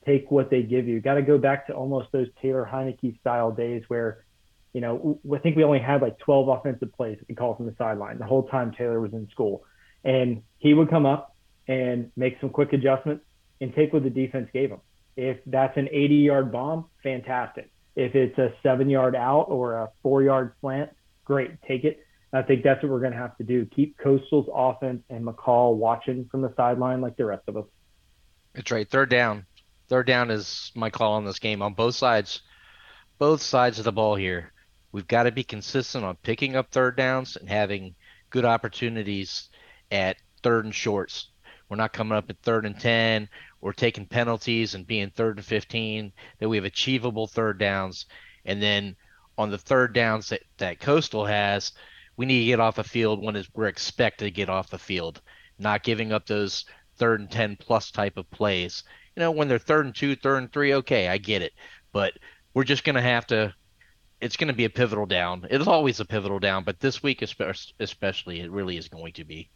take 0.07 0.31
what 0.31 0.51
they 0.51 0.63
give 0.63 0.87
you. 0.87 1.01
Got 1.01 1.15
to 1.15 1.23
go 1.23 1.37
back 1.37 1.67
to 1.67 1.73
almost 1.73 2.13
those 2.13 2.29
Taylor 2.41 2.69
Heinicke 2.71 3.19
style 3.21 3.51
days 3.51 3.83
where, 3.89 4.25
you 4.73 4.81
know, 4.81 5.19
I 5.35 5.39
think 5.39 5.57
we 5.57 5.65
only 5.65 5.81
had 5.81 6.01
like 6.01 6.19
12 6.21 6.49
offensive 6.49 6.93
plays 6.93 7.19
called 7.37 7.57
from 7.57 7.67
the 7.67 7.75
sideline 7.77 8.19
the 8.19 8.27
whole 8.27 8.47
time 8.49 8.73
Taylor 8.73 9.01
was 9.01 9.13
in 9.13 9.29
school, 9.31 9.65
and 10.05 10.43
he 10.59 10.75
would 10.75 10.91
come 10.91 11.07
up 11.07 11.28
and 11.69 12.11
make 12.17 12.41
some 12.41 12.51
quick 12.51 12.73
adjustments 12.73 13.25
and 13.61 13.75
take 13.75 13.93
what 13.93 14.03
the 14.03 14.11
defense 14.11 14.49
gave 14.53 14.71
them. 14.71 14.81
If 15.17 15.39
that's 15.47 15.77
an 15.77 15.89
80 15.91 16.15
yard 16.15 16.53
bomb, 16.53 16.87
fantastic. 17.03 17.71
If 17.95 18.15
it's 18.15 18.39
a 18.39 18.53
seven 18.63 18.89
yard 18.89 19.15
out 19.15 19.47
or 19.49 19.75
a 19.75 19.91
four 20.03 20.23
yard 20.23 20.53
slant, 20.61 20.91
great, 21.25 21.61
take 21.63 21.85
it. 21.85 22.05
I 22.33 22.43
think 22.43 22.63
that's 22.63 22.83
what 22.83 22.93
we're 22.93 23.01
going 23.01 23.13
to 23.13 23.19
have 23.19 23.37
to 23.39 23.45
do. 23.45 23.67
Keep 23.67 23.99
Coastal's 23.99 24.49
offense 24.55 25.03
and 25.09 25.25
McCall 25.25 25.75
watching 25.75 26.29
from 26.31 26.43
the 26.43 26.53
sideline 26.57 27.01
like 27.01 27.17
the 27.17 27.25
rest 27.25 27.43
of 27.49 27.57
us. 27.57 27.65
That's 28.55 28.71
right. 28.71 28.89
Third 28.89 29.09
down. 29.09 29.47
Third 29.89 30.07
down 30.07 30.31
is 30.31 30.71
my 30.75 30.91
call 30.91 31.15
on 31.15 31.25
this 31.25 31.39
game 31.39 31.63
on 31.63 31.73
both 31.73 31.95
sides. 31.95 32.43
Both 33.19 33.41
sides 33.41 33.79
of 33.79 33.85
the 33.85 33.93
ball 33.93 34.15
here. 34.15 34.53
We've 34.93 35.09
got 35.09 35.25
to 35.25 35.33
be 35.33 35.45
consistent 35.45 36.05
on 36.05 36.17
picking 36.17 36.55
up 36.55 36.71
third 36.71 36.97
downs 36.97 37.37
and 37.37 37.49
having 37.49 37.95
good 38.31 38.45
opportunities 38.45 39.49
at 39.91 40.19
third 40.43 40.67
and 40.67 40.75
shorts. 40.75 41.31
We're 41.69 41.77
not 41.77 41.93
coming 41.93 42.17
up 42.17 42.31
at 42.31 42.39
third 42.43 42.65
and 42.65 42.79
10 42.79 43.29
we're 43.61 43.73
taking 43.73 44.07
penalties 44.07 44.75
and 44.75 44.87
being 44.87 45.11
third 45.11 45.39
and 45.39 45.47
15, 45.47 46.13
that 46.39 46.49
we 46.49 46.57
have 46.57 46.65
achievable 46.65 47.27
third 47.27 47.59
downs. 47.59 48.07
And 48.45 48.63
then 48.63 48.97
on 49.37 49.51
the 49.51 49.59
third 49.59 49.93
downs 49.93 50.29
that, 50.29 50.43
that 50.59 50.81
Coastal 50.81 51.27
has, 51.27 51.73
we 52.17 52.27
need 52.27 52.41
to 52.41 52.47
get 52.47 52.61
off 52.61 52.77
the 52.77 52.85
field 52.85 53.23
when 53.23 53.43
we're 53.55 53.67
expected 53.67 54.25
to 54.27 54.31
get 54.31 54.49
off 54.49 54.71
the 54.71 54.79
field, 54.79 55.21
not 55.59 55.83
giving 55.83 56.13
up 56.13 56.27
those 56.27 56.65
third 56.97 57.21
and 57.21 57.31
10 57.31 57.57
plus 57.57 57.91
type 57.91 58.17
of 58.17 58.31
plays. 58.31 58.85
You 59.17 59.21
know, 59.21 59.31
when 59.31 59.49
they're 59.49 59.59
third 59.59 59.87
and 59.87 59.95
two, 59.95 60.15
third 60.17 60.39
and 60.39 60.53
three, 60.53 60.75
okay, 60.75 61.09
I 61.09 61.19
get 61.19 61.43
it. 61.43 61.53
But 61.93 62.13
we're 62.55 62.65
just 62.65 62.85
going 62.85 62.97
to 62.97 63.03
have 63.03 63.27
to, 63.29 63.55
it's 64.21 64.37
going 64.37 64.49
to 64.49 64.55
be 64.55 64.65
a 64.65 64.71
pivotal 64.71 65.07
down. 65.07 65.47
It's 65.51 65.67
always 65.67 66.01
a 66.01 66.05
pivotal 66.05 66.39
down, 66.39 66.65
but 66.65 66.81
this 66.81 67.03
week 67.03 67.23
especially, 67.23 68.41
it 68.41 68.51
really 68.51 68.77
is 68.77 68.89
going 68.89 69.13
to 69.15 69.25
be 69.25 69.51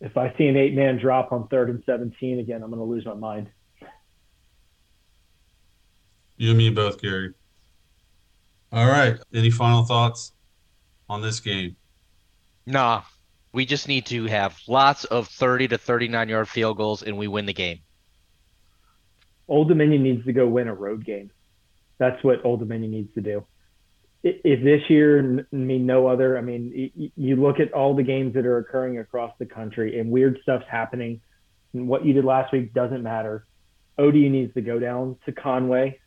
if 0.00 0.16
I 0.16 0.34
see 0.38 0.46
an 0.46 0.56
eight 0.56 0.74
man 0.74 0.98
drop 0.98 1.32
on 1.32 1.48
third 1.48 1.70
and 1.70 1.82
17 1.84 2.38
again, 2.38 2.62
I'm 2.62 2.70
going 2.70 2.80
to 2.80 2.84
lose 2.84 3.04
my 3.04 3.14
mind. 3.14 3.48
You 6.36 6.50
and 6.50 6.58
me 6.58 6.70
both, 6.70 7.00
Gary. 7.00 7.34
All 8.70 8.86
right. 8.86 9.18
Any 9.34 9.50
final 9.50 9.84
thoughts 9.84 10.32
on 11.08 11.20
this 11.20 11.40
game? 11.40 11.76
Nah. 12.66 13.02
We 13.52 13.64
just 13.64 13.88
need 13.88 14.06
to 14.06 14.26
have 14.26 14.56
lots 14.68 15.04
of 15.04 15.26
30 15.26 15.68
to 15.68 15.78
39 15.78 16.28
yard 16.28 16.48
field 16.48 16.76
goals 16.76 17.02
and 17.02 17.16
we 17.18 17.26
win 17.26 17.46
the 17.46 17.54
game. 17.54 17.80
Old 19.48 19.68
Dominion 19.68 20.02
needs 20.02 20.24
to 20.26 20.32
go 20.32 20.46
win 20.46 20.68
a 20.68 20.74
road 20.74 21.04
game. 21.04 21.30
That's 21.96 22.22
what 22.22 22.44
Old 22.44 22.60
Dominion 22.60 22.92
needs 22.92 23.12
to 23.14 23.20
do 23.20 23.44
if 24.22 24.64
this 24.64 24.82
year, 24.88 25.46
I 25.52 25.56
mean, 25.56 25.86
no 25.86 26.06
other, 26.08 26.36
I 26.36 26.40
mean, 26.40 26.90
you 27.16 27.36
look 27.36 27.60
at 27.60 27.72
all 27.72 27.94
the 27.94 28.02
games 28.02 28.34
that 28.34 28.46
are 28.46 28.58
occurring 28.58 28.98
across 28.98 29.32
the 29.38 29.46
country 29.46 29.98
and 29.98 30.10
weird 30.10 30.38
stuff's 30.42 30.66
happening. 30.68 31.20
And 31.72 31.86
what 31.88 32.04
you 32.04 32.12
did 32.12 32.24
last 32.24 32.52
week 32.52 32.74
doesn't 32.74 33.02
matter. 33.02 33.46
ODU 33.96 34.28
needs 34.28 34.54
to 34.54 34.60
go 34.60 34.78
down 34.78 35.16
to 35.26 35.32
Conway 35.32 36.00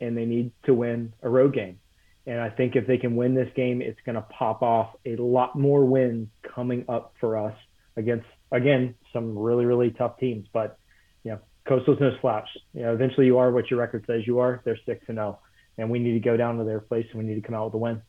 and 0.00 0.16
they 0.16 0.26
need 0.26 0.52
to 0.64 0.74
win 0.74 1.12
a 1.22 1.28
road 1.28 1.54
game. 1.54 1.78
And 2.26 2.40
I 2.40 2.50
think 2.50 2.74
if 2.76 2.86
they 2.86 2.98
can 2.98 3.16
win 3.16 3.34
this 3.34 3.48
game, 3.54 3.80
it's 3.80 4.00
going 4.04 4.16
to 4.16 4.22
pop 4.22 4.62
off 4.62 4.96
a 5.06 5.16
lot 5.16 5.56
more 5.56 5.84
wins 5.84 6.28
coming 6.54 6.84
up 6.88 7.14
for 7.20 7.38
us 7.38 7.54
against, 7.96 8.26
again, 8.50 8.94
some 9.12 9.38
really, 9.38 9.64
really 9.64 9.90
tough 9.90 10.18
teams. 10.18 10.46
But, 10.52 10.76
you 11.22 11.32
know, 11.32 11.38
Coastal's 11.68 12.00
no 12.00 12.10
slouch. 12.20 12.48
You 12.74 12.82
know, 12.82 12.94
eventually 12.94 13.26
you 13.26 13.38
are 13.38 13.52
what 13.52 13.70
your 13.70 13.78
record 13.80 14.04
says 14.06 14.22
you 14.26 14.40
are. 14.40 14.60
They're 14.64 14.78
6 14.86 15.04
and 15.08 15.16
0. 15.16 15.38
And 15.78 15.90
we 15.90 15.98
need 15.98 16.14
to 16.14 16.20
go 16.20 16.36
down 16.36 16.58
to 16.58 16.64
their 16.64 16.80
place 16.80 17.06
and 17.10 17.20
we 17.20 17.26
need 17.26 17.34
to 17.34 17.46
come 17.46 17.54
out 17.54 17.66
with 17.66 17.74
a 17.74 17.78
win. 17.78 18.02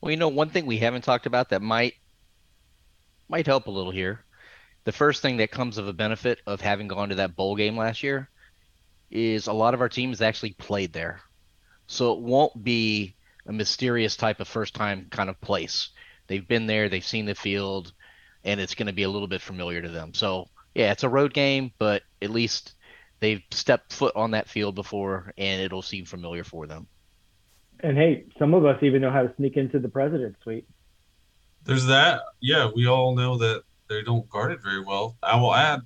Well, 0.00 0.10
you 0.10 0.16
know, 0.16 0.28
one 0.28 0.48
thing 0.48 0.66
we 0.66 0.78
haven't 0.78 1.02
talked 1.02 1.26
about 1.26 1.50
that 1.50 1.62
might 1.62 1.94
might 3.28 3.46
help 3.46 3.66
a 3.66 3.70
little 3.70 3.92
here. 3.92 4.24
The 4.84 4.92
first 4.92 5.22
thing 5.22 5.36
that 5.36 5.50
comes 5.50 5.78
of 5.78 5.86
a 5.86 5.92
benefit 5.92 6.40
of 6.46 6.60
having 6.60 6.88
gone 6.88 7.10
to 7.10 7.16
that 7.16 7.36
bowl 7.36 7.54
game 7.54 7.76
last 7.76 8.02
year 8.02 8.28
is 9.10 9.46
a 9.46 9.52
lot 9.52 9.74
of 9.74 9.80
our 9.80 9.88
teams 9.88 10.20
actually 10.20 10.52
played 10.52 10.92
there. 10.92 11.20
So 11.86 12.12
it 12.12 12.20
won't 12.20 12.64
be 12.64 13.14
a 13.46 13.52
mysterious 13.52 14.16
type 14.16 14.40
of 14.40 14.48
first 14.48 14.74
time 14.74 15.06
kind 15.10 15.28
of 15.28 15.40
place. 15.40 15.90
They've 16.26 16.46
been 16.46 16.66
there, 16.66 16.88
they've 16.88 17.04
seen 17.04 17.26
the 17.26 17.34
field, 17.34 17.92
and 18.44 18.60
it's 18.60 18.74
going 18.74 18.86
to 18.86 18.92
be 18.92 19.02
a 19.02 19.10
little 19.10 19.28
bit 19.28 19.42
familiar 19.42 19.82
to 19.82 19.88
them. 19.88 20.14
So, 20.14 20.48
yeah, 20.74 20.92
it's 20.92 21.02
a 21.02 21.08
road 21.08 21.34
game, 21.34 21.72
but 21.78 22.02
at 22.22 22.30
least 22.30 22.74
they've 23.18 23.42
stepped 23.50 23.92
foot 23.92 24.14
on 24.16 24.30
that 24.32 24.48
field 24.48 24.74
before 24.74 25.32
and 25.36 25.60
it'll 25.60 25.82
seem 25.82 26.04
familiar 26.04 26.44
for 26.44 26.66
them. 26.66 26.86
And 27.82 27.96
hey, 27.96 28.24
some 28.38 28.54
of 28.54 28.64
us 28.64 28.82
even 28.82 29.02
know 29.02 29.10
how 29.10 29.22
to 29.22 29.32
sneak 29.36 29.56
into 29.56 29.78
the 29.78 29.88
president's 29.88 30.42
suite. 30.42 30.66
There's 31.64 31.86
that. 31.86 32.22
Yeah, 32.40 32.70
we 32.74 32.86
all 32.86 33.14
know 33.14 33.36
that 33.38 33.62
they 33.88 34.02
don't 34.02 34.28
guard 34.28 34.52
it 34.52 34.62
very 34.62 34.82
well. 34.82 35.16
I 35.22 35.36
will 35.36 35.54
add, 35.54 35.80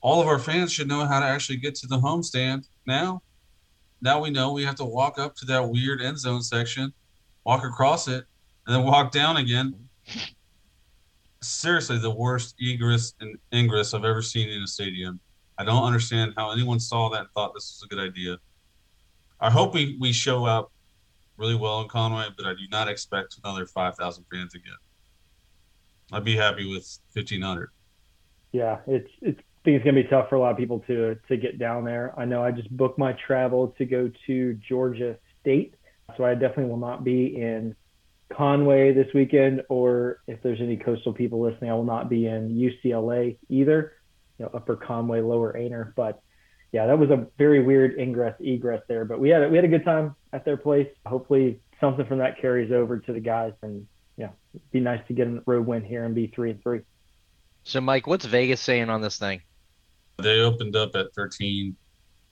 all 0.00 0.20
of 0.20 0.26
our 0.26 0.38
fans 0.38 0.72
should 0.72 0.88
know 0.88 1.06
how 1.06 1.20
to 1.20 1.26
actually 1.26 1.56
get 1.56 1.74
to 1.76 1.86
the 1.86 1.98
homestand 1.98 2.68
now. 2.86 3.22
Now 4.00 4.20
we 4.20 4.30
know 4.30 4.52
we 4.52 4.64
have 4.64 4.74
to 4.76 4.84
walk 4.84 5.18
up 5.18 5.34
to 5.36 5.46
that 5.46 5.68
weird 5.68 6.02
end 6.02 6.18
zone 6.18 6.42
section, 6.42 6.92
walk 7.44 7.64
across 7.64 8.06
it, 8.06 8.24
and 8.66 8.76
then 8.76 8.84
walk 8.84 9.12
down 9.12 9.38
again. 9.38 9.74
Seriously, 11.40 11.98
the 11.98 12.10
worst 12.10 12.54
egress 12.60 13.14
and 13.20 13.38
ingress 13.52 13.94
I've 13.94 14.04
ever 14.04 14.22
seen 14.22 14.48
in 14.48 14.62
a 14.62 14.66
stadium. 14.66 15.20
I 15.56 15.64
don't 15.64 15.84
understand 15.84 16.34
how 16.36 16.50
anyone 16.50 16.80
saw 16.80 17.08
that 17.10 17.20
and 17.20 17.28
thought 17.30 17.54
this 17.54 17.80
was 17.80 17.86
a 17.90 17.94
good 17.94 18.02
idea. 18.02 18.38
I 19.44 19.50
hope 19.50 19.74
we, 19.74 19.98
we 20.00 20.10
show 20.10 20.46
up 20.46 20.72
really 21.36 21.54
well 21.54 21.82
in 21.82 21.88
Conway, 21.88 22.28
but 22.34 22.46
I 22.46 22.54
do 22.54 22.66
not 22.70 22.88
expect 22.88 23.36
another 23.44 23.66
5,000 23.66 24.24
fans 24.32 24.54
again. 24.54 24.72
I'd 26.12 26.24
be 26.24 26.34
happy 26.34 26.66
with 26.66 26.98
1,500. 27.12 27.68
Yeah, 28.52 28.78
it's 28.86 29.10
it's 29.20 29.38
I 29.38 29.60
think 29.64 29.76
it's 29.76 29.84
gonna 29.84 30.02
be 30.02 30.08
tough 30.08 30.30
for 30.30 30.36
a 30.36 30.40
lot 30.40 30.52
of 30.52 30.56
people 30.56 30.78
to 30.86 31.18
to 31.28 31.36
get 31.36 31.58
down 31.58 31.84
there. 31.84 32.14
I 32.16 32.24
know 32.24 32.42
I 32.42 32.52
just 32.52 32.74
booked 32.74 32.98
my 32.98 33.12
travel 33.26 33.74
to 33.76 33.84
go 33.84 34.10
to 34.26 34.54
Georgia 34.66 35.18
State, 35.40 35.74
so 36.16 36.24
I 36.24 36.34
definitely 36.34 36.66
will 36.66 36.78
not 36.78 37.04
be 37.04 37.36
in 37.36 37.74
Conway 38.32 38.94
this 38.94 39.12
weekend, 39.12 39.62
or 39.68 40.20
if 40.26 40.40
there's 40.42 40.60
any 40.60 40.76
coastal 40.76 41.12
people 41.12 41.40
listening, 41.40 41.70
I 41.70 41.74
will 41.74 41.84
not 41.84 42.08
be 42.08 42.26
in 42.26 42.48
UCLA 42.50 43.36
either. 43.50 43.92
You 44.38 44.46
know, 44.46 44.50
Upper 44.54 44.76
Conway, 44.76 45.20
Lower 45.20 45.52
Aynor, 45.52 45.94
but 45.96 46.22
yeah, 46.74 46.86
that 46.86 46.98
was 46.98 47.08
a 47.10 47.28
very 47.38 47.62
weird 47.62 48.00
ingress 48.00 48.34
egress 48.40 48.82
there. 48.88 49.04
But 49.04 49.20
we 49.20 49.28
had 49.28 49.44
a, 49.44 49.48
we 49.48 49.54
had 49.54 49.64
a 49.64 49.68
good 49.68 49.84
time 49.84 50.16
at 50.32 50.44
their 50.44 50.56
place. 50.56 50.88
Hopefully, 51.06 51.60
something 51.80 52.04
from 52.04 52.18
that 52.18 52.40
carries 52.40 52.72
over 52.72 52.98
to 52.98 53.12
the 53.12 53.20
guys, 53.20 53.52
and 53.62 53.86
yeah, 54.16 54.30
it'd 54.52 54.70
be 54.72 54.80
nice 54.80 54.98
to 55.06 55.12
get 55.12 55.28
a 55.28 55.40
road 55.46 55.68
win 55.68 55.84
here 55.84 56.04
and 56.04 56.16
be 56.16 56.26
three 56.26 56.50
and 56.50 56.60
three. 56.60 56.80
So, 57.62 57.80
Mike, 57.80 58.08
what's 58.08 58.24
Vegas 58.24 58.60
saying 58.60 58.90
on 58.90 59.02
this 59.02 59.18
thing? 59.18 59.40
They 60.18 60.40
opened 60.40 60.74
up 60.74 60.96
at 60.96 61.14
13. 61.14 61.76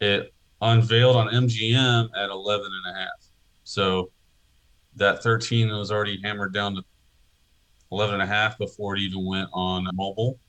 It 0.00 0.34
unveiled 0.60 1.14
on 1.14 1.28
MGM 1.28 2.08
at 2.16 2.28
11 2.28 2.66
and 2.66 2.96
a 2.96 2.98
half. 2.98 3.24
So 3.62 4.10
that 4.96 5.22
13 5.22 5.68
was 5.68 5.92
already 5.92 6.20
hammered 6.20 6.52
down 6.52 6.74
to 6.74 6.82
11 7.92 8.14
and 8.14 8.24
a 8.24 8.26
half 8.26 8.58
before 8.58 8.96
it 8.96 9.02
even 9.02 9.24
went 9.24 9.48
on 9.52 9.86
mobile. 9.94 10.40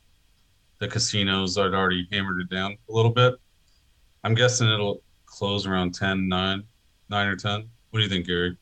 The 0.79 0.87
casinos 0.87 1.57
had 1.57 1.75
already 1.75 2.07
hammered 2.11 2.41
it 2.41 2.49
down 2.49 2.75
a 2.89 2.91
little 2.91 3.11
bit. 3.11 3.35
I'm 4.23 4.35
guessing 4.35 4.69
it'll 4.69 5.01
close 5.25 5.67
around 5.67 5.93
10, 5.93 6.27
9, 6.27 6.63
9 7.09 7.27
or 7.27 7.35
10. 7.35 7.69
What 7.89 7.99
do 7.99 8.03
you 8.03 8.09
think, 8.09 8.27
Gary? 8.27 8.57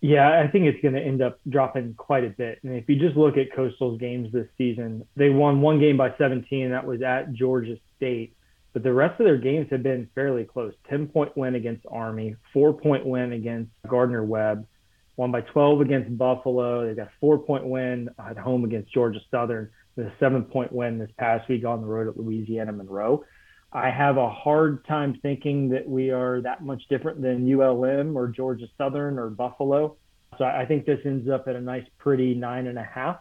Yeah, 0.00 0.40
I 0.40 0.46
think 0.46 0.66
it's 0.66 0.80
going 0.82 0.94
to 0.94 1.00
end 1.00 1.22
up 1.22 1.40
dropping 1.48 1.94
quite 1.94 2.24
a 2.24 2.28
bit. 2.28 2.60
And 2.62 2.76
if 2.76 2.88
you 2.88 2.96
just 2.96 3.16
look 3.16 3.36
at 3.36 3.52
Coastal's 3.54 3.98
games 3.98 4.30
this 4.32 4.46
season, 4.58 5.06
they 5.16 5.30
won 5.30 5.60
one 5.60 5.80
game 5.80 5.96
by 5.96 6.14
17. 6.18 6.70
That 6.70 6.86
was 6.86 7.02
at 7.02 7.32
Georgia 7.32 7.76
State. 7.96 8.36
But 8.72 8.82
the 8.82 8.92
rest 8.92 9.18
of 9.18 9.24
their 9.24 9.38
games 9.38 9.68
have 9.70 9.82
been 9.82 10.08
fairly 10.14 10.44
close 10.44 10.74
10 10.90 11.08
point 11.08 11.34
win 11.34 11.54
against 11.54 11.86
Army, 11.90 12.36
four 12.52 12.74
point 12.74 13.06
win 13.06 13.32
against 13.32 13.70
Gardner 13.88 14.22
Webb, 14.22 14.66
one 15.14 15.32
by 15.32 15.40
12 15.40 15.80
against 15.80 16.18
Buffalo. 16.18 16.86
They 16.86 16.94
got 16.94 17.08
four 17.18 17.38
point 17.38 17.64
win 17.64 18.10
at 18.18 18.36
home 18.36 18.64
against 18.64 18.92
Georgia 18.92 19.20
Southern, 19.30 19.70
a 19.96 20.12
seven 20.20 20.44
point 20.44 20.72
win 20.72 20.98
this 20.98 21.10
past 21.18 21.48
week 21.48 21.64
on 21.64 21.80
the 21.80 21.86
road 21.86 22.06
at 22.06 22.18
Louisiana 22.18 22.70
Monroe. 22.70 23.24
I 23.72 23.90
have 23.90 24.16
a 24.16 24.30
hard 24.30 24.84
time 24.86 25.18
thinking 25.22 25.70
that 25.70 25.88
we 25.88 26.10
are 26.10 26.40
that 26.42 26.62
much 26.62 26.82
different 26.88 27.20
than 27.20 27.52
ULM 27.52 28.16
or 28.16 28.28
Georgia 28.28 28.66
Southern 28.78 29.18
or 29.18 29.28
Buffalo. 29.28 29.96
So 30.38 30.44
I 30.44 30.66
think 30.66 30.86
this 30.86 31.00
ends 31.04 31.28
up 31.28 31.48
at 31.48 31.56
a 31.56 31.60
nice, 31.60 31.84
pretty 31.98 32.34
nine 32.34 32.66
and 32.66 32.78
a 32.78 32.82
half 32.82 33.18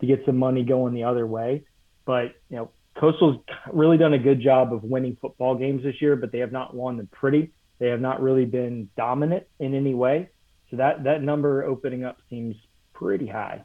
to 0.00 0.06
get 0.06 0.24
some 0.24 0.36
money 0.36 0.62
going 0.62 0.94
the 0.94 1.04
other 1.04 1.26
way. 1.26 1.64
But 2.04 2.34
you 2.48 2.56
know, 2.56 2.70
Coastal's 2.96 3.36
really 3.72 3.96
done 3.96 4.14
a 4.14 4.18
good 4.18 4.40
job 4.40 4.72
of 4.72 4.82
winning 4.82 5.16
football 5.20 5.54
games 5.54 5.82
this 5.82 6.00
year, 6.00 6.16
but 6.16 6.32
they 6.32 6.38
have 6.38 6.52
not 6.52 6.74
won 6.74 6.96
them 6.96 7.08
pretty. 7.12 7.52
They 7.78 7.88
have 7.88 8.00
not 8.00 8.20
really 8.20 8.44
been 8.44 8.88
dominant 8.96 9.46
in 9.58 9.74
any 9.74 9.94
way. 9.94 10.30
So 10.70 10.76
that 10.76 11.04
that 11.04 11.22
number 11.22 11.64
opening 11.64 12.04
up 12.04 12.18
seems 12.28 12.56
pretty 12.92 13.26
high. 13.26 13.64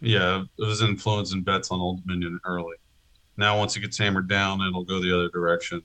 Yeah, 0.00 0.42
it 0.58 0.64
was 0.64 0.82
influencing 0.82 1.42
bets 1.42 1.70
on 1.70 1.80
Old 1.80 2.02
Dominion 2.02 2.38
early. 2.44 2.76
Now, 3.36 3.58
once 3.58 3.76
it 3.76 3.80
gets 3.80 3.98
hammered 3.98 4.28
down, 4.28 4.60
it'll 4.62 4.84
go 4.84 5.00
the 5.00 5.14
other 5.14 5.28
direction. 5.28 5.82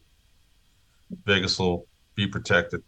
Vegas 1.26 1.60
will 1.60 1.86
be 2.16 2.28
protected. 2.28 2.84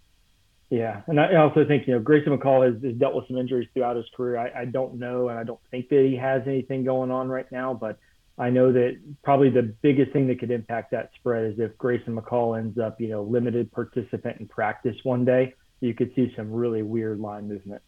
Yeah, 0.69 1.01
and 1.05 1.19
I 1.19 1.35
also 1.35 1.65
think 1.65 1.85
you 1.85 1.93
know 1.93 1.99
Grayson 1.99 2.35
McCall 2.35 2.65
has, 2.65 2.81
has 2.83 2.95
dealt 2.95 3.13
with 3.13 3.27
some 3.27 3.37
injuries 3.37 3.67
throughout 3.73 3.95
his 3.95 4.07
career. 4.15 4.39
I, 4.39 4.61
I, 4.61 4.65
don't 4.65 4.95
know, 4.95 5.29
and 5.29 5.37
I 5.37 5.43
don't 5.43 5.59
think 5.69 5.89
that 5.89 6.03
he 6.03 6.15
has 6.15 6.41
anything 6.47 6.83
going 6.83 7.11
on 7.11 7.29
right 7.29 7.45
now. 7.51 7.75
But 7.75 7.99
I 8.39 8.49
know 8.49 8.71
that 8.71 8.99
probably 9.23 9.51
the 9.51 9.75
biggest 9.83 10.13
thing 10.13 10.25
that 10.29 10.39
could 10.39 10.49
impact 10.49 10.89
that 10.89 11.11
spread 11.15 11.45
is 11.45 11.59
if 11.59 11.77
Grayson 11.77 12.15
McCall 12.15 12.57
ends 12.57 12.79
up 12.79 12.99
you 12.99 13.09
know 13.09 13.21
limited 13.21 13.71
participant 13.71 14.39
in 14.39 14.47
practice 14.47 14.95
one 15.03 15.25
day. 15.25 15.53
You 15.79 15.93
could 15.93 16.11
see 16.15 16.33
some 16.35 16.51
really 16.51 16.81
weird 16.81 17.19
line 17.19 17.47
movement. 17.47 17.83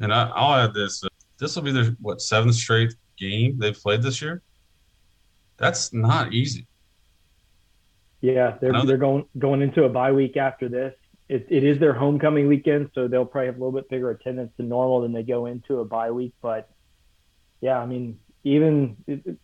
And 0.00 0.12
I, 0.12 0.24
will 0.24 0.54
add 0.54 0.74
this: 0.74 1.04
uh, 1.04 1.08
this 1.38 1.54
will 1.54 1.62
be 1.62 1.70
their 1.70 1.94
what 2.00 2.20
seventh 2.20 2.56
straight 2.56 2.94
game 3.16 3.58
they've 3.58 3.78
played 3.78 4.02
this 4.02 4.20
year. 4.20 4.42
That's 5.56 5.92
not 5.92 6.32
easy. 6.32 6.66
Yeah, 8.20 8.56
they're 8.60 8.84
they're 8.84 8.96
going 8.96 9.26
going 9.38 9.62
into 9.62 9.84
a 9.84 9.88
bye 9.88 10.12
week 10.12 10.36
after 10.36 10.68
this. 10.68 10.94
It, 11.28 11.46
it 11.50 11.64
is 11.64 11.78
their 11.78 11.92
homecoming 11.92 12.46
weekend, 12.46 12.90
so 12.94 13.08
they'll 13.08 13.24
probably 13.24 13.46
have 13.46 13.56
a 13.56 13.58
little 13.58 13.72
bit 13.72 13.88
bigger 13.88 14.10
attendance 14.10 14.52
than 14.56 14.68
normal 14.68 15.00
than 15.00 15.12
they 15.12 15.22
go 15.22 15.46
into 15.46 15.80
a 15.80 15.84
bye 15.84 16.10
week. 16.10 16.32
But 16.40 16.68
yeah, 17.60 17.78
I 17.78 17.86
mean, 17.86 18.18
even 18.44 18.96
you 19.06 19.38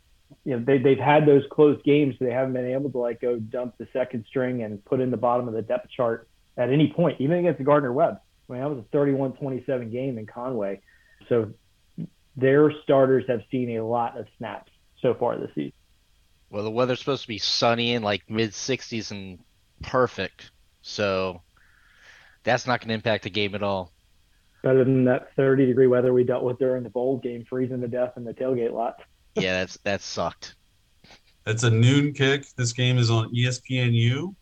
know 0.44 0.58
they 0.64 0.78
they've 0.78 0.98
had 0.98 1.26
those 1.26 1.42
close 1.50 1.80
games, 1.84 2.16
so 2.18 2.24
they 2.24 2.32
haven't 2.32 2.54
been 2.54 2.70
able 2.70 2.90
to 2.90 2.98
like 2.98 3.20
go 3.20 3.38
dump 3.38 3.76
the 3.78 3.88
second 3.92 4.24
string 4.28 4.62
and 4.62 4.84
put 4.84 5.00
in 5.00 5.10
the 5.10 5.16
bottom 5.16 5.48
of 5.48 5.54
the 5.54 5.62
depth 5.62 5.90
chart 5.90 6.28
at 6.56 6.70
any 6.70 6.92
point, 6.92 7.20
even 7.20 7.38
against 7.38 7.58
the 7.58 7.64
Gardner 7.64 7.92
Webb. 7.92 8.18
I 8.48 8.52
mean, 8.52 8.62
that 8.62 8.68
was 8.68 8.78
a 8.78 8.96
31-27 8.96 9.90
game 9.90 10.18
in 10.18 10.26
Conway, 10.26 10.80
so 11.28 11.52
their 12.36 12.72
starters 12.82 13.24
have 13.28 13.42
seen 13.50 13.76
a 13.76 13.86
lot 13.86 14.18
of 14.18 14.26
snaps 14.38 14.70
so 15.00 15.14
far 15.14 15.38
this 15.38 15.50
season. 15.54 15.72
Well, 16.52 16.64
the 16.64 16.70
weather's 16.70 16.98
supposed 16.98 17.22
to 17.22 17.28
be 17.28 17.38
sunny 17.38 17.94
and 17.94 18.04
like 18.04 18.28
mid 18.28 18.50
60s 18.50 19.10
and 19.10 19.38
perfect. 19.82 20.50
So 20.82 21.40
that's 22.44 22.66
not 22.66 22.80
going 22.80 22.88
to 22.88 22.94
impact 22.94 23.24
the 23.24 23.30
game 23.30 23.54
at 23.54 23.62
all. 23.62 23.90
Better 24.62 24.84
than 24.84 25.04
that 25.06 25.34
30 25.34 25.64
degree 25.64 25.86
weather 25.86 26.12
we 26.12 26.24
dealt 26.24 26.44
with 26.44 26.58
during 26.58 26.82
the 26.82 26.90
bowl 26.90 27.16
game, 27.16 27.46
freezing 27.48 27.80
to 27.80 27.88
death 27.88 28.12
in 28.18 28.24
the 28.24 28.34
tailgate 28.34 28.72
lot. 28.72 29.02
yeah, 29.34 29.54
that's 29.54 29.78
that 29.84 30.02
sucked. 30.02 30.54
It's 31.46 31.62
a 31.62 31.70
noon 31.70 32.12
kick. 32.12 32.44
This 32.56 32.74
game 32.74 32.98
is 32.98 33.10
on 33.10 33.34
ESPNU. 33.34 34.34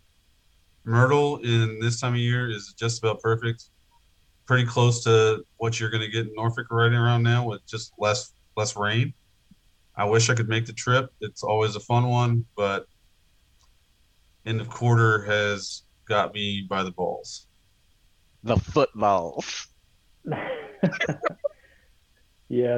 Myrtle 0.84 1.36
in 1.38 1.78
this 1.78 2.00
time 2.00 2.14
of 2.14 2.18
year 2.18 2.50
is 2.50 2.74
just 2.76 2.98
about 2.98 3.20
perfect. 3.20 3.70
Pretty 4.46 4.66
close 4.66 5.04
to 5.04 5.44
what 5.58 5.78
you're 5.78 5.90
going 5.90 6.02
to 6.02 6.10
get 6.10 6.26
in 6.26 6.34
Norfolk 6.34 6.66
right 6.72 6.92
around 6.92 7.22
now 7.22 7.46
with 7.46 7.64
just 7.66 7.92
less 7.98 8.32
less 8.56 8.76
rain. 8.76 9.14
I 10.00 10.04
wish 10.04 10.30
I 10.30 10.34
could 10.34 10.48
make 10.48 10.64
the 10.64 10.72
trip. 10.72 11.12
It's 11.20 11.42
always 11.42 11.76
a 11.76 11.80
fun 11.80 12.08
one, 12.08 12.46
but 12.56 12.86
end 14.46 14.62
of 14.62 14.70
quarter 14.70 15.24
has 15.24 15.82
got 16.08 16.32
me 16.32 16.66
by 16.66 16.84
the 16.84 16.90
balls. 16.90 17.46
The 18.42 18.56
footballs. 18.56 19.66
yeah, 20.24 20.38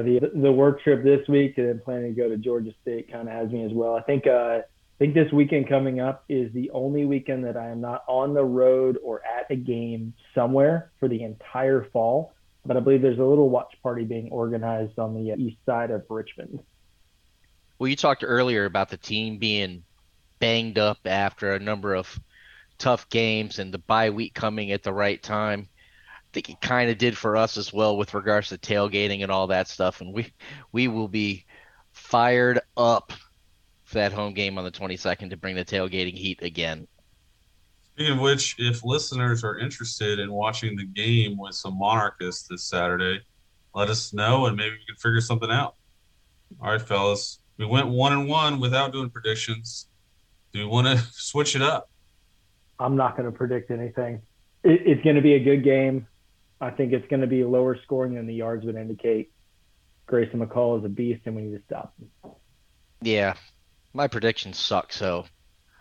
the 0.01 0.31
the 0.35 0.51
work 0.51 0.83
trip 0.83 1.05
this 1.05 1.25
week 1.29 1.57
and 1.57 1.69
then 1.69 1.81
planning 1.85 2.13
to 2.13 2.21
go 2.21 2.27
to 2.27 2.35
Georgia 2.35 2.73
State 2.81 3.09
kind 3.09 3.29
of 3.29 3.33
has 3.33 3.49
me 3.51 3.63
as 3.63 3.71
well. 3.71 3.95
I 3.95 4.01
think 4.01 4.27
uh, 4.27 4.59
I 4.59 4.63
think 4.99 5.13
this 5.13 5.31
weekend 5.31 5.69
coming 5.69 6.01
up 6.01 6.25
is 6.27 6.51
the 6.51 6.71
only 6.71 7.05
weekend 7.05 7.45
that 7.45 7.55
I 7.55 7.69
am 7.69 7.79
not 7.79 8.03
on 8.09 8.33
the 8.33 8.43
road 8.43 8.97
or 9.01 9.21
at 9.25 9.49
a 9.49 9.55
game 9.55 10.13
somewhere 10.35 10.91
for 10.99 11.07
the 11.07 11.23
entire 11.23 11.87
fall. 11.93 12.33
But 12.65 12.75
I 12.75 12.81
believe 12.81 13.01
there's 13.01 13.17
a 13.17 13.23
little 13.23 13.49
watch 13.49 13.73
party 13.81 14.03
being 14.03 14.29
organized 14.29 14.99
on 14.99 15.13
the 15.13 15.33
east 15.35 15.59
side 15.65 15.89
of 15.89 16.03
Richmond. 16.09 16.59
Well, 17.83 17.89
you 17.89 17.97
talked 17.97 18.23
earlier 18.25 18.63
about 18.63 18.87
the 18.87 18.95
team 18.95 19.39
being 19.39 19.83
banged 20.39 20.77
up 20.77 20.99
after 21.03 21.51
a 21.51 21.59
number 21.59 21.95
of 21.95 22.17
tough 22.77 23.09
games 23.09 23.59
and 23.59 23.73
the 23.73 23.77
bye 23.77 24.09
week 24.09 24.33
coming 24.33 24.71
at 24.71 24.83
the 24.83 24.93
right 24.93 25.21
time. 25.21 25.67
I 26.09 26.27
think 26.31 26.49
it 26.49 26.61
kind 26.61 26.89
of 26.89 26.97
did 26.97 27.17
for 27.17 27.35
us 27.35 27.57
as 27.57 27.73
well 27.73 27.97
with 27.97 28.13
regards 28.13 28.47
to 28.47 28.57
tailgating 28.57 29.21
and 29.21 29.29
all 29.29 29.47
that 29.47 29.67
stuff. 29.67 29.99
And 29.99 30.13
we 30.13 30.31
we 30.71 30.87
will 30.87 31.09
be 31.09 31.43
fired 31.91 32.61
up 32.77 33.11
for 33.83 33.95
that 33.95 34.13
home 34.13 34.33
game 34.33 34.57
on 34.57 34.63
the 34.63 34.71
22nd 34.71 35.31
to 35.31 35.35
bring 35.35 35.57
the 35.57 35.65
tailgating 35.65 36.15
heat 36.15 36.41
again. 36.41 36.87
Speaking 37.95 38.13
of 38.13 38.19
which, 38.19 38.55
if 38.59 38.85
listeners 38.85 39.43
are 39.43 39.59
interested 39.59 40.19
in 40.19 40.31
watching 40.31 40.77
the 40.77 40.85
game 40.85 41.37
with 41.37 41.53
some 41.53 41.77
monarchists 41.77 42.47
this 42.47 42.63
Saturday, 42.63 43.19
let 43.75 43.89
us 43.89 44.13
know 44.13 44.45
and 44.45 44.55
maybe 44.55 44.71
we 44.71 44.85
can 44.85 44.95
figure 44.95 45.19
something 45.19 45.51
out. 45.51 45.75
All 46.61 46.71
right, 46.71 46.81
fellas. 46.81 47.39
We 47.63 47.69
went 47.69 47.87
one 47.87 48.11
and 48.11 48.27
one 48.27 48.59
without 48.59 48.91
doing 48.91 49.09
predictions. 49.09 49.87
Do 50.51 50.59
we 50.59 50.65
want 50.65 50.85
to 50.85 50.97
switch 51.13 51.55
it 51.55 51.61
up? 51.61 51.89
I'm 52.77 52.97
not 52.97 53.15
going 53.15 53.31
to 53.31 53.31
predict 53.31 53.71
anything. 53.71 54.21
It, 54.65 54.81
it's 54.85 55.01
going 55.01 55.15
to 55.15 55.21
be 55.21 55.35
a 55.35 55.39
good 55.39 55.63
game. 55.63 56.05
I 56.59 56.71
think 56.71 56.91
it's 56.91 57.07
going 57.07 57.21
to 57.21 57.27
be 57.27 57.45
lower 57.45 57.77
scoring 57.83 58.15
than 58.15 58.27
the 58.27 58.33
yards 58.33 58.65
would 58.65 58.75
indicate. 58.75 59.31
Grayson 60.07 60.45
McCall 60.45 60.79
is 60.79 60.83
a 60.83 60.89
beast, 60.89 61.21
and 61.25 61.37
we 61.37 61.43
need 61.43 61.57
to 61.57 61.63
stop 61.63 61.93
him. 61.97 62.31
Yeah, 63.01 63.35
my 63.93 64.09
predictions 64.09 64.59
suck, 64.59 64.91
so 64.91 65.25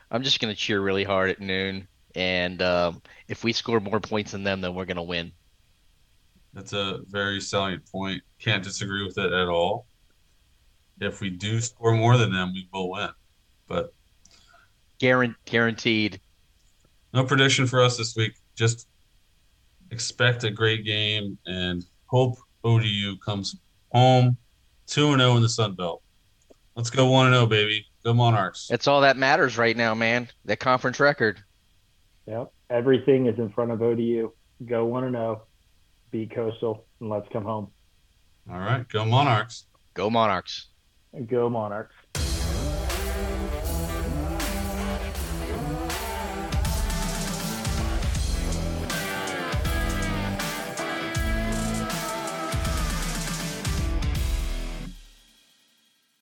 I'm 0.08 0.22
just 0.22 0.38
going 0.38 0.54
to 0.54 0.58
cheer 0.58 0.80
really 0.80 1.02
hard 1.02 1.30
at 1.30 1.40
noon. 1.40 1.88
And 2.14 2.62
um, 2.62 3.02
if 3.26 3.42
we 3.42 3.52
score 3.52 3.80
more 3.80 3.98
points 3.98 4.30
than 4.30 4.44
them, 4.44 4.60
then 4.60 4.76
we're 4.76 4.84
going 4.84 4.98
to 4.98 5.02
win. 5.02 5.32
That's 6.54 6.74
a 6.74 7.00
very 7.08 7.40
salient 7.40 7.90
point. 7.90 8.22
Can't 8.38 8.62
disagree 8.62 9.04
with 9.04 9.18
it 9.18 9.32
at 9.32 9.48
all. 9.48 9.86
If 11.02 11.20
we 11.20 11.30
do 11.30 11.60
score 11.60 11.92
more 11.92 12.16
than 12.16 12.32
them, 12.32 12.52
we 12.52 12.68
will 12.72 12.90
win. 12.90 13.10
But 13.66 13.92
guaranteed. 14.98 16.20
No 17.12 17.24
prediction 17.24 17.66
for 17.66 17.82
us 17.82 17.96
this 17.96 18.16
week. 18.16 18.34
Just 18.54 18.88
expect 19.90 20.44
a 20.44 20.50
great 20.50 20.84
game 20.84 21.38
and 21.46 21.84
hope 22.06 22.36
ODU 22.64 23.16
comes 23.18 23.56
home 23.92 24.36
2 24.86 25.16
0 25.16 25.36
in 25.36 25.42
the 25.42 25.48
Sun 25.48 25.74
Belt. 25.74 26.02
Let's 26.76 26.90
go 26.90 27.10
1 27.10 27.32
0, 27.32 27.46
baby. 27.46 27.86
Go 28.04 28.14
Monarchs. 28.14 28.68
That's 28.68 28.88
all 28.88 29.00
that 29.02 29.16
matters 29.16 29.58
right 29.58 29.76
now, 29.76 29.94
man. 29.94 30.28
That 30.44 30.58
conference 30.58 30.98
record. 30.98 31.42
Yep. 32.26 32.52
Everything 32.70 33.26
is 33.26 33.38
in 33.38 33.50
front 33.50 33.70
of 33.70 33.82
ODU. 33.82 34.32
Go 34.66 34.84
1 34.86 35.10
0, 35.10 35.42
beat 36.10 36.34
Coastal, 36.34 36.84
and 37.00 37.10
let's 37.10 37.28
come 37.32 37.44
home. 37.44 37.68
All 38.50 38.58
right. 38.58 38.88
Go 38.88 39.04
Monarchs. 39.04 39.66
Go 39.94 40.08
Monarchs. 40.10 40.68
Go 41.26 41.50
Monarchs. 41.50 41.94